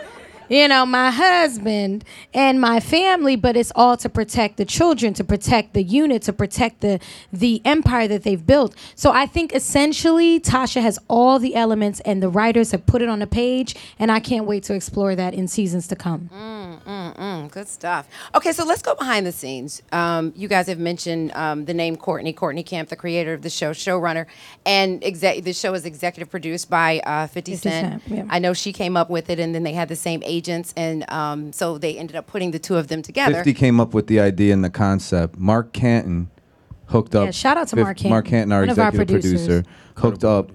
you 0.50 0.66
know, 0.66 0.84
my 0.84 1.10
husband 1.10 2.04
and 2.34 2.60
my 2.60 2.80
family, 2.80 3.36
but 3.36 3.56
it's 3.56 3.72
all 3.76 3.96
to 3.96 4.08
protect 4.08 4.56
the 4.56 4.64
children, 4.64 5.14
to 5.14 5.24
protect 5.24 5.74
the 5.74 5.82
unit, 5.82 6.22
to 6.22 6.32
protect 6.32 6.80
the 6.80 6.98
the 7.32 7.62
empire 7.64 8.08
that 8.08 8.24
they've 8.24 8.44
built. 8.44 8.74
So 8.96 9.12
I 9.12 9.26
think 9.26 9.54
essentially 9.54 10.40
Tasha 10.40 10.82
has 10.82 10.98
all 11.08 11.38
the 11.38 11.54
elements, 11.54 12.00
and 12.00 12.20
the 12.20 12.28
writers 12.28 12.72
have 12.72 12.84
put 12.84 13.00
it 13.00 13.08
on 13.08 13.22
a 13.22 13.26
page, 13.28 13.76
and 13.98 14.10
I 14.10 14.18
can't 14.18 14.44
wait 14.44 14.64
to 14.64 14.74
explore 14.74 15.14
that 15.14 15.34
in 15.34 15.46
seasons 15.46 15.86
to 15.86 15.96
come. 15.96 16.28
Mm, 16.34 16.79
mm, 16.84 17.16
mm, 17.16 17.50
good 17.50 17.68
stuff. 17.68 18.08
Okay, 18.34 18.52
so 18.52 18.64
let's 18.64 18.82
go 18.82 18.94
behind 18.94 19.26
the 19.26 19.32
scenes. 19.32 19.82
Um, 19.92 20.32
you 20.36 20.48
guys 20.48 20.66
have 20.66 20.78
mentioned 20.78 21.32
um, 21.34 21.64
the 21.64 21.74
name 21.74 21.96
Courtney, 21.96 22.32
Courtney 22.32 22.62
Kemp, 22.62 22.88
the 22.88 22.96
creator 22.96 23.32
of 23.32 23.42
the 23.42 23.50
show, 23.50 23.70
showrunner, 23.70 24.26
and 24.66 25.02
exec- 25.04 25.44
the 25.44 25.52
show 25.52 25.74
is 25.74 25.84
executive 25.84 26.30
produced 26.30 26.70
by 26.70 27.00
uh, 27.00 27.26
50, 27.26 27.52
50 27.52 27.68
Cent. 27.68 28.02
Cent, 28.02 28.18
yeah. 28.18 28.26
I 28.28 28.38
know 28.38 28.52
she 28.52 28.72
came 28.72 28.96
up 28.96 29.10
with 29.10 29.30
it, 29.30 29.38
and 29.38 29.54
then 29.54 29.62
they 29.62 29.72
had 29.72 29.88
the 29.88 29.96
same 29.96 30.22
agents, 30.24 30.72
and 30.76 31.10
um, 31.10 31.52
so 31.52 31.78
they 31.78 31.98
ended 31.98 32.16
up 32.16 32.26
putting 32.26 32.50
the 32.50 32.58
two 32.58 32.76
of 32.76 32.88
them 32.88 33.02
together. 33.02 33.34
50 33.34 33.54
came 33.54 33.80
up 33.80 33.94
with 33.94 34.06
the 34.06 34.20
idea 34.20 34.52
and 34.52 34.64
the 34.64 34.70
concept. 34.70 35.38
Mark 35.38 35.72
Canton 35.72 36.30
hooked 36.86 37.14
up. 37.14 37.26
Yeah, 37.26 37.30
shout 37.30 37.56
out 37.56 37.68
to 37.68 37.76
fif- 37.76 37.84
Mark 37.84 37.96
Canton, 37.96 38.10
Mark 38.10 38.24
Canton, 38.26 38.52
our 38.52 38.60
one 38.60 38.70
of 38.70 38.78
our 38.78 38.88
executive 38.88 39.22
producers. 39.22 39.46
producer, 39.46 39.70
hooked 39.96 40.24
up 40.24 40.50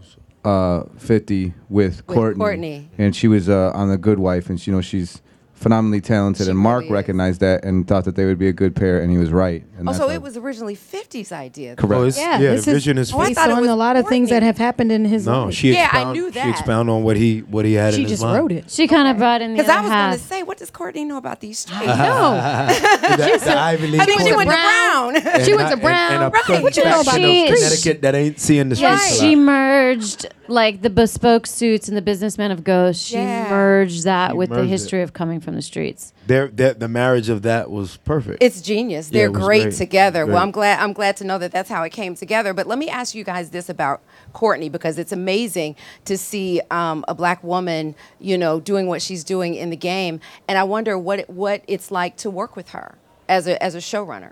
uh, 0.45 0.83
50 0.97 1.53
with, 1.69 2.05
Courtney. 2.07 2.39
Courtney. 2.39 2.89
And 2.97 3.15
she 3.15 3.27
was 3.27 3.49
uh, 3.49 3.71
on 3.73 3.89
The 3.89 3.97
Good 3.97 4.19
Wife, 4.19 4.49
and 4.49 4.59
she, 4.59 4.71
you 4.71 4.75
know 4.77 4.81
she's 4.81 5.21
phenomenally 5.55 6.01
talented. 6.01 6.47
and 6.47 6.57
Mark 6.59 6.85
recognized 6.89 7.39
that 7.41 7.63
and 7.65 7.87
thought 7.87 8.03
that 8.05 8.15
they 8.15 8.25
would 8.25 8.37
be 8.37 8.47
a 8.47 8.53
good 8.53 8.75
pair, 8.75 8.99
and 9.01 9.09
he 9.11 9.17
was 9.17 9.31
right. 9.31 9.63
And 9.77 9.87
Oh, 9.87 9.91
that's 9.91 9.97
so 9.97 10.07
how- 10.09 10.13
it 10.13 10.21
was 10.21 10.37
originally 10.37 10.75
50's 10.75 11.31
idea. 11.31 11.75
Correct. 11.75 11.93
Oh, 11.99 12.05
it's- 12.07 12.17
Yeah, 12.17 12.39
yeah, 12.39 12.51
this 12.51 12.65
the 12.65 12.73
vision 12.73 12.97
is 12.97 13.13
Oh, 13.13 13.19
I 13.19 13.27
based 13.27 13.39
thought 13.39 13.49
it 13.49 13.53
on 13.53 13.61
was 13.61 13.69
a 13.69 13.75
lot 13.75 13.95
of 13.95 14.07
things 14.07 14.29
that 14.29 14.43
have 14.43 14.57
happened 14.57 14.91
in 14.91 15.05
his 15.05 15.25
No, 15.25 15.45
life. 15.45 15.53
she 15.55 15.73
Yeah, 15.73 15.79
I 15.79 15.83
expound, 15.85 16.13
knew 16.13 16.27
She 16.27 16.39
that. 16.39 16.49
expound 16.49 16.89
on 16.89 17.03
what 17.03 17.17
he 17.17 17.39
what 17.49 17.65
he 17.65 17.73
had 17.73 17.93
She 17.93 18.01
in 18.03 18.09
his 18.09 18.11
just 18.19 18.23
mind. 18.23 18.37
wrote 18.39 18.51
it. 18.51 18.65
She 18.69 18.87
kind 18.87 19.07
of 19.07 19.17
brought 19.17 19.41
in 19.41 19.51
the 19.53 19.57
Because 19.57 19.69
I 19.69 19.81
was 19.81 19.89
going 19.89 19.91
to 19.91 20.09
half. 20.11 20.19
say, 20.19 20.43
what 20.43 20.57
does 20.57 20.69
Courtney 20.69 21.05
know 21.05 21.17
about 21.17 21.39
these 21.39 21.59
streets? 21.59 21.85
the, 21.85 23.41
the 23.43 23.57
Ivy 23.59 23.87
League 23.87 24.01
I 24.01 24.05
think 24.05 24.21
she 24.21 24.35
went 24.35 24.49
to 24.49 24.55
Brown. 24.55 25.15
And 25.15 25.45
She 25.45 25.53
went 25.53 25.69
not- 25.69 25.75
to 25.75 25.77
Brown. 25.81 26.13
And, 26.13 26.23
and 26.23 26.33
a 26.33 26.51
Right. 26.53 26.63
What 26.63 26.77
you 26.77 26.83
know 26.83 27.03
faction 27.03 27.23
about 27.23 27.31
of 27.31 27.49
those 27.49 27.59
Connecticut 27.59 28.01
that 28.01 28.15
ain't 28.15 28.39
seeing 28.39 28.69
the 28.69 28.75
Yeah, 28.75 28.95
streets. 28.97 29.17
a 29.21 29.23
she 29.23 29.35
merged 29.35 30.25
like 30.47 30.81
the 30.81 30.89
bespoke 30.89 31.47
suits 31.47 31.87
and 31.87 31.97
the 31.97 32.01
businessmen 32.01 32.51
of 32.51 32.63
Ghost. 32.63 33.03
She 33.05 33.15
Yeah. 33.15 33.49
merged 33.49 34.03
that 34.03 34.31
She 34.31 34.37
with 34.37 34.49
the 34.49 34.55
merged 34.57 34.67
it. 34.67 34.69
history 34.69 35.01
of 35.01 35.13
coming 35.13 35.39
from 35.39 35.55
the 35.55 35.61
streets. 35.61 36.13
Their, 36.27 36.47
their, 36.47 36.73
the 36.73 36.87
marriage 36.87 37.29
of 37.29 37.41
that 37.43 37.69
was 37.71 37.97
perfect. 37.97 38.41
It's 38.41 38.61
genius. 38.61 39.09
Yeah, 39.11 39.19
They're 39.19 39.27
it 39.27 39.31
was 39.33 39.43
great, 39.43 39.61
great. 39.63 39.73
together. 39.75 40.25
Well, 40.25 40.35
Great. 40.35 40.41
I'm 40.43 40.51
glad. 40.51 40.79
I'm 40.79 40.93
glad 40.93 41.17
to 41.17 41.23
know 41.23 41.37
that 41.37 41.51
that's 41.51 41.69
how 41.69 41.83
it 41.83 41.91
came 41.91 42.15
together. 42.15 42.53
But 42.53 42.67
let 42.67 42.77
me 42.77 42.89
ask 42.89 43.15
you 43.15 43.23
guys 43.23 43.49
this 43.51 43.69
about 43.69 44.01
Courtney 44.33 44.69
because 44.69 44.97
it's 44.97 45.11
amazing 45.11 45.75
to 46.05 46.17
see 46.17 46.61
um, 46.71 47.03
a 47.07 47.13
black 47.15 47.43
woman, 47.43 47.95
you 48.19 48.37
know, 48.37 48.59
doing 48.59 48.87
what 48.87 49.01
she's 49.01 49.23
doing 49.23 49.55
in 49.55 49.69
the 49.69 49.75
game, 49.77 50.19
and 50.47 50.57
I 50.57 50.63
wonder 50.63 50.97
what 50.97 51.19
it, 51.19 51.29
what 51.29 51.61
it's 51.67 51.91
like 51.91 52.17
to 52.17 52.29
work 52.29 52.55
with 52.55 52.69
her 52.69 52.95
as 53.29 53.47
a 53.47 53.61
as 53.63 53.75
a 53.75 53.79
showrunner. 53.79 54.31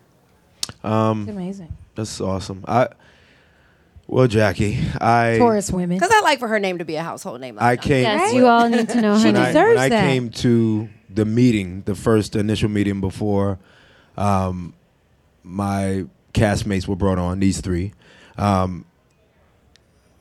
Um, 0.84 1.22
It's 1.28 1.32
amazing. 1.32 1.74
That's 1.96 2.20
awesome. 2.22 2.64
I 2.68 2.88
well, 4.14 4.28
Jackie, 4.28 4.80
I 5.02 5.38
Taurus 5.40 5.72
women. 5.72 5.98
Because 5.98 6.12
I 6.14 6.22
like 6.22 6.40
for 6.40 6.48
her 6.48 6.60
name 6.60 6.78
to 6.78 6.86
be 6.86 6.96
a 6.96 7.04
household 7.04 7.42
name. 7.42 7.56
Like 7.56 7.64
I 7.64 7.76
that. 7.76 7.84
came. 7.84 8.04
Yes, 8.04 8.34
you 8.34 8.48
all 8.48 8.70
need 8.70 8.88
to 8.90 9.02
know 9.02 9.18
her. 9.18 9.24
when 9.24 9.34
name. 9.34 9.44
I, 9.44 9.48
deserves 9.48 9.70
when 9.70 9.78
I 9.80 9.90
that. 9.90 10.04
came 10.08 10.30
to 10.30 10.90
the 11.10 11.26
meeting, 11.26 11.82
the 11.86 11.96
first 11.96 12.36
initial 12.36 12.70
meeting 12.70 13.02
before 13.02 13.58
um, 14.18 14.74
my 15.44 16.06
castmates 16.34 16.88
were 16.88 16.96
brought 16.96 17.18
on, 17.18 17.40
these 17.40 17.60
three, 17.62 17.94
um, 18.38 18.86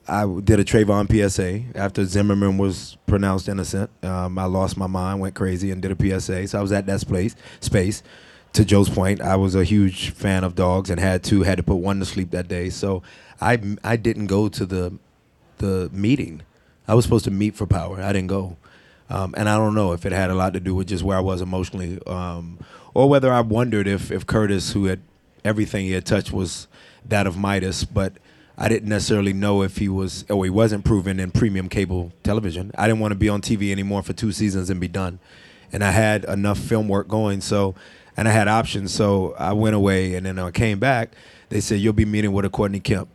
I 0.07 0.21
w- 0.21 0.41
did 0.41 0.59
a 0.59 0.65
Trayvon 0.65 1.07
PSA 1.09 1.77
after 1.77 2.03
Zimmerman 2.03 2.57
was 2.57 2.97
pronounced 3.05 3.47
innocent. 3.47 3.89
Um, 4.03 4.37
I 4.37 4.45
lost 4.45 4.75
my 4.75 4.87
mind, 4.87 5.19
went 5.19 5.35
crazy, 5.35 5.71
and 5.71 5.81
did 5.81 5.91
a 5.91 6.19
PSA. 6.19 6.47
So 6.47 6.59
I 6.59 6.61
was 6.61 6.71
at 6.71 6.85
that 6.87 7.07
place, 7.07 7.35
space. 7.59 8.03
To 8.53 8.63
Joe's 8.65 8.89
point, 8.89 9.19
I 9.21 9.35
was 9.35 9.55
a 9.55 9.63
huge 9.63 10.11
fan 10.11 10.43
of 10.43 10.53
dogs 10.53 10.91
and 10.91 10.99
had 10.99 11.23
two, 11.23 11.41
had 11.41 11.57
to 11.57 11.63
put 11.63 11.77
one 11.77 11.99
to 11.99 12.05
sleep 12.05 12.29
that 12.31 12.47
day. 12.47 12.69
So 12.69 13.01
I, 13.43 13.59
I 13.83 13.95
didn't 13.95 14.27
go 14.27 14.49
to 14.49 14.65
the 14.65 14.97
the 15.57 15.89
meeting. 15.93 16.41
I 16.87 16.95
was 16.95 17.05
supposed 17.05 17.25
to 17.25 17.31
meet 17.31 17.55
for 17.55 17.65
power. 17.65 18.01
I 18.01 18.11
didn't 18.11 18.27
go. 18.27 18.57
Um, 19.09 19.33
and 19.37 19.47
I 19.47 19.57
don't 19.57 19.75
know 19.75 19.93
if 19.93 20.05
it 20.05 20.11
had 20.11 20.29
a 20.29 20.33
lot 20.33 20.53
to 20.53 20.59
do 20.59 20.75
with 20.75 20.87
just 20.87 21.03
where 21.03 21.17
I 21.17 21.21
was 21.21 21.41
emotionally, 21.41 21.99
um, 22.07 22.57
or 22.93 23.07
whether 23.07 23.31
I 23.31 23.41
wondered 23.41 23.87
if, 23.87 24.11
if 24.11 24.25
Curtis, 24.25 24.71
who 24.71 24.85
had 24.85 25.01
everything 25.45 25.85
he 25.85 25.91
had 25.91 26.05
touched 26.05 26.31
was 26.31 26.67
that 27.05 27.27
of 27.27 27.37
Midas, 27.37 27.83
but 27.83 28.13
I 28.57 28.69
didn't 28.69 28.89
necessarily 28.89 29.33
know 29.33 29.61
if 29.61 29.77
he 29.77 29.89
was 29.89 30.25
or 30.29 30.43
he 30.43 30.49
wasn't 30.49 30.85
proven 30.85 31.19
in 31.19 31.31
premium 31.31 31.69
cable 31.69 32.11
television. 32.23 32.71
I 32.77 32.87
didn't 32.87 33.01
want 33.01 33.11
to 33.11 33.17
be 33.17 33.29
on 33.29 33.41
TV 33.41 33.71
anymore 33.71 34.03
for 34.03 34.13
two 34.13 34.31
seasons 34.31 34.69
and 34.69 34.79
be 34.79 34.87
done. 34.87 35.19
And 35.71 35.83
I 35.83 35.91
had 35.91 36.23
enough 36.25 36.59
film 36.59 36.87
work 36.87 37.07
going, 37.07 37.41
so 37.41 37.75
and 38.15 38.27
I 38.27 38.31
had 38.31 38.47
options, 38.47 38.93
so 38.93 39.33
I 39.39 39.53
went 39.53 39.75
away. 39.75 40.13
And 40.15 40.25
then 40.25 40.37
I 40.37 40.51
came 40.51 40.79
back. 40.79 41.13
They 41.49 41.61
said 41.61 41.79
you'll 41.79 41.93
be 41.93 42.05
meeting 42.05 42.31
with 42.31 42.45
a 42.45 42.49
Courtney 42.49 42.79
Kemp, 42.79 43.09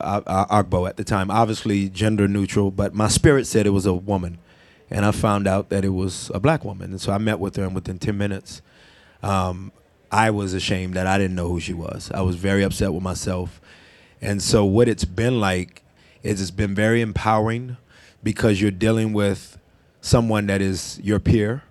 Agboh 0.00 0.88
at 0.88 0.96
the 0.96 1.04
time, 1.04 1.30
obviously 1.30 1.88
gender 1.88 2.26
neutral, 2.26 2.70
but 2.70 2.94
my 2.94 3.08
spirit 3.08 3.46
said 3.46 3.66
it 3.66 3.70
was 3.70 3.86
a 3.86 3.94
woman, 3.94 4.38
and 4.90 5.04
I 5.04 5.12
found 5.12 5.46
out 5.46 5.68
that 5.70 5.84
it 5.84 5.90
was 5.90 6.30
a 6.34 6.40
black 6.40 6.64
woman, 6.64 6.90
and 6.90 7.00
so 7.00 7.12
I 7.12 7.18
met 7.18 7.38
with 7.38 7.56
her, 7.56 7.64
and 7.64 7.74
within 7.74 7.98
ten 7.98 8.18
minutes, 8.18 8.62
um, 9.22 9.72
I 10.10 10.30
was 10.30 10.54
ashamed 10.54 10.94
that 10.94 11.06
I 11.06 11.18
didn't 11.18 11.36
know 11.36 11.48
who 11.48 11.60
she 11.60 11.72
was. 11.72 12.10
I 12.12 12.22
was 12.22 12.36
very 12.36 12.62
upset 12.64 12.92
with 12.92 13.02
myself. 13.02 13.60
And 14.20 14.42
so 14.42 14.64
what 14.64 14.88
it's 14.88 15.04
been 15.04 15.40
like 15.40 15.82
is 16.22 16.40
it's 16.40 16.50
been 16.50 16.74
very 16.74 17.00
empowering 17.00 17.76
because 18.22 18.60
you're 18.60 18.70
dealing 18.70 19.12
with 19.12 19.58
someone 20.00 20.46
that 20.46 20.60
is 20.60 21.00
your 21.02 21.20
peer, 21.20 21.62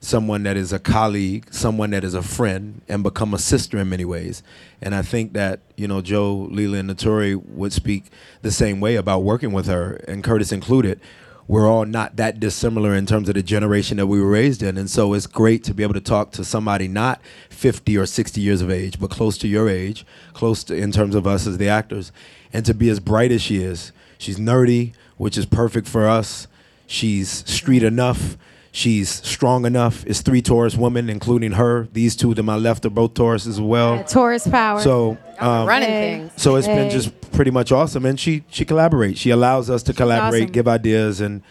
someone 0.00 0.42
that 0.44 0.56
is 0.56 0.72
a 0.72 0.78
colleague, 0.78 1.46
someone 1.50 1.90
that 1.90 2.02
is 2.02 2.14
a 2.14 2.22
friend, 2.22 2.80
and 2.88 3.02
become 3.02 3.34
a 3.34 3.38
sister 3.38 3.78
in 3.78 3.88
many 3.88 4.04
ways. 4.04 4.42
And 4.80 4.94
I 4.94 5.02
think 5.02 5.34
that, 5.34 5.60
you 5.76 5.86
know, 5.86 6.00
Joe, 6.00 6.48
Lela, 6.50 6.78
and 6.78 6.90
Naturi 6.90 7.36
would 7.36 7.72
speak 7.72 8.06
the 8.40 8.50
same 8.50 8.80
way 8.80 8.96
about 8.96 9.20
working 9.20 9.52
with 9.52 9.66
her, 9.66 10.00
and 10.08 10.24
Curtis 10.24 10.52
included. 10.52 11.00
We're 11.46 11.68
all 11.68 11.84
not 11.84 12.14
that 12.16 12.38
dissimilar 12.38 12.94
in 12.94 13.06
terms 13.06 13.28
of 13.28 13.34
the 13.34 13.42
generation 13.42 13.96
that 13.96 14.06
we 14.06 14.20
were 14.20 14.30
raised 14.30 14.62
in. 14.62 14.78
And 14.78 14.88
so 14.88 15.14
it's 15.14 15.26
great 15.26 15.64
to 15.64 15.74
be 15.74 15.82
able 15.82 15.94
to 15.94 16.00
talk 16.00 16.30
to 16.32 16.44
somebody 16.44 16.86
not 16.86 17.20
50 17.48 17.98
or 17.98 18.06
60 18.06 18.40
years 18.40 18.62
of 18.62 18.70
age, 18.70 19.00
but 19.00 19.10
close 19.10 19.36
to 19.38 19.48
your 19.48 19.68
age, 19.68 20.06
close 20.32 20.62
to 20.64 20.76
in 20.76 20.92
terms 20.92 21.16
of 21.16 21.26
us 21.26 21.48
as 21.48 21.58
the 21.58 21.68
actors, 21.68 22.12
and 22.52 22.64
to 22.66 22.72
be 22.72 22.88
as 22.88 23.00
bright 23.00 23.32
as 23.32 23.42
she 23.42 23.56
is. 23.56 23.90
She's 24.16 24.38
nerdy, 24.38 24.92
which 25.16 25.36
is 25.36 25.44
perfect 25.44 25.88
for 25.88 26.08
us. 26.08 26.46
She's 26.86 27.44
street 27.50 27.82
enough. 27.82 28.36
She's 28.72 29.08
strong 29.26 29.66
enough. 29.66 30.04
It's 30.06 30.20
three 30.20 30.40
Taurus 30.42 30.76
women, 30.76 31.10
including 31.10 31.52
her. 31.52 31.88
These 31.92 32.14
two 32.14 32.34
to 32.34 32.42
my 32.42 32.54
left 32.54 32.84
are 32.86 32.90
both 32.90 33.14
Taurus 33.14 33.46
as 33.46 33.60
well. 33.60 34.04
Taurus 34.04 34.46
power. 34.46 34.80
So 34.80 35.18
um, 35.40 35.66
running 35.66 35.88
things. 35.88 36.32
So 36.36 36.54
it's 36.54 36.68
been 36.68 36.88
just 36.90 37.32
pretty 37.32 37.50
much 37.50 37.72
awesome, 37.72 38.04
and 38.06 38.18
she 38.18 38.44
she 38.48 38.64
collaborates. 38.64 39.16
She 39.16 39.30
allows 39.30 39.70
us 39.70 39.82
to 39.84 39.92
collaborate, 39.92 40.42
awesome. 40.44 40.52
give 40.52 40.68
ideas, 40.68 41.20
and 41.20 41.42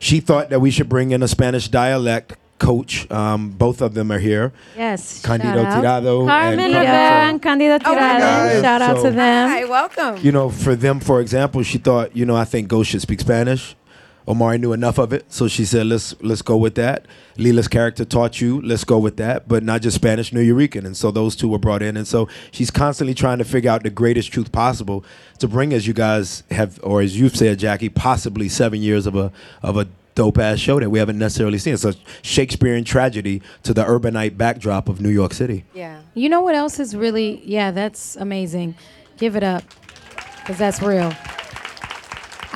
she 0.00 0.18
thought 0.20 0.50
that 0.50 0.60
we 0.60 0.70
should 0.72 0.88
bring 0.88 1.12
in 1.12 1.22
a 1.22 1.28
Spanish 1.28 1.68
dialect 1.68 2.34
coach. 2.58 3.08
Um, 3.12 3.50
both 3.50 3.80
of 3.80 3.94
them 3.94 4.10
are 4.10 4.18
here. 4.18 4.52
Yes. 4.76 5.22
Candido 5.24 5.62
shout 5.62 5.84
out. 5.84 6.02
Tirado 6.02 6.26
Carmen 6.26 6.58
and 6.58 6.74
Rivera 6.74 6.84
Carmen 6.86 7.28
and 7.30 7.42
Candido 7.42 7.78
Oh 7.84 7.94
my 7.94 8.00
Tirado. 8.00 8.18
God. 8.18 8.62
Shout 8.62 8.82
out 8.82 8.96
So- 8.96 9.02
to 9.04 9.10
them. 9.12 9.50
Hi, 9.50 9.64
welcome. 9.66 10.16
you 10.24 10.32
know, 10.32 10.50
for 10.50 10.74
them, 10.74 10.98
for 11.00 11.20
example, 11.20 11.62
she 11.62 11.78
thought, 11.78 12.16
you 12.16 12.24
know, 12.26 12.36
I 12.36 12.44
think 12.44 12.66
Ghost 12.68 12.90
should 12.90 13.02
speak 13.02 13.20
Spanish. 13.20 13.76
Omari 14.26 14.58
knew 14.58 14.72
enough 14.72 14.98
of 14.98 15.12
it, 15.12 15.26
so 15.28 15.48
she 15.48 15.64
said, 15.64 15.86
"Let's 15.86 16.14
let's 16.22 16.42
go 16.42 16.56
with 16.56 16.76
that." 16.76 17.06
Lela's 17.36 17.68
character 17.68 18.04
taught 18.04 18.40
you, 18.40 18.60
"Let's 18.62 18.84
go 18.84 18.98
with 18.98 19.16
that," 19.18 19.46
but 19.48 19.62
not 19.62 19.82
just 19.82 19.96
Spanish, 19.96 20.30
Nuyorican, 20.32 20.86
and 20.86 20.96
so 20.96 21.10
those 21.10 21.36
two 21.36 21.48
were 21.48 21.58
brought 21.58 21.82
in, 21.82 21.96
and 21.96 22.06
so 22.06 22.28
she's 22.50 22.70
constantly 22.70 23.14
trying 23.14 23.38
to 23.38 23.44
figure 23.44 23.70
out 23.70 23.82
the 23.82 23.90
greatest 23.90 24.32
truth 24.32 24.50
possible 24.50 25.04
to 25.40 25.48
bring, 25.48 25.74
as 25.74 25.86
you 25.86 25.92
guys 25.92 26.42
have, 26.50 26.80
or 26.82 27.02
as 27.02 27.18
you've 27.20 27.36
said, 27.36 27.58
Jackie, 27.58 27.90
possibly 27.90 28.48
seven 28.48 28.80
years 28.80 29.06
of 29.06 29.14
a 29.14 29.30
of 29.62 29.76
a 29.76 29.88
dope 30.14 30.38
ass 30.38 30.58
show 30.58 30.78
that 30.78 30.88
we 30.90 31.00
haven't 31.00 31.18
necessarily 31.18 31.58
seen. 31.58 31.74
It's 31.74 31.84
a 31.84 31.94
Shakespearean 32.22 32.84
tragedy 32.84 33.42
to 33.64 33.74
the 33.74 33.84
urbanite 33.84 34.38
backdrop 34.38 34.88
of 34.88 35.00
New 35.00 35.08
York 35.10 35.34
City. 35.34 35.64
Yeah. 35.74 35.98
You 36.14 36.28
know 36.28 36.40
what 36.40 36.54
else 36.54 36.78
is 36.78 36.94
really, 36.94 37.42
yeah, 37.44 37.72
that's 37.72 38.14
amazing. 38.16 38.76
Give 39.18 39.34
it 39.34 39.42
up, 39.42 39.64
because 40.38 40.56
that's 40.56 40.80
real. 40.80 41.12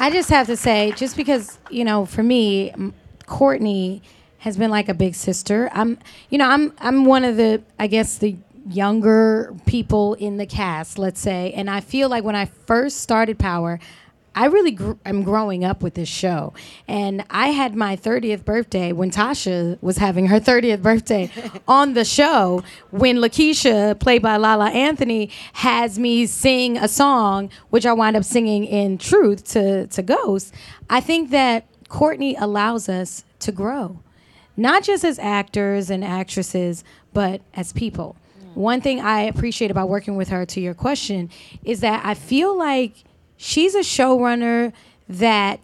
I 0.01 0.11
just 0.11 0.31
have 0.31 0.47
to 0.47 0.57
say, 0.57 0.93
just 0.93 1.17
because, 1.17 1.59
you 1.71 1.85
know, 1.85 2.07
for 2.07 2.23
me, 2.23 2.73
Courtney 3.27 4.01
has 4.39 4.57
been 4.57 4.71
like 4.71 4.89
a 4.89 4.95
big 4.95 5.17
sister. 5.17 5.69
I'm, 5.73 5.99
you 6.31 6.39
know, 6.39 6.49
I'm, 6.49 6.73
I'm 6.79 7.05
one 7.05 7.25
of 7.25 7.37
the, 7.37 7.65
I 7.81 7.89
guess, 7.89 8.19
the 8.19 8.37
younger 8.71 9.53
people 9.67 10.15
in 10.15 10.37
the 10.37 10.47
cast, 10.47 11.01
let's 11.01 11.21
say. 11.21 11.53
And 11.53 11.69
I 11.69 11.81
feel 11.81 12.09
like 12.09 12.23
when 12.23 12.37
I 12.37 12.45
first 12.45 13.01
started 13.01 13.41
Power, 13.41 13.81
I 14.39 14.45
really 14.45 14.71
gr- 14.71 14.93
am 15.05 15.25
growing 15.25 15.65
up 15.65 15.83
with 15.83 15.95
this 15.95 16.09
show. 16.09 16.53
And 16.87 17.25
I 17.29 17.49
had 17.49 17.75
my 17.75 17.97
30th 17.97 18.45
birthday 18.45 18.93
when 18.93 19.11
Tasha 19.11 19.83
was 19.83 19.97
having 19.97 20.27
her 20.27 20.39
30th 20.39 20.81
birthday 20.81 21.29
on 21.69 21.95
the 21.95 22.05
show 22.05 22.63
when 22.93 23.17
Lakeisha, 23.17 23.99
played 23.99 24.23
by 24.23 24.37
Lala 24.37 24.71
Anthony, 24.71 25.33
has 25.55 25.99
me 25.99 26.25
sing 26.27 26.77
a 26.77 26.87
song, 26.87 27.51
which 27.71 27.85
I 27.85 27.93
wind 27.93 28.17
up 28.17 28.23
singing 28.23 28.65
in 28.65 28.97
Truth 28.97 29.43
to, 29.55 29.89
to 29.89 30.03
Ghost. 30.05 30.55
I 30.89 31.01
think 31.01 31.31
that 31.31 31.67
Courtney 31.89 32.37
allows 32.37 32.89
us 32.89 33.25
to 33.41 33.51
grow, 33.51 33.99
not 34.57 34.85
just 34.85 35.03
as 35.03 35.19
actors 35.19 35.91
and 35.91 36.05
actresses, 36.05 36.85
but 37.13 37.41
as 37.55 37.73
people. 37.73 38.15
One 38.55 38.81
thing 38.81 39.01
I 39.01 39.23
appreciate 39.23 39.73
about 39.73 39.89
working 39.89 40.15
with 40.15 40.29
her, 40.29 40.47
to 40.47 40.61
your 40.61 40.75
question, 40.75 41.29
is 41.65 41.81
that 41.81 42.07
I 42.07 42.15
feel 42.15 42.57
like 42.57 43.05
she's 43.39 43.75
a 43.75 43.81
showrunner 43.81 44.75
that 45.09 45.61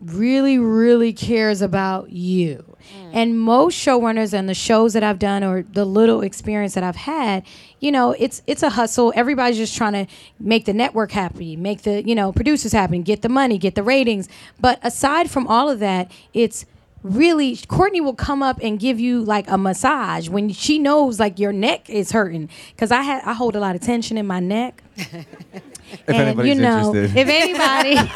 really, 0.00 0.58
really 0.58 1.12
cares 1.12 1.60
about 1.62 2.10
you. 2.10 2.76
Mm. 2.96 3.10
And 3.14 3.40
most 3.40 3.74
showrunners 3.74 4.32
and 4.32 4.48
the 4.48 4.54
shows 4.54 4.92
that 4.92 5.02
I've 5.02 5.18
done 5.18 5.42
or 5.42 5.62
the 5.62 5.84
little 5.84 6.20
experience 6.20 6.74
that 6.74 6.84
I've 6.84 6.96
had, 6.96 7.44
you 7.80 7.90
know, 7.90 8.12
it's 8.12 8.42
it's 8.46 8.62
a 8.62 8.70
hustle. 8.70 9.12
Everybody's 9.16 9.56
just 9.56 9.76
trying 9.76 9.94
to 9.94 10.06
make 10.38 10.66
the 10.66 10.74
network 10.74 11.10
happy, 11.10 11.56
make 11.56 11.82
the, 11.82 12.06
you 12.06 12.14
know, 12.14 12.32
producers 12.32 12.72
happy, 12.72 12.98
get 12.98 13.22
the 13.22 13.28
money, 13.28 13.58
get 13.58 13.74
the 13.74 13.82
ratings. 13.82 14.28
But 14.60 14.78
aside 14.82 15.30
from 15.30 15.46
all 15.46 15.70
of 15.70 15.78
that, 15.80 16.12
it's 16.34 16.66
really 17.02 17.56
Courtney 17.68 18.00
will 18.00 18.14
come 18.14 18.42
up 18.42 18.58
and 18.62 18.78
give 18.78 19.00
you 19.00 19.22
like 19.22 19.48
a 19.50 19.58
massage 19.58 20.28
when 20.28 20.50
she 20.50 20.78
knows 20.78 21.20
like 21.20 21.38
your 21.38 21.52
neck 21.52 21.88
is 21.88 22.12
hurting 22.12 22.50
because 22.70 22.90
I 22.90 23.02
had 23.02 23.22
I 23.24 23.32
hold 23.32 23.56
a 23.56 23.60
lot 23.60 23.74
of 23.74 23.80
tension 23.80 24.18
in 24.18 24.26
my 24.26 24.40
neck. 24.40 24.82
If 25.92 26.08
and 26.08 26.16
anybody's 26.16 26.56
you 26.56 26.62
know, 26.62 26.94
interested. 26.94 27.18
if 27.18 27.28
anybody, 27.28 28.10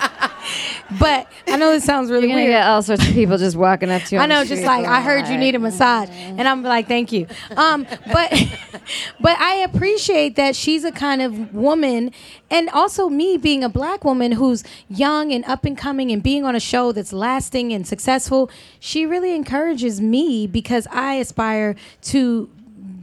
but 0.99 1.31
I 1.47 1.57
know 1.57 1.71
this 1.73 1.85
sounds 1.85 2.11
really 2.11 2.29
You're 2.29 2.37
gonna 2.37 2.45
weird. 2.49 2.61
get 2.61 2.67
all 2.67 2.83
sorts 2.83 3.07
of 3.07 3.13
people 3.15 3.39
just 3.39 3.57
walking 3.57 3.91
up 3.91 4.03
to 4.05 4.17
you. 4.17 4.21
I 4.21 4.27
know, 4.27 4.45
just 4.45 4.63
like 4.65 4.87
I 4.87 5.01
heard 5.01 5.29
you 5.29 5.37
need 5.37 5.55
a 5.55 5.59
massage, 5.59 6.09
and 6.11 6.49
I'm 6.49 6.63
like, 6.63 6.89
thank 6.89 7.13
you. 7.13 7.27
Um, 7.57 7.87
but 8.13 8.33
but 9.21 9.39
I 9.39 9.57
appreciate 9.57 10.37
that 10.37 10.57
she's 10.57 10.85
a 10.85 10.93
kind 10.93 11.23
of 11.23 11.55
woman, 11.55 12.11
and 12.51 12.69
also 12.71 13.09
me 13.09 13.37
being 13.37 13.63
a 13.63 13.69
black 13.69 14.05
woman 14.05 14.33
who's 14.33 14.65
young 14.89 15.33
and 15.33 15.45
up 15.45 15.65
and 15.65 15.77
coming, 15.77 16.11
and 16.11 16.23
being 16.23 16.45
on 16.45 16.57
a 16.57 16.61
show 16.61 16.93
that's 16.93 17.13
lasting 17.13 17.73
and 17.73 17.87
successful. 17.87 18.51
She 18.81 19.07
really 19.07 19.35
encourages 19.35 20.01
me 20.01 20.47
because 20.47 20.87
I 20.91 21.15
aspire 21.15 21.77
to 22.03 22.49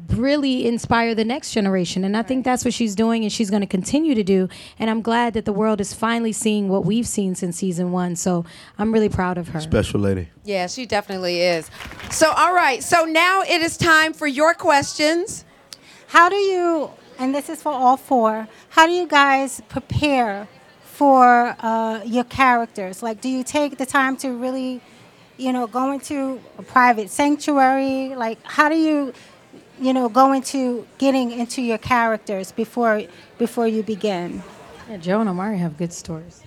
really 0.09 0.65
inspire 0.67 1.15
the 1.15 1.25
next 1.25 1.51
generation 1.51 2.03
and 2.03 2.15
i 2.15 2.21
think 2.21 2.45
that's 2.45 2.63
what 2.63 2.73
she's 2.73 2.95
doing 2.95 3.23
and 3.23 3.31
she's 3.31 3.49
going 3.49 3.61
to 3.61 3.67
continue 3.67 4.13
to 4.15 4.23
do 4.23 4.47
and 4.79 4.89
i'm 4.89 5.01
glad 5.01 5.33
that 5.33 5.45
the 5.45 5.53
world 5.53 5.81
is 5.81 5.93
finally 5.93 6.31
seeing 6.31 6.69
what 6.69 6.85
we've 6.85 7.07
seen 7.07 7.33
since 7.35 7.57
season 7.57 7.91
one 7.91 8.15
so 8.15 8.45
i'm 8.77 8.91
really 8.93 9.09
proud 9.09 9.37
of 9.37 9.49
her 9.49 9.59
Special 9.65 9.99
lady. 9.99 10.29
Yeah, 10.43 10.67
she 10.67 10.85
definitely 10.85 11.41
is. 11.41 11.69
So, 12.11 12.31
all 12.31 12.53
right. 12.53 12.83
So 12.83 13.03
now 13.03 13.41
it 13.41 13.61
is 13.61 13.77
time 13.77 14.13
for 14.13 14.27
your 14.27 14.53
questions. 14.53 15.43
How 16.07 16.29
do 16.29 16.35
you, 16.35 16.91
and 17.17 17.33
this 17.33 17.49
is 17.49 17.61
for 17.61 17.71
all 17.71 17.97
four, 17.97 18.47
how 18.69 18.85
do 18.85 18.93
you 18.93 19.07
guys 19.07 19.61
prepare 19.69 20.47
for 20.83 21.55
uh, 21.59 22.01
your 22.05 22.23
characters? 22.25 23.01
Like, 23.01 23.21
do 23.21 23.27
you 23.27 23.43
take 23.43 23.77
the 23.77 23.85
time 23.85 24.15
to 24.17 24.29
really, 24.31 24.81
you 25.37 25.51
know, 25.51 25.67
go 25.67 25.91
into 25.91 26.39
a 26.57 26.63
private 26.63 27.09
sanctuary? 27.09 28.15
Like, 28.15 28.37
how 28.43 28.69
do 28.69 28.75
you, 28.77 29.13
you 29.79 29.93
know, 29.93 30.09
go 30.09 30.31
into 30.33 30.85
getting 30.97 31.31
into 31.31 31.61
your 31.61 31.77
characters 31.77 32.51
before 32.51 33.03
before 33.37 33.67
you 33.67 33.83
begin? 33.83 34.41
yeah, 34.89 34.97
joe 34.97 35.19
and 35.19 35.27
omari 35.29 35.57
have 35.57 35.77
good 35.77 35.91
stories 35.91 36.43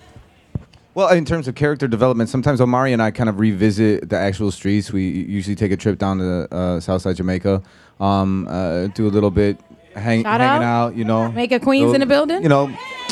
Well, 0.95 1.09
in 1.09 1.23
terms 1.25 1.47
of 1.47 1.55
character 1.55 1.87
development, 1.87 2.29
sometimes 2.29 2.59
Omari 2.59 2.91
and 2.93 3.01
I 3.01 3.11
kind 3.11 3.29
of 3.29 3.39
revisit 3.39 4.09
the 4.09 4.17
actual 4.17 4.51
streets. 4.51 4.91
We 4.91 5.03
usually 5.37 5.55
take 5.55 5.71
a 5.71 5.77
trip 5.77 5.97
down 5.99 6.17
to 6.17 6.47
uh, 6.53 6.79
Southside 6.79 7.15
Jamaica, 7.15 7.61
um, 7.99 8.47
uh, 8.49 8.87
do 8.87 9.07
a 9.07 9.13
little 9.13 9.29
bit 9.31 9.57
hang, 9.95 10.23
Shout 10.23 10.41
hanging 10.41 10.63
out. 10.65 10.87
out. 10.91 10.95
you 10.97 11.05
know. 11.05 11.31
Make 11.31 11.51
a 11.53 11.59
Queens 11.59 11.81
Little- 11.91 11.95
in 11.95 12.01
the 12.01 12.07
building? 12.07 12.41
You 12.43 12.49
know, 12.49 12.65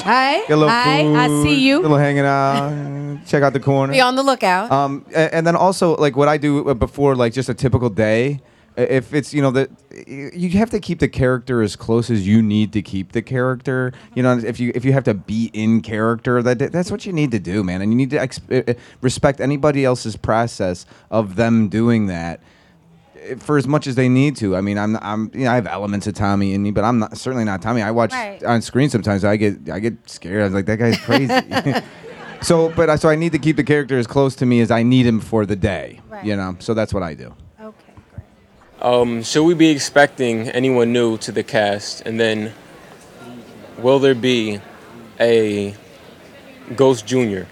hi 0.03 0.39
get 0.47 0.51
a 0.51 0.55
little 0.57 0.69
hi 0.69 1.03
food, 1.03 1.15
i 1.15 1.27
see 1.43 1.55
you 1.67 1.79
A 1.79 1.83
little 1.83 1.97
hanging 1.97 2.25
out, 2.25 3.25
check 3.27 3.43
out 3.43 3.53
the 3.53 3.59
corner. 3.59 3.93
Be 3.93 4.01
on 4.01 4.15
the 4.15 4.23
lookout. 4.23 4.71
Um, 4.71 5.05
a- 5.13 5.33
and 5.35 5.45
then 5.45 5.55
also 5.55 5.95
like 5.97 6.15
what 6.17 6.27
I 6.27 6.37
do 6.37 6.67
uh, 6.69 6.73
before 6.73 7.15
like 7.15 7.31
just 7.33 7.47
a 7.49 7.53
typical 7.53 7.89
day. 7.89 8.41
If 8.77 9.11
it's 9.11 9.33
you 9.33 9.41
know 9.41 9.49
that 9.51 9.71
you 10.07 10.49
have 10.51 10.69
to 10.69 10.79
keep 10.79 10.99
the 10.99 11.07
character 11.07 11.63
as 11.63 11.75
close 11.75 12.11
as 12.11 12.27
you 12.27 12.43
need 12.43 12.71
to 12.73 12.83
keep 12.83 13.11
the 13.11 13.23
character. 13.23 13.91
You 14.13 14.21
know, 14.21 14.37
if 14.37 14.59
you 14.59 14.71
if 14.75 14.85
you 14.85 14.93
have 14.93 15.03
to 15.05 15.15
be 15.15 15.49
in 15.51 15.81
character, 15.81 16.43
that 16.43 16.71
that's 16.71 16.91
what 16.91 17.03
you 17.03 17.11
need 17.11 17.31
to 17.31 17.39
do, 17.39 17.63
man. 17.63 17.81
And 17.81 17.91
you 17.91 17.97
need 17.97 18.11
to 18.11 18.19
uh, 18.21 18.61
uh, 18.67 18.73
respect 19.01 19.41
anybody 19.41 19.83
else's 19.83 20.15
process 20.15 20.85
of 21.09 21.37
them 21.37 21.69
doing 21.69 22.05
that 22.05 22.39
uh, 23.31 23.37
for 23.37 23.57
as 23.57 23.67
much 23.67 23.87
as 23.87 23.95
they 23.95 24.09
need 24.09 24.35
to. 24.37 24.55
I 24.55 24.61
mean, 24.61 24.77
I'm 24.77 24.95
I'm 24.97 25.31
you 25.33 25.45
know 25.45 25.51
I 25.51 25.55
have 25.55 25.65
elements 25.65 26.05
of 26.05 26.13
Tommy 26.13 26.53
in 26.53 26.61
me, 26.61 26.69
but 26.69 26.83
I'm 26.83 26.99
not 26.99 27.17
certainly 27.17 27.45
not 27.45 27.63
Tommy. 27.63 27.81
I 27.81 27.89
watch 27.89 28.11
Right. 28.13 28.43
on 28.43 28.61
screen 28.61 28.91
sometimes. 28.91 29.25
I 29.25 29.37
get 29.37 29.69
I 29.71 29.79
get 29.79 30.07
scared. 30.07 30.41
I 30.41 30.45
was 30.45 30.53
like 30.53 30.67
that 30.67 30.77
guy's 30.77 30.99
crazy. 30.99 31.33
so, 32.43 32.69
but 32.69 32.91
I- 32.91 32.95
so 32.97 33.09
I 33.09 33.15
need 33.15 33.31
to 33.31 33.39
keep 33.39 33.55
the 33.55 33.63
character 33.63 33.97
as 33.97 34.05
close 34.05 34.35
to 34.35 34.45
me 34.45 34.61
as 34.61 34.69
I 34.69 34.83
need 34.83 35.07
him 35.07 35.19
for 35.19 35.47
the 35.47 35.55
day. 35.55 35.99
Right. 36.09 36.23
You 36.23 36.35
know, 36.35 36.57
so 36.59 36.75
that's 36.75 36.93
what 36.93 37.01
I 37.01 37.15
do. 37.15 37.33
Um, 38.81 39.23
should 39.23 39.43
we 39.43 39.53
be 39.53 39.69
expecting 39.69 40.49
anyone 40.49 40.93
new 40.93 41.17
to 41.19 41.31
the 41.31 41.43
cast? 41.43 42.01
And 42.01 42.19
then, 42.19 42.53
will 43.79 43.99
there 43.99 44.15
be 44.15 44.59
a 45.19 45.73
Ghost 46.75 47.05
Junior? 47.07 47.47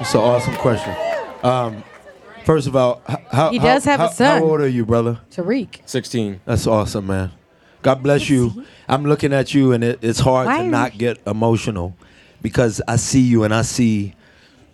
It's 0.00 0.14
an 0.14 0.20
awesome 0.20 0.54
question. 0.56 0.94
Um, 1.42 1.84
first 2.44 2.66
of 2.66 2.74
all, 2.74 3.00
h- 3.08 3.16
how 3.30 3.50
He 3.50 3.58
does 3.58 3.84
how- 3.84 3.90
have 3.92 4.00
a 4.00 4.02
how- 4.04 4.10
son. 4.10 4.38
How 4.40 4.44
old 4.44 4.60
are 4.60 4.68
you, 4.68 4.84
brother? 4.84 5.20
tariq 5.30 5.78
16. 5.86 6.40
That's 6.44 6.66
awesome, 6.66 7.06
man. 7.06 7.30
God 7.82 8.02
bless 8.02 8.28
you. 8.28 8.64
I'm 8.88 9.04
looking 9.04 9.32
at 9.32 9.54
you, 9.54 9.72
and 9.72 9.84
it, 9.84 10.00
it's 10.02 10.18
hard 10.18 10.46
Why 10.48 10.58
to 10.58 10.64
are 10.64 10.70
not 10.70 10.98
get 10.98 11.18
emotional 11.26 11.94
because 12.42 12.82
I 12.88 12.96
see 12.96 13.20
you, 13.20 13.44
and 13.44 13.54
I 13.54 13.62
see, 13.62 14.14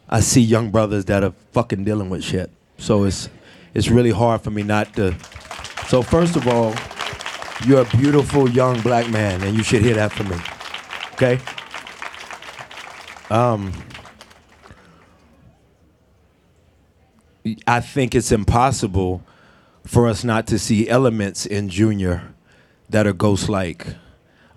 I 0.09 0.21
see 0.21 0.41
young 0.41 0.71
brothers 0.71 1.05
that 1.05 1.23
are 1.23 1.35
fucking 1.53 1.85
dealing 1.85 2.09
with 2.09 2.25
shit. 2.25 2.51
So 2.79 3.05
it's, 3.05 3.29
it's 3.75 3.89
really 3.89 4.11
hard 4.11 4.43
for 4.43 4.51
me 4.51 4.63
not 4.63 4.95
to. 4.95 5.17
So 5.89 6.03
first 6.03 6.37
of 6.37 6.47
all, 6.49 6.75
you're 7.67 7.83
a 7.83 7.97
beautiful 7.97 8.49
young 8.49 8.81
black 8.81 9.11
man, 9.11 9.43
and 9.43 9.57
you 9.57 9.63
should 9.63 9.83
hear 9.83 9.95
that 9.95 10.13
from 10.13 10.29
me. 10.29 10.37
Okay. 11.15 11.39
Um. 13.31 13.73
I 17.67 17.81
think 17.81 18.15
it's 18.15 18.31
impossible 18.31 19.23
for 19.85 20.07
us 20.07 20.23
not 20.23 20.47
to 20.47 20.59
see 20.59 20.89
elements 20.89 21.45
in 21.45 21.69
Junior 21.69 22.35
that 22.89 23.07
are 23.07 23.13
ghost 23.13 23.49
like. 23.49 23.87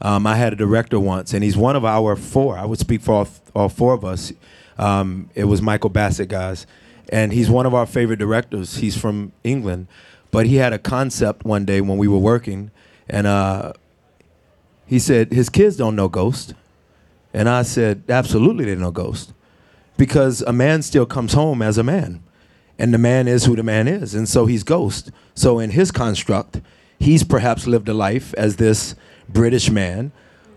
Um, 0.01 0.27
I 0.27 0.35
had 0.35 0.53
a 0.53 0.55
director 0.55 0.99
once, 0.99 1.33
and 1.33 1.43
he's 1.43 1.57
one 1.57 1.75
of 1.75 1.83
our 1.83 2.15
four. 2.15 2.57
I 2.57 2.65
would 2.65 2.79
speak 2.79 3.01
for 3.01 3.13
all, 3.13 3.27
all 3.55 3.69
four 3.69 3.93
of 3.93 4.05
us. 4.05 4.33
Um, 4.77 5.29
it 5.33 5.45
was 5.45 5.61
Michael 5.61 5.89
Bassett, 5.89 6.29
guys. 6.29 6.67
And 7.09 7.33
he's 7.33 7.49
one 7.49 7.65
of 7.65 7.73
our 7.73 7.85
favorite 7.85 8.19
directors. 8.19 8.77
He's 8.77 8.97
from 8.97 9.31
England. 9.43 9.87
But 10.31 10.47
he 10.47 10.55
had 10.55 10.73
a 10.73 10.79
concept 10.79 11.45
one 11.45 11.65
day 11.65 11.81
when 11.81 11.97
we 11.97 12.07
were 12.07 12.17
working, 12.17 12.71
and 13.07 13.25
uh, 13.25 13.73
he 14.85 14.99
said, 14.99 15.31
His 15.31 15.49
kids 15.49 15.77
don't 15.77 15.95
know 15.95 16.09
Ghost. 16.09 16.53
And 17.33 17.47
I 17.47 17.61
said, 17.61 18.03
Absolutely, 18.09 18.65
they 18.65 18.75
know 18.75 18.91
Ghost. 18.91 19.33
Because 19.97 20.41
a 20.41 20.51
man 20.51 20.81
still 20.81 21.05
comes 21.05 21.33
home 21.33 21.61
as 21.61 21.77
a 21.77 21.83
man 21.83 22.21
and 22.77 22.93
the 22.93 22.97
man 22.97 23.27
is 23.27 23.45
who 23.45 23.55
the 23.55 23.63
man 23.63 23.87
is 23.87 24.13
and 24.13 24.27
so 24.27 24.45
he's 24.45 24.63
ghost 24.63 25.11
so 25.33 25.59
in 25.59 25.71
his 25.71 25.91
construct 25.91 26.61
he's 26.99 27.23
perhaps 27.23 27.67
lived 27.67 27.87
a 27.87 27.93
life 27.93 28.33
as 28.35 28.57
this 28.57 28.95
british 29.29 29.69
man 29.69 30.11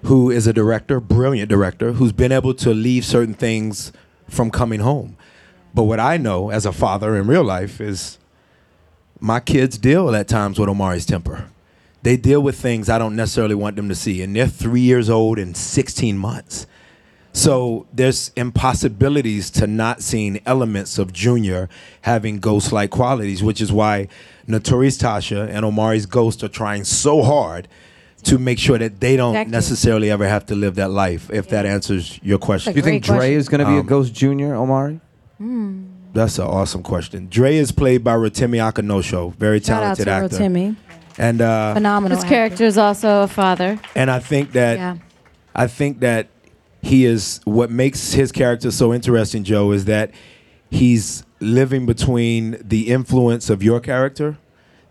who 0.05 0.31
is 0.31 0.47
a 0.47 0.53
director 0.53 1.01
brilliant 1.01 1.49
director 1.49 1.93
who's 1.93 2.13
been 2.13 2.33
able 2.33 2.55
to 2.55 2.73
leave 2.73 3.05
certain 3.05 3.35
things 3.35 3.93
from 4.29 4.51
coming 4.51 4.81
home 4.81 5.17
But 5.75 5.85
what 5.85 6.01
I 6.01 6.17
know 6.17 6.51
as 6.51 6.67
a 6.67 6.73
father 6.73 7.17
in 7.17 7.27
real 7.27 7.45
life 7.45 7.81
is 7.81 8.19
my 9.21 9.41
kids 9.41 9.79
deal 9.79 10.15
at 10.15 10.29
times 10.29 10.59
with 10.59 10.69
Omari's 10.69 11.07
temper. 11.07 11.51
They 12.03 12.17
deal 12.17 12.41
with 12.41 12.59
things 12.59 12.89
I 12.89 12.99
don't 12.99 13.17
necessarily 13.17 13.55
want 13.57 13.77
them 13.77 13.89
to 13.89 13.95
see, 13.95 14.23
and 14.23 14.35
they're 14.35 14.47
three 14.47 14.81
years 14.81 15.11
old 15.11 15.39
and 15.39 15.57
16 15.57 16.17
months. 16.17 16.67
So 17.33 17.87
there's 17.93 18.31
impossibilities 18.37 19.51
to 19.53 19.67
not 19.67 20.03
seeing 20.03 20.41
elements 20.47 20.99
of 20.99 21.13
Junior 21.13 21.69
having 22.03 22.39
ghost-like 22.39 22.91
qualities, 22.91 23.43
which 23.43 23.61
is 23.61 23.71
why 23.73 24.09
Naturi's 24.49 24.99
Tasha 24.99 25.49
and 25.49 25.65
Omari's 25.65 26.07
ghost 26.07 26.43
are 26.43 26.49
trying 26.49 26.85
so 26.85 27.23
hard 27.23 27.69
to 28.25 28.39
make 28.39 28.59
sure 28.59 28.79
that 28.79 29.01
they 29.01 29.17
don't 29.17 29.35
Exactly. 29.35 29.53
necessarily 29.53 30.11
ever 30.11 30.27
have 30.27 30.47
to 30.47 30.55
live 30.57 30.75
that 30.77 30.91
life. 30.91 31.31
If 31.33 31.49
that 31.51 31.67
answers 31.67 32.19
your 32.23 32.39
question, 32.39 32.73
Do 32.73 32.79
you 32.79 32.83
think 32.83 33.05
Dre 33.05 33.35
is 33.35 33.49
going 33.49 33.61
to 33.61 33.67
be 33.67 33.77
a 33.77 33.81
Um, 33.81 33.87
Ghost 33.87 34.13
Junior, 34.15 34.55
Omari? 34.55 35.01
That's 35.41 36.39
an 36.39 36.47
awesome 36.47 36.83
question. 36.83 37.29
Dre 37.29 37.57
is 37.57 37.71
played 37.73 38.03
by 38.03 38.15
Rotimi 38.15 38.59
Akinosho, 38.59 39.35
very 39.37 39.61
Shout 39.61 39.83
out 39.83 39.97
talented 39.97 40.05
to 40.07 40.11
actor. 40.11 40.37
Rotimi. 40.39 40.77
And 41.19 41.41
uh, 41.41 41.75
Phenomenal. 41.75 42.17
His 42.17 42.25
actor. 42.25 42.35
character 42.35 42.65
is 42.65 42.79
also 42.79 43.23
a 43.23 43.29
father. 43.29 43.79
and 43.95 44.11
I 44.11 44.19
think 44.21 44.53
that 44.53 44.79
Yeah. 44.79 44.97
I 45.55 45.67
think 45.67 46.01
that 46.01 46.29
he 46.83 47.05
is 47.05 47.41
what 47.45 47.71
makes 47.71 48.13
his 48.13 48.31
character 48.31 48.71
so 48.71 48.95
interesting, 48.95 49.43
Joe, 49.45 49.73
is 49.73 49.87
that 49.87 50.13
he's 50.71 51.25
living 51.41 51.87
between 51.87 52.57
the 52.63 52.89
influence 52.89 53.51
of 53.51 53.63
your 53.63 53.81
character, 53.81 54.39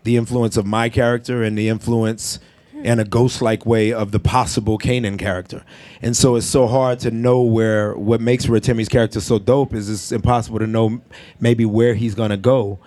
the 0.04 0.16
influence 0.16 0.56
of 0.58 0.66
my 0.66 0.88
character, 0.90 1.42
and 1.42 1.56
the 1.56 1.68
influence 1.68 2.38
in 2.84 2.98
a 2.98 3.04
ghost-like 3.04 3.66
way 3.66 3.92
of 3.92 4.12
the 4.12 4.20
possible 4.20 4.78
Kanan 4.78 5.18
character. 5.18 5.64
And 6.02 6.16
so 6.16 6.36
it's 6.36 6.46
so 6.46 6.66
hard 6.66 7.00
to 7.00 7.10
know 7.10 7.42
where 7.42 7.94
what 7.96 8.20
makes 8.20 8.46
Rotimi's 8.46 8.88
character 8.88 9.20
so 9.20 9.38
dope 9.38 9.74
is 9.74 9.88
it's 9.88 10.12
impossible 10.12 10.58
to 10.58 10.66
know 10.66 11.00
maybe 11.40 11.64
where 11.64 11.94
he's 11.94 12.14
gonna 12.14 12.36
go. 12.36 12.78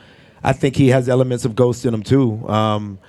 I 0.43 0.53
think 0.53 0.75
he 0.75 0.89
has 0.89 1.07
elements 1.07 1.45
of 1.45 1.55
ghost 1.55 1.85
in 1.85 1.93
him 1.93 2.03
too. 2.03 2.47
Um, 2.47 2.99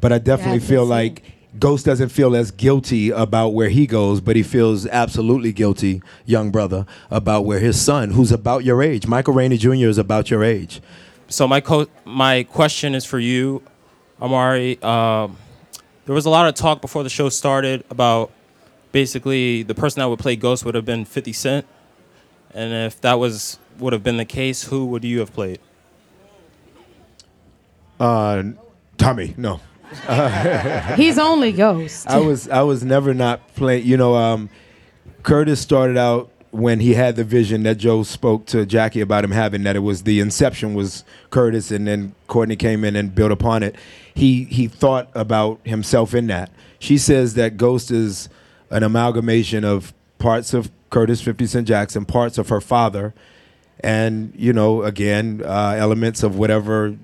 but 0.00 0.12
I 0.12 0.18
definitely 0.18 0.58
Yeah, 0.58 0.64
I 0.64 0.68
feel 0.68 0.84
like 0.86 1.22
Ghost 1.58 1.86
doesn't 1.86 2.08
feel 2.08 2.34
as 2.34 2.50
guilty 2.50 3.10
about 3.10 3.50
where 3.50 3.68
he 3.68 3.86
goes, 3.86 4.20
but 4.20 4.34
he 4.34 4.42
feels 4.42 4.86
absolutely 4.86 5.52
guilty, 5.52 6.02
young 6.26 6.50
brother, 6.50 6.84
about 7.12 7.44
where 7.44 7.60
his 7.60 7.80
son, 7.80 8.10
who's 8.10 8.32
about 8.32 8.64
your 8.64 8.82
age, 8.82 9.06
Michael 9.06 9.34
Rainey 9.34 9.56
Jr. 9.56 9.86
is 9.86 9.98
about 9.98 10.30
your 10.30 10.42
age. 10.42 10.80
So 11.28 11.46
my 11.46 11.60
co- 11.60 11.86
my 12.04 12.42
question 12.42 12.94
is 12.94 13.04
for 13.04 13.20
you, 13.20 13.62
Omari. 14.20 14.82
Um, 14.82 15.36
there 16.06 16.14
was 16.14 16.26
a 16.26 16.30
lot 16.30 16.48
of 16.48 16.54
talk 16.54 16.80
before 16.80 17.02
the 17.02 17.08
show 17.10 17.28
started 17.28 17.84
about 17.90 18.30
basically 18.92 19.62
the 19.62 19.74
person 19.74 20.00
that 20.00 20.08
would 20.08 20.18
play 20.18 20.36
Ghost 20.36 20.64
would 20.64 20.74
have 20.74 20.84
been 20.84 21.04
50 21.04 21.32
Cent, 21.32 21.66
and 22.52 22.72
if 22.72 23.00
that 23.00 23.18
was 23.18 23.58
would 23.78 23.92
have 23.92 24.02
been 24.02 24.16
the 24.16 24.24
case, 24.24 24.64
who 24.64 24.86
would 24.86 25.04
you 25.04 25.20
have 25.20 25.32
played? 25.32 25.58
Uh, 27.98 28.42
Tommy, 28.96 29.34
no. 29.36 29.60
He's 30.96 31.18
only 31.18 31.52
Ghost. 31.52 32.08
I 32.08 32.18
was 32.18 32.48
I 32.48 32.62
was 32.62 32.82
never 32.82 33.14
not 33.14 33.54
playing. 33.54 33.86
You 33.86 33.96
know, 33.96 34.14
um, 34.16 34.50
Curtis 35.22 35.60
started 35.60 35.96
out 35.96 36.30
when 36.54 36.78
he 36.78 36.94
had 36.94 37.16
the 37.16 37.24
vision 37.24 37.64
that 37.64 37.78
Joe 37.78 38.04
spoke 38.04 38.46
to 38.46 38.64
Jackie 38.64 39.00
about 39.00 39.24
him 39.24 39.32
having. 39.32 39.64
That 39.64 39.74
it 39.74 39.80
was 39.80 40.04
the 40.04 40.20
inception 40.20 40.74
was 40.74 41.04
Curtis, 41.30 41.72
and 41.72 41.86
then 41.86 42.14
Courtney 42.28 42.54
came 42.54 42.84
in 42.84 42.94
and 42.94 43.12
built 43.12 43.32
upon 43.32 43.64
it. 43.64 43.74
He 44.14 44.44
he 44.44 44.68
thought 44.68 45.08
about 45.14 45.58
himself 45.64 46.14
in 46.14 46.28
that. 46.28 46.50
She 46.78 46.96
says 46.96 47.34
that 47.34 47.56
Ghost 47.56 47.90
is 47.90 48.28
an 48.70 48.84
amalgamation 48.84 49.64
of 49.64 49.92
parts 50.18 50.54
of 50.54 50.70
Curtis, 50.90 51.20
Fifty 51.20 51.46
Cent 51.46 51.66
Jackson, 51.66 52.04
parts 52.04 52.38
of 52.38 52.50
her 52.50 52.60
father, 52.60 53.14
and 53.80 54.32
you 54.36 54.52
know, 54.52 54.84
again, 54.84 55.42
uh, 55.44 55.74
elements 55.76 56.22
of 56.22 56.38
whatever 56.38 56.96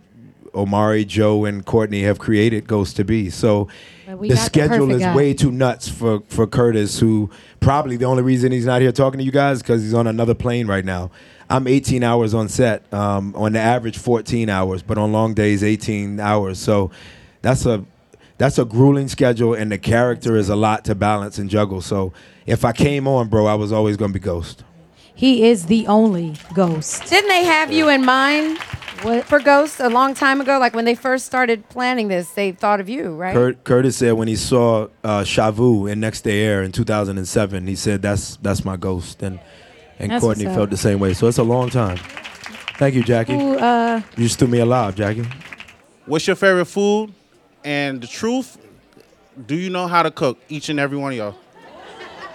Omari, 0.54 1.04
Joe, 1.04 1.44
and 1.44 1.64
Courtney 1.64 2.02
have 2.02 2.18
created 2.18 2.66
Ghost 2.66 2.96
to 2.96 3.04
be. 3.04 3.30
So 3.30 3.68
the 4.06 4.16
got 4.16 4.28
the 4.28 4.36
schedule 4.36 4.90
is 4.90 5.00
guy. 5.00 5.14
way 5.14 5.34
too 5.34 5.50
nuts 5.50 5.88
for 5.88 6.20
for 6.28 6.46
Curtis, 6.46 6.98
who 6.98 7.30
probably 7.60 7.96
the 7.96 8.06
only 8.06 8.22
reason 8.22 8.52
he's 8.52 8.66
not 8.66 8.80
here 8.80 8.92
talking 8.92 9.18
to 9.18 9.24
you 9.24 9.32
guys 9.32 9.62
because 9.62 9.82
he's 9.82 9.94
on 9.94 10.06
another 10.06 10.34
plane 10.34 10.66
right 10.66 10.84
now. 10.84 11.10
I'm 11.48 11.66
18 11.66 12.04
hours 12.04 12.32
on 12.32 12.48
set, 12.48 12.92
um, 12.94 13.34
on 13.34 13.52
the 13.52 13.58
average 13.58 13.98
14 13.98 14.48
hours, 14.48 14.82
but 14.82 14.98
on 14.98 15.10
long 15.10 15.34
days 15.34 15.64
18 15.64 16.20
hours. 16.20 16.60
So 16.60 16.92
that's 17.42 17.66
a 17.66 17.84
that's 18.38 18.58
a 18.58 18.64
grueling 18.64 19.08
schedule, 19.08 19.54
and 19.54 19.70
the 19.70 19.78
character 19.78 20.36
is 20.36 20.48
a 20.48 20.56
lot 20.56 20.84
to 20.86 20.94
balance 20.94 21.38
and 21.38 21.50
juggle. 21.50 21.80
So 21.80 22.12
if 22.46 22.64
I 22.64 22.72
came 22.72 23.06
on, 23.06 23.28
bro, 23.28 23.46
I 23.46 23.54
was 23.54 23.72
always 23.72 23.96
gonna 23.96 24.12
be 24.12 24.18
Ghost. 24.18 24.64
He 25.14 25.46
is 25.46 25.66
the 25.66 25.86
only 25.86 26.36
Ghost. 26.54 27.06
Didn't 27.10 27.28
they 27.28 27.44
have 27.44 27.70
you 27.70 27.90
in 27.90 28.04
mind 28.04 28.58
for 29.24 29.40
Ghost 29.40 29.80
a 29.80 29.88
long 29.88 30.14
time 30.14 30.40
ago? 30.40 30.58
Like 30.58 30.74
when 30.74 30.84
they 30.84 30.94
first 30.94 31.26
started 31.26 31.68
planning 31.68 32.08
this, 32.08 32.30
they 32.30 32.52
thought 32.52 32.80
of 32.80 32.88
you, 32.88 33.14
right? 33.14 33.34
Kurt, 33.34 33.64
Curtis 33.64 33.96
said 33.96 34.12
when 34.14 34.28
he 34.28 34.36
saw 34.36 34.88
uh, 35.04 35.20
Shavu 35.22 35.90
in 35.90 36.00
Next 36.00 36.22
Day 36.22 36.40
Air 36.42 36.62
in 36.62 36.72
2007, 36.72 37.66
he 37.66 37.76
said 37.76 38.02
that's 38.02 38.36
that's 38.36 38.64
my 38.64 38.76
ghost, 38.76 39.22
and 39.22 39.40
and 39.98 40.10
That's 40.10 40.22
Courtney 40.22 40.44
felt 40.46 40.58
up. 40.60 40.70
the 40.70 40.76
same 40.76 40.98
way. 40.98 41.12
So 41.12 41.26
it's 41.26 41.38
a 41.38 41.42
long 41.42 41.68
time. 41.68 41.98
Thank 42.78 42.94
you, 42.94 43.02
Jackie. 43.02 43.34
Who, 43.34 43.58
uh, 43.58 44.00
You 44.16 44.24
just 44.24 44.38
threw 44.38 44.48
me 44.48 44.60
alive, 44.60 44.94
Jackie. 44.96 45.26
What's 46.06 46.26
your 46.26 46.36
favorite 46.36 46.64
food? 46.64 47.12
And 47.62 48.00
the 48.00 48.06
truth, 48.06 48.56
do 49.46 49.54
you 49.54 49.68
know 49.68 49.86
how 49.86 50.02
to 50.02 50.10
cook? 50.10 50.38
Each 50.48 50.70
and 50.70 50.80
every 50.80 50.96
one 50.96 51.12
of 51.12 51.18
y'all. 51.18 51.34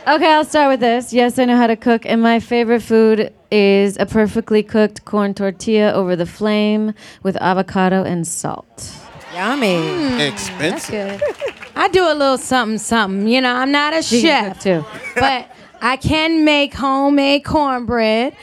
Okay, 0.08 0.32
I'll 0.32 0.45
start 0.45 0.70
with 0.70 0.82
this. 0.82 1.12
Yes, 1.14 1.39
I 1.39 1.45
know 1.45 1.58
how 1.58 1.66
to 1.66 1.76
cook, 1.76 2.06
and 2.06 2.22
my 2.22 2.39
favorite 2.39 2.82
food 2.82 3.34
is 3.49 3.97
a 3.97 4.06
perfectly 4.06 4.62
cooked 4.62 5.03
corn 5.06 5.34
tortilla 5.34 5.93
over 5.93 6.16
the 6.16 6.28
flame 6.28 6.93
with 7.24 7.36
avocado 7.38 8.03
and 8.03 8.28
salt. 8.28 8.91
Yummy. 9.34 9.78
Hmm, 9.78 10.20
Expensive. 10.20 11.20
Good. 11.20 11.53
I 11.76 11.88
do 11.88 12.03
a 12.03 12.14
little 12.14 12.38
something, 12.38 12.78
something. 12.78 13.28
You 13.28 13.41
know, 13.41 13.53
I'm 13.56 13.72
not 13.72 13.93
a 13.93 14.03
She 14.03 14.22
can 14.22 14.53
chef, 14.53 14.86
cook 14.86 14.86
too. 14.86 14.99
but 15.20 15.49
I 15.82 15.97
can 15.97 16.45
make 16.45 16.76
homemade 16.76 17.43
cornbread, 17.43 18.36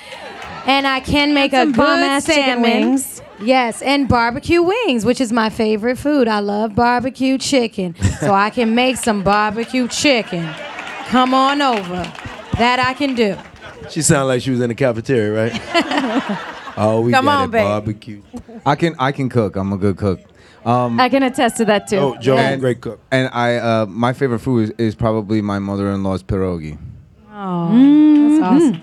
and 0.66 0.84
I 0.86 0.98
can 0.98 1.32
make 1.32 1.52
a 1.52 1.58
some 1.62 1.72
good 1.72 2.22
chicken 2.24 2.44
salmon. 2.44 2.62
wings. 2.62 3.22
Yes, 3.40 3.82
and 3.82 4.08
barbecue 4.08 4.62
wings, 4.62 5.04
which 5.04 5.20
is 5.20 5.32
my 5.32 5.48
favorite 5.48 5.96
food. 5.96 6.26
I 6.26 6.40
love 6.40 6.74
barbecue 6.74 7.38
chicken, 7.38 7.94
so 8.20 8.34
I 8.34 8.50
can 8.50 8.74
make 8.74 8.96
some 8.96 9.22
barbecue 9.22 9.86
chicken. 9.86 10.52
Come 11.12 11.34
on 11.34 11.60
over. 11.60 12.10
That 12.56 12.78
I 12.78 12.94
can 12.94 13.14
do. 13.14 13.36
She 13.90 14.00
sounded 14.00 14.28
like 14.28 14.40
she 14.40 14.50
was 14.50 14.62
in 14.62 14.70
the 14.70 14.74
cafeteria, 14.74 15.50
right? 15.52 15.52
oh, 16.78 17.02
we 17.02 17.12
Come 17.12 17.26
got 17.26 17.36
on, 17.42 17.48
it, 17.50 17.52
babe. 17.52 17.64
barbecue. 17.64 18.22
I 18.64 18.76
can 18.76 18.94
I 18.98 19.12
can 19.12 19.28
cook. 19.28 19.56
I'm 19.56 19.74
a 19.74 19.76
good 19.76 19.98
cook. 19.98 20.20
Um, 20.64 20.98
I 20.98 21.10
can 21.10 21.22
attest 21.22 21.58
to 21.58 21.66
that 21.66 21.86
too. 21.86 21.96
Oh, 21.98 22.16
Joe, 22.16 22.38
and, 22.38 22.62
great 22.62 22.80
cook. 22.80 22.98
And 23.10 23.28
I 23.34 23.56
uh, 23.56 23.84
my 23.86 24.14
favorite 24.14 24.38
food 24.38 24.70
is, 24.70 24.86
is 24.88 24.94
probably 24.94 25.42
my 25.42 25.58
mother-in-law's 25.58 26.22
pierogi. 26.22 26.78
Oh, 27.30 28.38
that's 28.38 28.42
awesome. 28.42 28.82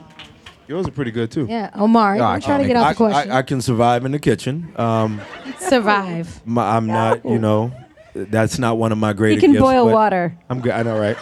Yours 0.68 0.88
are 0.88 0.92
pretty 0.92 1.10
good 1.10 1.32
too. 1.32 1.48
Yeah, 1.50 1.72
Omari, 1.76 2.20
Yeah, 2.20 2.28
I 2.28 2.32
don't 2.34 2.44
try 2.44 2.58
to 2.60 2.68
get 2.68 2.76
make- 2.76 2.84
off 2.84 2.90
the 2.92 2.96
question. 2.96 3.32
I, 3.32 3.38
I 3.40 3.42
can 3.42 3.60
survive 3.60 4.06
in 4.06 4.12
the 4.12 4.20
kitchen. 4.20 4.72
Um, 4.76 5.20
Survive. 5.58 6.46
my, 6.46 6.76
I'm 6.78 6.86
not, 6.86 7.26
you 7.26 7.40
know, 7.40 7.72
that's 8.14 8.60
not 8.60 8.78
one 8.78 8.92
of 8.92 9.00
my 9.00 9.14
greatest. 9.14 9.42
You 9.42 9.48
can 9.48 9.54
gifts, 9.54 9.64
boil 9.64 9.90
water. 9.90 10.38
I'm 10.48 10.62
good. 10.62 10.74
I 10.74 10.84
know, 10.84 11.00
right? 11.00 11.18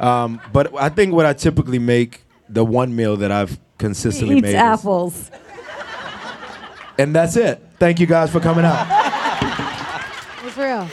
Um, 0.00 0.40
but 0.52 0.74
I 0.76 0.88
think 0.88 1.12
what 1.12 1.26
I 1.26 1.32
typically 1.32 1.78
make, 1.78 2.22
the 2.48 2.64
one 2.64 2.94
meal 2.94 3.16
that 3.18 3.30
I've 3.32 3.58
consistently 3.78 4.36
Eats 4.36 4.42
made, 4.42 4.48
is- 4.50 4.54
apples. 4.54 5.30
and 6.98 7.14
that's 7.14 7.36
it. 7.36 7.64
Thank 7.78 8.00
you 8.00 8.06
guys 8.06 8.30
for 8.30 8.40
coming 8.40 8.64
out. 8.64 8.86
It's 10.44 10.56
real. 10.56 10.88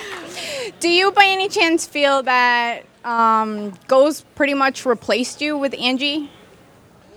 Do 0.79 0.89
you, 0.89 1.11
by 1.11 1.25
any 1.25 1.49
chance, 1.49 1.87
feel 1.87 2.21
that 2.23 2.83
um, 3.03 3.73
Ghost 3.87 4.25
pretty 4.35 4.53
much 4.53 4.85
replaced 4.85 5.41
you 5.41 5.57
with 5.57 5.73
Angie? 5.79 6.29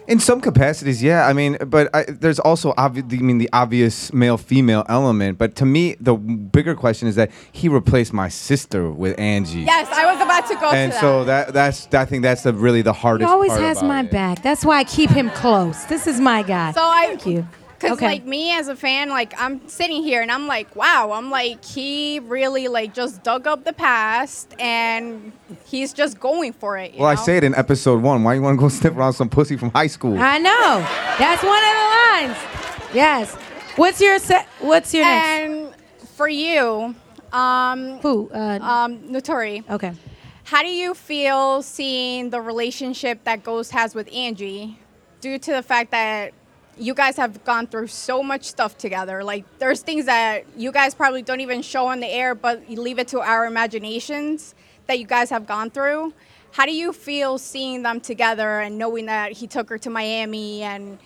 In 0.07 0.21
some 0.21 0.41
capacities, 0.41 1.03
yeah. 1.03 1.27
I 1.27 1.35
mean, 1.35 1.59
but 1.67 1.95
I, 1.95 2.05
there's 2.05 2.39
also 2.39 2.73
obvi- 2.75 3.13
I 3.13 3.23
mean 3.23 3.37
the 3.37 3.51
obvious 3.53 4.11
male-female 4.11 4.87
element. 4.89 5.37
But 5.37 5.55
to 5.57 5.67
me, 5.67 5.97
the 6.01 6.15
bigger 6.15 6.75
question 6.75 7.09
is 7.09 7.15
that 7.17 7.31
he 7.53 7.69
replaced 7.69 8.15
my 8.15 8.31
sister 8.31 8.91
with 8.91 9.19
Angie. 9.21 9.61
Yes, 9.65 9.87
I 9.93 10.07
was 10.07 10.08
about 10.08 10.08
to 10.47 10.55
go 10.57 10.71
and 10.71 10.93
to 10.93 10.99
so 10.99 11.25
that 11.25 11.53
that's 11.53 11.89
I 11.93 12.05
think 12.05 12.23
that's 12.23 12.43
the 12.45 12.53
really 12.53 12.83
the 12.83 12.93
hardest. 12.93 13.29
He 13.29 13.33
always 13.33 13.51
part 13.51 13.63
has 13.63 13.79
about 13.79 13.89
my 13.89 14.01
it. 14.01 14.11
back. 14.11 14.43
That's 14.43 14.65
why 14.65 14.79
I 14.79 14.85
keep 14.85 15.11
him 15.11 15.31
close. 15.31 15.85
This 15.87 16.07
is 16.07 16.21
my 16.21 16.43
guy. 16.43 16.73
So 16.73 16.83
I- 16.83 17.07
Thank 17.09 17.27
you. 17.27 17.47
Cause 17.81 17.93
Okay. 17.93 18.07
like 18.07 18.25
me 18.25 18.53
as 18.53 18.67
a 18.67 18.75
fan, 18.75 19.09
like 19.09 19.33
I'm 19.41 19.69
sitting 19.69 20.03
here 20.03 20.21
and 20.21 20.33
I'm 20.33 20.49
like, 20.49 20.75
wow, 20.75 21.13
I'm 21.13 21.31
like 21.31 21.65
he 21.65 22.19
really 22.19 22.67
like 22.67 22.93
just 22.93 23.23
dug 23.23 23.47
up 23.47 23.63
the 23.65 23.73
past 23.73 24.53
and 24.59 25.31
he's 25.65 25.93
just 25.93 26.19
going 26.19 26.53
for 26.55 26.77
it. 26.77 26.95
you 26.95 26.99
Well, 27.03 27.09
I 27.09 27.15
know? 27.15 27.23
say 27.23 27.37
it 27.37 27.45
in 27.45 27.55
episode 27.55 28.03
one. 28.03 28.25
Why 28.25 28.35
you 28.35 28.43
want 28.43 28.59
to 28.59 28.61
go 28.61 28.69
sniff 28.81 28.97
around 28.97 29.13
some 29.13 29.29
pussy 29.29 29.57
from 29.57 29.71
high 29.71 29.87
school? 29.87 30.19
I 30.19 30.39
know. 30.39 30.85
That's 31.21 31.43
one 31.45 31.63
of 31.63 31.75
the 31.79 32.35
lines. 32.35 32.95
Yes. 32.95 33.37
What's 33.77 34.01
your 34.01 34.19
se- 34.19 34.47
What's 34.59 34.93
your 34.93 35.05
next? 35.05 35.27
And 35.29 35.69
for 36.17 36.29
you, 36.29 36.97
um, 37.33 37.99
Who? 38.01 38.29
Uh, 38.35 38.59
um, 38.61 38.99
Naturi. 39.09 39.63
Okay. 39.71 39.93
How 40.49 40.63
do 40.63 40.71
you 40.71 40.95
feel 40.95 41.61
seeing 41.61 42.31
the 42.31 42.41
relationship 42.41 43.23
that 43.25 43.45
Ghost 43.45 43.71
has 43.73 43.95
with 43.95 44.11
Angie, 44.11 44.79
due 45.21 45.39
to 45.39 45.53
the 45.53 45.63
fact 45.63 45.91
that 45.91 46.33
you 46.79 46.95
guys 46.95 47.19
have 47.19 47.45
gone 47.45 47.67
through 47.67 47.89
so 47.89 48.23
much 48.23 48.45
stuff 48.45 48.79
together. 48.79 49.23
Like 49.23 49.45
there's 49.59 49.83
things 49.83 50.07
that 50.07 50.47
you 50.57 50.73
guys 50.73 50.95
probably 50.95 51.21
don't 51.21 51.41
even 51.41 51.61
show 51.61 51.89
on 51.89 52.01
the 52.01 52.07
air, 52.07 52.35
but 52.35 52.67
you 52.71 52.81
leave 52.81 52.99
it 52.99 53.09
to 53.09 53.21
our 53.21 53.45
imaginations 53.45 54.55
that 54.87 54.99
you 54.99 55.05
guys 55.05 55.29
have 55.29 55.47
gone 55.47 55.69
through. 55.69 56.15
How 56.53 56.65
do 56.65 56.73
you 56.73 56.95
feel 56.95 57.37
seeing 57.37 57.83
them 57.83 58.01
together 58.01 58.61
and 58.61 58.79
knowing 58.79 59.05
that 59.05 59.33
he 59.33 59.47
took 59.47 59.69
her 59.69 59.77
to 59.77 59.91
Miami 59.91 60.63
and 60.63 60.99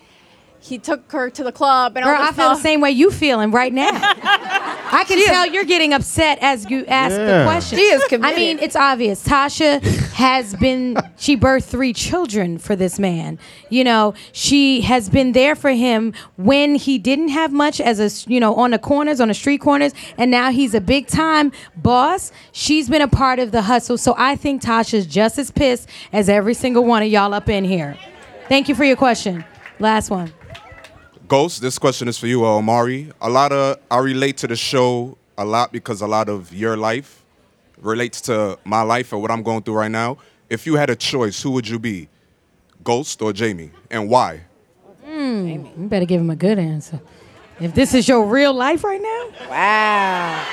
he 0.61 0.77
took 0.77 1.11
her 1.11 1.29
to 1.29 1.43
the 1.43 1.51
club 1.51 1.97
and 1.97 2.05
Girl, 2.05 2.15
all 2.15 2.21
this 2.27 2.31
I 2.31 2.33
feel 2.33 2.49
the 2.49 2.61
same 2.61 2.79
way 2.79 2.91
you 2.91 3.11
feeling 3.11 3.51
right 3.51 3.73
now. 3.73 3.91
I 4.93 5.03
can 5.03 5.23
tell 5.25 5.47
you're 5.47 5.63
getting 5.65 5.93
upset 5.93 6.37
as 6.41 6.69
you 6.69 6.85
ask 6.87 7.15
the 7.15 7.21
Yeah. 7.21 7.43
question. 7.45 7.77
She 7.77 7.83
is 7.85 8.03
committed. 8.05 8.35
I 8.37 8.39
mean, 8.39 8.59
it's 8.59 8.75
obvious. 8.75 9.23
Tasha 9.27 9.81
has 10.13 10.55
been, 10.55 10.97
she 11.17 11.35
birthed 11.35 11.63
three 11.65 11.93
children 11.93 12.57
for 12.57 12.75
this 12.75 12.99
man. 12.99 13.39
You 13.69 13.83
know, 13.83 14.13
she 14.31 14.81
has 14.81 15.09
been 15.09 15.31
there 15.31 15.55
for 15.55 15.71
him 15.71 16.13
when 16.37 16.75
he 16.75 16.97
didn't 16.97 17.29
have 17.29 17.51
much 17.51 17.81
as 17.81 17.99
a, 17.99 18.29
you 18.31 18.39
know, 18.39 18.53
on 18.55 18.71
the 18.71 18.79
corners, 18.79 19.19
on 19.19 19.27
the 19.29 19.33
street 19.33 19.59
corners, 19.61 19.93
and 20.17 20.29
now 20.29 20.51
he's 20.51 20.73
a 20.73 20.81
big 20.81 21.07
time 21.07 21.51
boss. 21.75 22.31
She's 22.51 22.89
been 22.89 23.01
a 23.01 23.07
part 23.07 23.39
of 23.39 23.51
the 23.51 23.63
hustle. 23.63 23.97
So 23.97 24.13
I 24.17 24.35
think 24.35 24.61
Tasha's 24.61 25.05
just 25.05 25.37
as 25.39 25.51
pissed 25.51 25.89
as 26.11 26.29
every 26.29 26.53
single 26.53 26.83
one 26.85 27.01
of 27.03 27.09
y'all 27.09 27.33
up 27.33 27.49
in 27.49 27.63
here. 27.63 27.97
Thank 28.49 28.69
you 28.69 28.75
for 28.75 28.83
your 28.83 28.97
question. 28.97 29.43
Last 29.79 30.09
one. 30.09 30.31
Ghost, 31.33 31.63
this 31.63 31.79
question 31.79 32.07
is 32.07 32.19
for 32.19 32.27
you, 32.27 32.45
uh, 32.45 32.57
Omari. 32.57 33.11
A 33.19 33.27
lot 33.27 33.51
of 33.51 33.77
I 33.89 33.97
relate 33.97 34.37
to 34.37 34.47
the 34.47 34.55
show 34.55 35.17
a 35.35 35.43
lot 35.43 35.71
because 35.71 36.01
a 36.01 36.05
lot 36.05 36.29
of 36.29 36.53
your 36.53 36.77
life 36.77 37.25
relates 37.81 38.21
to 38.29 38.59
my 38.63 38.83
life 38.83 39.11
and 39.11 39.19
what 39.19 39.31
I'm 39.31 39.41
going 39.41 39.63
through 39.63 39.73
right 39.73 39.89
now. 39.89 40.19
If 40.47 40.67
you 40.67 40.75
had 40.75 40.91
a 40.91 40.95
choice, 40.95 41.41
who 41.41 41.49
would 41.49 41.67
you 41.67 41.79
be, 41.79 42.07
Ghost 42.83 43.19
or 43.23 43.33
Jamie, 43.33 43.71
and 43.89 44.11
why? 44.11 44.41
Mm, 45.07 45.75
you 45.75 45.87
better 45.87 46.05
give 46.05 46.21
him 46.21 46.29
a 46.29 46.35
good 46.35 46.59
answer. 46.59 47.01
If 47.59 47.73
this 47.73 47.95
is 47.95 48.07
your 48.07 48.27
real 48.27 48.53
life 48.53 48.83
right 48.83 49.01
now, 49.01 49.31
wow. 49.49 50.45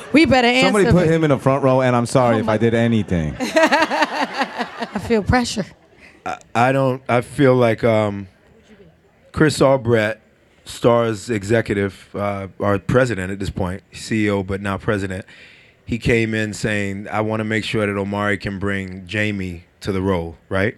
we 0.14 0.24
better 0.24 0.48
answer. 0.48 0.68
Somebody 0.68 0.90
put 0.90 1.06
him 1.06 1.22
in 1.22 1.28
the 1.28 1.38
front 1.38 1.62
row, 1.62 1.82
and 1.82 1.94
I'm 1.94 2.06
sorry 2.06 2.38
if 2.38 2.48
I 2.48 2.56
did 2.56 2.72
anything. 2.72 3.36
I 3.40 4.98
feel 5.06 5.22
pressure. 5.22 5.66
I, 6.24 6.38
I 6.54 6.72
don't. 6.72 7.02
I 7.06 7.20
feel 7.20 7.54
like 7.54 7.84
um, 7.84 8.26
Chris 9.38 9.62
Albrecht, 9.62 10.20
Starz's 10.64 11.30
executive 11.30 12.08
uh, 12.12 12.48
or 12.58 12.76
president 12.80 13.30
at 13.30 13.38
this 13.38 13.50
point, 13.50 13.84
CEO 13.92 14.44
but 14.44 14.60
now 14.60 14.76
president. 14.76 15.24
He 15.86 15.96
came 15.96 16.34
in 16.34 16.52
saying, 16.52 17.06
"I 17.06 17.20
want 17.20 17.38
to 17.38 17.44
make 17.44 17.62
sure 17.62 17.86
that 17.86 17.96
Omari 17.96 18.36
can 18.36 18.58
bring 18.58 19.06
Jamie 19.06 19.66
to 19.82 19.92
the 19.92 20.02
role, 20.02 20.36
right?" 20.48 20.76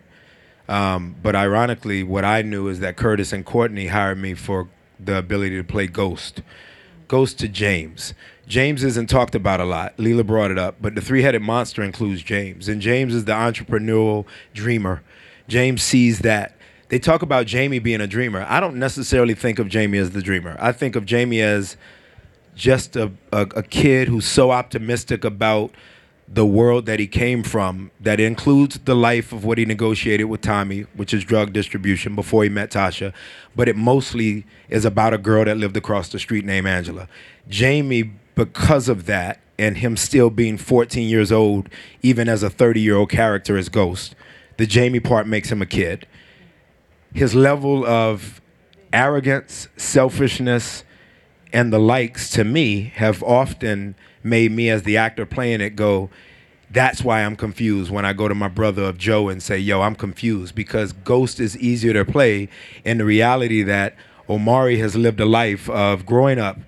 Um, 0.68 1.16
but 1.22 1.34
ironically, 1.34 2.02
what 2.02 2.22
I 2.22 2.42
knew 2.42 2.68
is 2.68 2.80
that 2.80 2.98
Curtis 2.98 3.32
and 3.32 3.46
Courtney 3.46 3.86
hired 3.86 4.18
me 4.18 4.34
for 4.34 4.68
the 5.02 5.16
ability 5.16 5.56
to 5.56 5.64
play 5.64 5.86
Ghost. 5.86 6.42
Ghost 7.08 7.38
to 7.38 7.48
James. 7.48 8.12
James 8.46 8.84
isn't 8.84 9.08
talked 9.08 9.34
about 9.34 9.60
a 9.60 9.64
lot. 9.64 9.94
Lela 9.96 10.22
brought 10.22 10.50
it 10.50 10.58
up, 10.58 10.76
but 10.82 10.94
the 10.94 11.00
three-headed 11.00 11.40
monster 11.40 11.82
includes 11.82 12.22
James, 12.22 12.68
and 12.68 12.82
James 12.82 13.14
is 13.14 13.24
the 13.24 13.32
entrepreneurial 13.32 14.26
dreamer. 14.52 15.02
James 15.48 15.82
sees 15.82 16.18
that. 16.18 16.58
They 16.90 16.98
talk 16.98 17.22
about 17.22 17.46
Jamie 17.46 17.78
being 17.78 18.00
a 18.00 18.06
dreamer. 18.08 18.44
I 18.48 18.58
don't 18.58 18.76
necessarily 18.76 19.34
think 19.34 19.60
of 19.60 19.68
Jamie 19.68 19.98
as 19.98 20.10
the 20.10 20.20
dreamer. 20.20 20.56
I 20.58 20.72
think 20.72 20.96
of 20.96 21.06
Jamie 21.06 21.40
as 21.40 21.76
just 22.56 22.96
a, 22.96 23.12
a, 23.32 23.42
a 23.54 23.62
kid 23.62 24.08
who's 24.08 24.26
so 24.26 24.50
optimistic 24.50 25.24
about 25.24 25.70
the 26.26 26.44
world 26.44 26.86
that 26.86 26.98
he 26.98 27.06
came 27.06 27.44
from 27.44 27.92
that 28.00 28.18
includes 28.18 28.78
the 28.80 28.94
life 28.96 29.32
of 29.32 29.44
what 29.44 29.56
he 29.56 29.64
negotiated 29.64 30.26
with 30.26 30.40
Tommy, 30.40 30.82
which 30.94 31.14
is 31.14 31.24
drug 31.24 31.52
distribution 31.52 32.16
before 32.16 32.42
he 32.42 32.48
met 32.48 32.72
Tasha, 32.72 33.12
but 33.54 33.68
it 33.68 33.76
mostly 33.76 34.44
is 34.68 34.84
about 34.84 35.14
a 35.14 35.18
girl 35.18 35.44
that 35.44 35.56
lived 35.56 35.76
across 35.76 36.08
the 36.08 36.18
street 36.18 36.44
named 36.44 36.66
Angela. 36.66 37.08
Jamie, 37.48 38.12
because 38.34 38.88
of 38.88 39.06
that, 39.06 39.40
and 39.58 39.78
him 39.78 39.96
still 39.96 40.30
being 40.30 40.56
14 40.56 41.08
years 41.08 41.30
old, 41.30 41.68
even 42.02 42.28
as 42.28 42.42
a 42.42 42.50
30 42.50 42.80
year 42.80 42.96
old 42.96 43.10
character 43.10 43.56
as 43.56 43.68
Ghost, 43.68 44.16
the 44.56 44.66
Jamie 44.66 45.00
part 45.00 45.28
makes 45.28 45.52
him 45.52 45.62
a 45.62 45.66
kid. 45.66 46.06
His 47.12 47.34
level 47.34 47.84
of 47.84 48.40
arrogance, 48.92 49.68
selfishness, 49.76 50.84
and 51.52 51.72
the 51.72 51.78
likes 51.78 52.30
to 52.30 52.44
me 52.44 52.92
have 52.96 53.22
often 53.22 53.94
made 54.22 54.52
me 54.52 54.68
as 54.68 54.82
the 54.82 54.96
actor 54.96 55.26
playing 55.26 55.60
it 55.60 55.70
go 55.70 56.10
that's 56.70 57.02
why 57.02 57.22
i'm 57.22 57.34
confused 57.34 57.90
when 57.90 58.04
i 58.04 58.12
go 58.12 58.28
to 58.28 58.34
my 58.34 58.48
brother 58.48 58.82
of 58.82 58.98
joe 58.98 59.28
and 59.28 59.42
say 59.42 59.58
yo 59.58 59.80
i'm 59.80 59.94
confused 59.94 60.54
because 60.54 60.92
ghost 60.92 61.40
is 61.40 61.56
easier 61.58 61.92
to 61.92 62.04
play 62.04 62.48
in 62.84 62.98
the 62.98 63.04
reality 63.04 63.62
that 63.62 63.96
omari 64.28 64.78
has 64.78 64.94
lived 64.94 65.18
a 65.20 65.24
life 65.24 65.68
of 65.70 66.04
growing 66.06 66.38
up 66.38 66.58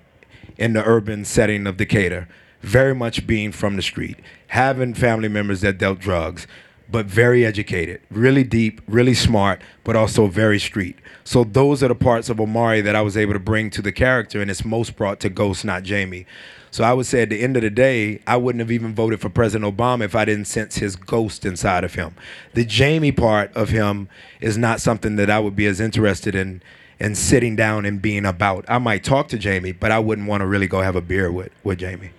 in 0.57 0.73
the 0.73 0.83
urban 0.83 1.23
setting 1.23 1.67
of 1.67 1.77
decatur 1.77 2.27
very 2.61 2.95
much 2.95 3.27
being 3.27 3.51
from 3.51 3.75
the 3.75 3.81
street 3.81 4.17
having 4.47 4.93
family 4.93 5.29
members 5.29 5.61
that 5.61 5.77
dealt 5.77 5.99
drugs 5.99 6.47
but 6.93 7.07
very 7.07 7.43
educated, 7.43 7.99
really 8.11 8.43
deep, 8.43 8.79
really 8.87 9.15
smart, 9.15 9.59
but 9.83 9.95
also 9.95 10.27
very 10.27 10.59
street. 10.59 10.95
So 11.23 11.43
those 11.43 11.81
are 11.81 11.87
the 11.87 11.95
parts 11.95 12.29
of 12.29 12.39
Omari 12.39 12.81
that 12.81 12.95
I 12.95 13.01
was 13.01 13.17
able 13.17 13.33
to 13.33 13.39
bring 13.39 13.71
to 13.71 13.81
the 13.81 13.91
character, 13.91 14.43
and 14.43 14.51
it's 14.51 14.63
most 14.63 14.95
brought 14.95 15.19
to 15.21 15.29
Ghost, 15.29 15.65
not 15.65 15.81
Jamie. 15.81 16.27
So 16.69 16.83
I 16.83 16.93
would 16.93 17.07
say 17.07 17.23
at 17.23 17.31
the 17.31 17.41
end 17.41 17.57
of 17.57 17.63
the 17.63 17.71
day, 17.71 18.21
I 18.27 18.37
wouldn't 18.37 18.59
have 18.59 18.69
even 18.69 18.93
voted 18.93 19.21
for 19.21 19.29
President 19.29 19.75
Obama 19.75 20.03
if 20.03 20.13
I 20.13 20.23
didn't 20.23 20.45
sense 20.45 20.75
his 20.75 20.95
ghost 20.95 21.45
inside 21.45 21.83
of 21.83 21.95
him. 21.95 22.13
The 22.53 22.63
Jamie 22.63 23.11
part 23.11 23.51
of 23.55 23.69
him 23.69 24.07
is 24.39 24.55
not 24.55 24.79
something 24.79 25.15
that 25.15 25.31
I 25.31 25.39
would 25.39 25.55
be 25.55 25.65
as 25.65 25.79
interested 25.79 26.35
in 26.35 26.61
in 26.99 27.15
sitting 27.15 27.55
down 27.55 27.85
and 27.87 28.03
being 28.03 28.23
about. 28.23 28.65
I 28.67 28.77
might 28.77 29.03
talk 29.03 29.29
to 29.29 29.39
Jamie, 29.39 29.71
but 29.71 29.91
I 29.91 29.97
wouldn't 29.97 30.27
want 30.27 30.41
to 30.41 30.47
really 30.47 30.67
go 30.67 30.81
have 30.81 30.95
a 30.95 31.01
beer 31.01 31.31
with, 31.31 31.49
with 31.63 31.79
Jamie. 31.79 32.11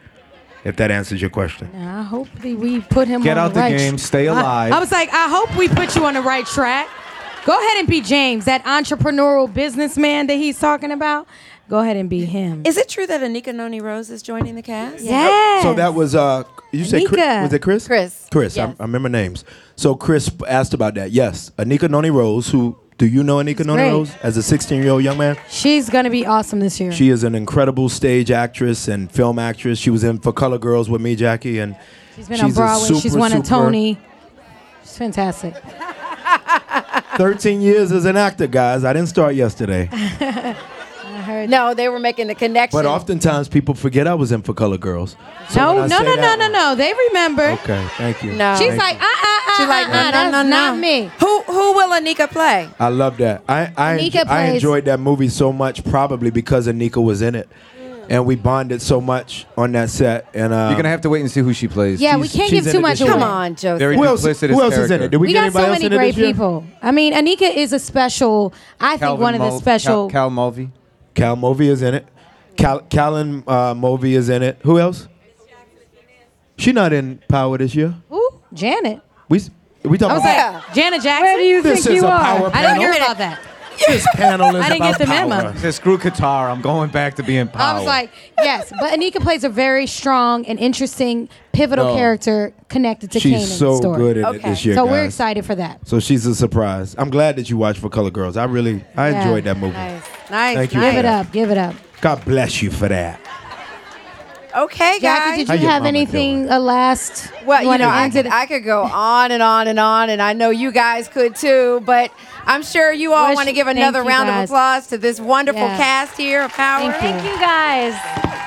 If 0.65 0.77
that 0.77 0.91
answers 0.91 1.21
your 1.21 1.31
question. 1.31 1.71
I 1.77 2.03
hope 2.03 2.29
that 2.41 2.57
we 2.57 2.81
put 2.81 3.07
him 3.07 3.23
Get 3.23 3.37
on 3.37 3.45
out 3.45 3.49
the 3.49 3.55
the 3.55 3.61
right 3.61 3.77
game, 3.77 3.99
stay 3.99 4.27
alive. 4.27 4.73
I, 4.73 4.81
was 4.81 4.91
like, 4.91 5.11
I 5.13 5.29
hope 5.29 5.55
we 5.59 5.69
put 5.69 5.95
you 5.95 6.07
on 6.07 6.15
the 6.15 6.23
right 6.23 6.47
track. 6.47 6.89
Go 7.45 7.53
ahead 7.53 7.79
and 7.79 7.87
be 7.87 8.01
James, 8.01 8.47
that 8.47 8.65
entrepreneurial 8.65 9.53
businessman 9.53 10.27
that 10.29 10.37
he's 10.37 10.59
talking 10.59 10.91
about. 10.91 11.29
Go 11.69 11.79
ahead 11.81 11.97
and 11.97 12.09
be 12.09 12.25
him. 12.25 12.63
Is 12.67 12.77
it 12.77 12.89
true 12.89 13.07
that 13.07 13.21
Anika 13.21 13.55
Noni 13.55 13.81
Rose 13.81 14.11
is 14.11 14.23
joining 14.23 14.55
the 14.55 14.63
cast? 14.63 15.03
Yes. 15.05 15.63
So 15.63 15.75
that 15.75 15.95
was 15.95 16.15
uh 16.15 16.45
you 16.73 16.85
said 16.85 17.07
Chris, 17.07 17.19
was 17.43 17.53
it 17.53 17.63
Chris? 17.63 17.87
Chris. 17.87 18.29
Chris. 18.31 18.59
I, 18.59 18.75
I 18.79 18.83
remember 18.83 19.09
names. 19.09 19.45
So 19.77 19.95
Chris 19.95 20.31
asked 20.47 20.75
about 20.75 20.95
that. 20.95 21.11
Yes, 21.11 21.51
Anika 21.59 21.89
Noni 21.89 22.11
Rose. 22.11 22.51
Who 22.51 22.79
do 22.97 23.07
you 23.07 23.23
know? 23.23 23.37
Anika. 23.39 23.67
Rose 23.67 24.15
as 24.23 24.37
a 24.37 24.43
16 24.43 24.83
year 24.83 24.93
old 24.93 25.03
young 25.03 25.19
man. 25.19 25.37
She's 25.49 25.91
gonna 25.91 26.11
be 26.11 26.27
awesome 26.27 26.61
this 26.61 26.79
year. 26.79 26.93
She 26.93 27.09
is 27.09 27.25
an 27.25 27.35
incredible 27.35 27.89
stage 27.89 28.31
actress 28.31 28.89
and 28.89 29.11
film 29.11 29.39
actress. 29.39 29.79
She 29.79 29.91
was 29.91 30.05
in 30.05 30.19
For 30.19 30.33
Color 30.33 30.59
Girls 30.59 30.89
with 30.89 31.01
me, 31.01 31.17
Jackie, 31.17 31.59
and 31.59 31.77
she's 32.15 32.29
been 32.29 32.37
she's 32.37 32.45
on 32.45 32.53
Broadway. 32.53 32.89
she's 32.89 33.03
super, 33.03 33.19
won 33.19 33.33
a 33.33 33.43
Tony. 33.43 33.99
She's 34.83 34.97
fantastic. 34.97 35.55
13 37.17 37.61
years 37.61 37.93
as 37.93 38.05
an 38.05 38.17
actor, 38.17 38.47
guys. 38.47 38.85
I 38.85 38.93
didn't 38.93 39.09
start 39.09 39.35
yesterday. 39.35 39.89
I. 41.45 41.47
No, 41.47 41.75
they 41.75 41.89
were 41.89 41.99
making 41.99 42.27
the 42.27 42.35
connection. 42.35 42.77
But 42.79 42.87
oftentimes 42.87 43.49
people 43.49 43.75
forget 43.75 44.07
I 44.07 44.15
was 44.15 44.33
in 44.33 44.43
For 44.43 44.55
Color 44.55 44.79
Girls. 44.79 45.17
So 45.51 45.61
no, 45.61 45.75
when 45.75 45.83
I 45.85 45.87
no, 45.87 45.99
say 45.99 46.05
no, 46.05 46.15
no, 46.17 46.37
no, 46.37 46.49
no. 46.51 46.75
They 46.75 46.93
remember. 47.09 47.45
Okay, 47.63 47.87
thank 47.97 48.23
you. 48.23 48.33
No. 48.33 48.57
She's 48.57 48.69
Thank 48.69 48.79
like, 48.81 48.95
you. 48.97 49.03
uh, 49.03 49.07
uh, 49.07 49.53
uh, 49.53 49.57
She's 49.59 49.69
like, 49.69 49.89
uh, 49.89 49.93
no, 49.93 49.99
uh, 49.99 50.05
no, 50.05 50.11
that's 50.11 50.33
no, 50.33 50.43
no. 50.43 50.49
not 50.49 50.79
me. 50.79 51.11
Who 51.21 51.43
who 51.43 51.73
will 51.75 51.91
Anika 51.91 52.29
play? 52.31 52.69
I 52.79 52.89
love 52.89 53.17
that. 53.19 53.43
I 53.49 53.73
I, 53.77 53.97
Anika 53.99 54.11
enjo- 54.11 54.21
I 54.21 54.25
plays- 54.47 54.55
enjoyed 54.55 54.85
that 54.87 55.01
movie 55.01 55.29
so 55.29 55.53
much, 55.53 55.85
probably 55.85 56.31
because 56.31 56.67
Anika 56.67 57.03
was 57.03 57.23
in 57.23 57.35
it, 57.35 57.49
and 58.09 58.27
we 58.27 58.35
bonded 58.37 58.83
so 58.83 59.01
much 59.01 59.47
on 59.57 59.73
that 59.73 59.91
set. 59.91 60.27
And 60.35 60.53
uh, 60.53 60.67
You're 60.71 60.77
gonna 60.77 60.89
have 60.89 61.03
to 61.03 61.11
wait 61.11 61.21
and 61.21 61.31
see 61.31 61.41
who 61.41 61.53
she 61.53 61.69
plays. 61.69 62.01
Yeah, 62.01 62.17
we 62.17 62.29
can't 62.29 62.51
give 62.51 62.65
too 62.71 62.81
much 62.81 62.99
this 62.99 63.03
away. 63.09 63.13
Come 63.13 63.23
on, 63.23 63.55
Joseph. 63.55 63.79
Very 63.79 63.97
Who 63.97 64.05
else, 64.05 64.23
who 64.25 64.61
else 64.63 64.77
is 64.77 64.91
in 64.91 65.03
it? 65.03 65.09
Did 65.11 65.19
we, 65.19 65.29
We 65.29 65.33
get 65.33 65.53
got 65.53 65.53
so 65.53 65.59
anybody 65.59 65.73
else 65.73 65.83
many 65.83 65.95
in 65.95 65.99
great 65.99 66.15
this 66.15 66.17
year? 66.19 66.27
people. 66.33 66.65
I 66.83 66.91
mean, 66.91 67.13
Anika 67.15 67.55
is 67.55 67.73
a 67.73 67.79
special. 67.79 68.53
I 68.81 68.91
think 68.93 69.01
Calvin 69.01 69.23
one 69.23 69.35
of 69.35 69.41
the 69.41 69.59
special. 69.59 70.09
Cal, 70.09 70.23
Cal 70.25 70.31
Mulvey. 70.31 70.71
Cal 71.15 71.37
Mulvey 71.37 71.69
is 71.69 71.83
in 71.83 71.95
it. 71.95 72.07
Cal 72.57 72.81
Callan 72.81 73.43
uh, 73.47 73.75
Mulvey 73.75 74.15
is 74.15 74.29
in 74.29 74.43
it. 74.43 74.59
Who 74.63 74.79
else? 74.79 75.09
She 76.57 76.73
not 76.73 76.93
in 76.93 77.21
Power 77.29 77.59
this 77.59 77.75
year. 77.75 77.95
Ooh, 78.13 78.41
Janet. 78.53 79.01
We 79.29 79.39
s- 79.39 79.51
we 79.83 79.99
I 79.99 80.13
was 80.15 80.23
about 80.23 80.55
like, 80.55 80.73
Janet 80.75 81.03
Jackson. 81.03 81.25
Where 81.25 81.37
do 81.37 81.43
you 81.43 81.63
This 81.63 81.87
is 81.87 82.03
a 82.03 82.07
power 82.07 82.51
I 82.55 82.63
didn't 82.63 82.79
hear 82.79 82.93
panel. 82.93 83.07
about 83.07 83.19
that. 83.19 83.41
This 83.87 84.07
panel 84.15 84.55
is 84.57 84.65
I 84.65 84.69
didn't 84.69 84.83
about 84.83 84.99
get 84.99 84.99
the 84.99 85.13
power. 85.13 85.29
memo. 85.29 85.55
Says 85.59 85.77
screw 85.77 85.99
Qatar. 85.99 86.51
I'm 86.51 86.61
going 86.61 86.91
back 86.91 87.15
to 87.17 87.23
being 87.23 87.49
power. 87.49 87.63
I 87.63 87.75
was 87.79 87.87
like, 87.87 88.11
yes, 88.39 88.71
but 88.81 88.93
Anika 88.99 89.21
plays 89.23 89.45
a 89.45 89.49
very 89.49 89.87
strong 89.87 90.45
and 90.47 90.59
interesting, 90.59 91.29
pivotal 91.53 91.87
No. 91.87 91.95
character 91.97 92.53
connected 92.69 93.11
to 93.13 93.21
She's 93.21 93.33
Kanan's 93.33 93.59
so 93.59 93.77
story. 93.77 93.97
good 93.99 94.17
in 94.19 94.25
it 94.35 94.43
this 94.43 94.65
year, 94.65 94.75
so 94.75 94.85
we're 94.85 95.03
guys. 95.05 95.07
excited 95.15 95.45
for 95.45 95.55
that. 95.55 95.87
So 95.87 96.01
she's 96.01 96.27
a 96.27 96.35
surprise. 96.35 96.95
I'm 96.99 97.11
glad 97.11 97.37
that 97.37 97.49
you 97.51 97.57
watched 97.57 97.79
For 97.81 97.89
Color 97.89 98.11
Girls. 98.11 98.37
I 98.37 98.45
really 98.45 98.85
I 98.97 99.11
Yeah. 99.11 99.23
enjoyed 99.23 99.45
that 99.45 99.57
movie. 99.59 99.73
Nice, 99.75 100.03
nice. 100.31 100.57
Thank 100.57 100.75
you 100.75 100.81
Give 100.81 100.95
it 100.97 101.05
up, 101.05 101.33
give 101.33 101.51
it 101.51 101.59
up. 101.59 101.75
God 102.01 102.25
bless 102.25 102.61
you 102.63 102.71
for 102.71 102.89
that. 102.89 103.21
Okay, 104.57 104.99
Jackie, 105.01 105.31
guys. 105.31 105.37
did 105.39 105.49
you 105.49 105.63
your 105.63 105.71
have 105.71 105.83
mama 105.83 105.89
anything 105.89 106.49
a 106.49 106.61
last? 106.61 107.29
Well, 107.45 107.63
you 107.63 107.77
know, 107.79 107.89
I 107.89 108.09
could. 108.09 108.27
I 108.29 108.47
could 108.47 108.63
go 108.65 108.83
on 108.85 109.33
and 109.33 109.43
on 109.43 109.67
and 109.67 109.81
on, 109.81 110.11
and 110.11 110.23
I 110.23 110.33
know 110.33 110.51
you 110.51 110.71
guys 110.71 111.09
could 111.09 111.35
too. 111.35 111.83
But 111.85 112.13
I'm 112.47 112.63
sure 112.63 112.93
you 112.93 113.13
all 113.15 113.29
Wish- 113.31 113.35
want 113.37 113.49
to 113.49 113.55
give 113.55 113.67
thank 113.67 113.79
another 113.79 114.03
you, 114.03 114.09
round 114.09 114.29
of 114.29 114.35
guys. 114.37 114.49
applause 114.49 114.87
to 114.89 114.99
this 114.99 115.19
wonderful 115.21 115.61
Yeah. 115.61 115.77
cast 115.77 116.17
here 116.17 116.43
of 116.43 116.53
Power. 116.53 116.93
Thank 116.93 117.03
you. 117.03 117.21
Thank 117.21 117.25
you 117.35 117.41
guys. 117.41 117.95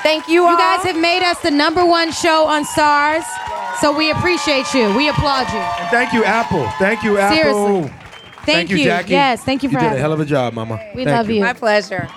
Thank 0.02 0.28
you 0.30 0.46
all. 0.46 0.52
You 0.52 0.58
guys 0.58 0.84
have 0.86 0.96
made 0.96 1.24
us 1.24 1.40
the 1.40 1.52
number 1.52 1.86
one 1.86 2.12
show 2.14 2.46
on 2.46 2.64
Starz, 2.64 3.26
so 3.82 3.92
we 3.92 4.10
appreciate 4.10 4.74
you. 4.74 4.94
We 4.96 5.10
applaud 5.10 5.52
you. 5.52 5.60
And 5.60 5.90
thank 5.90 6.14
you, 6.14 6.24
Apple. 6.24 6.70
Thank 6.80 7.04
you, 7.04 7.18
Apple. 7.18 7.36
Seriously. 7.36 7.94
Thank 8.46 8.70
you, 8.70 8.78
you. 8.78 8.86
Jackie. 8.86 9.12
Yes, 9.12 9.44
thank 9.44 9.62
you 9.62 9.68
for 9.68 9.74
You 9.74 9.80
did 9.80 9.86
a 9.88 9.90
having 9.90 10.02
hell 10.04 10.14
of 10.14 10.22
a 10.22 10.26
job, 10.26 10.54
Mama. 10.54 10.80
We 10.96 11.04
Thank 11.04 11.18
love 11.18 11.30
you. 11.30 11.42
My 11.42 11.52
pleasure. 11.52 12.08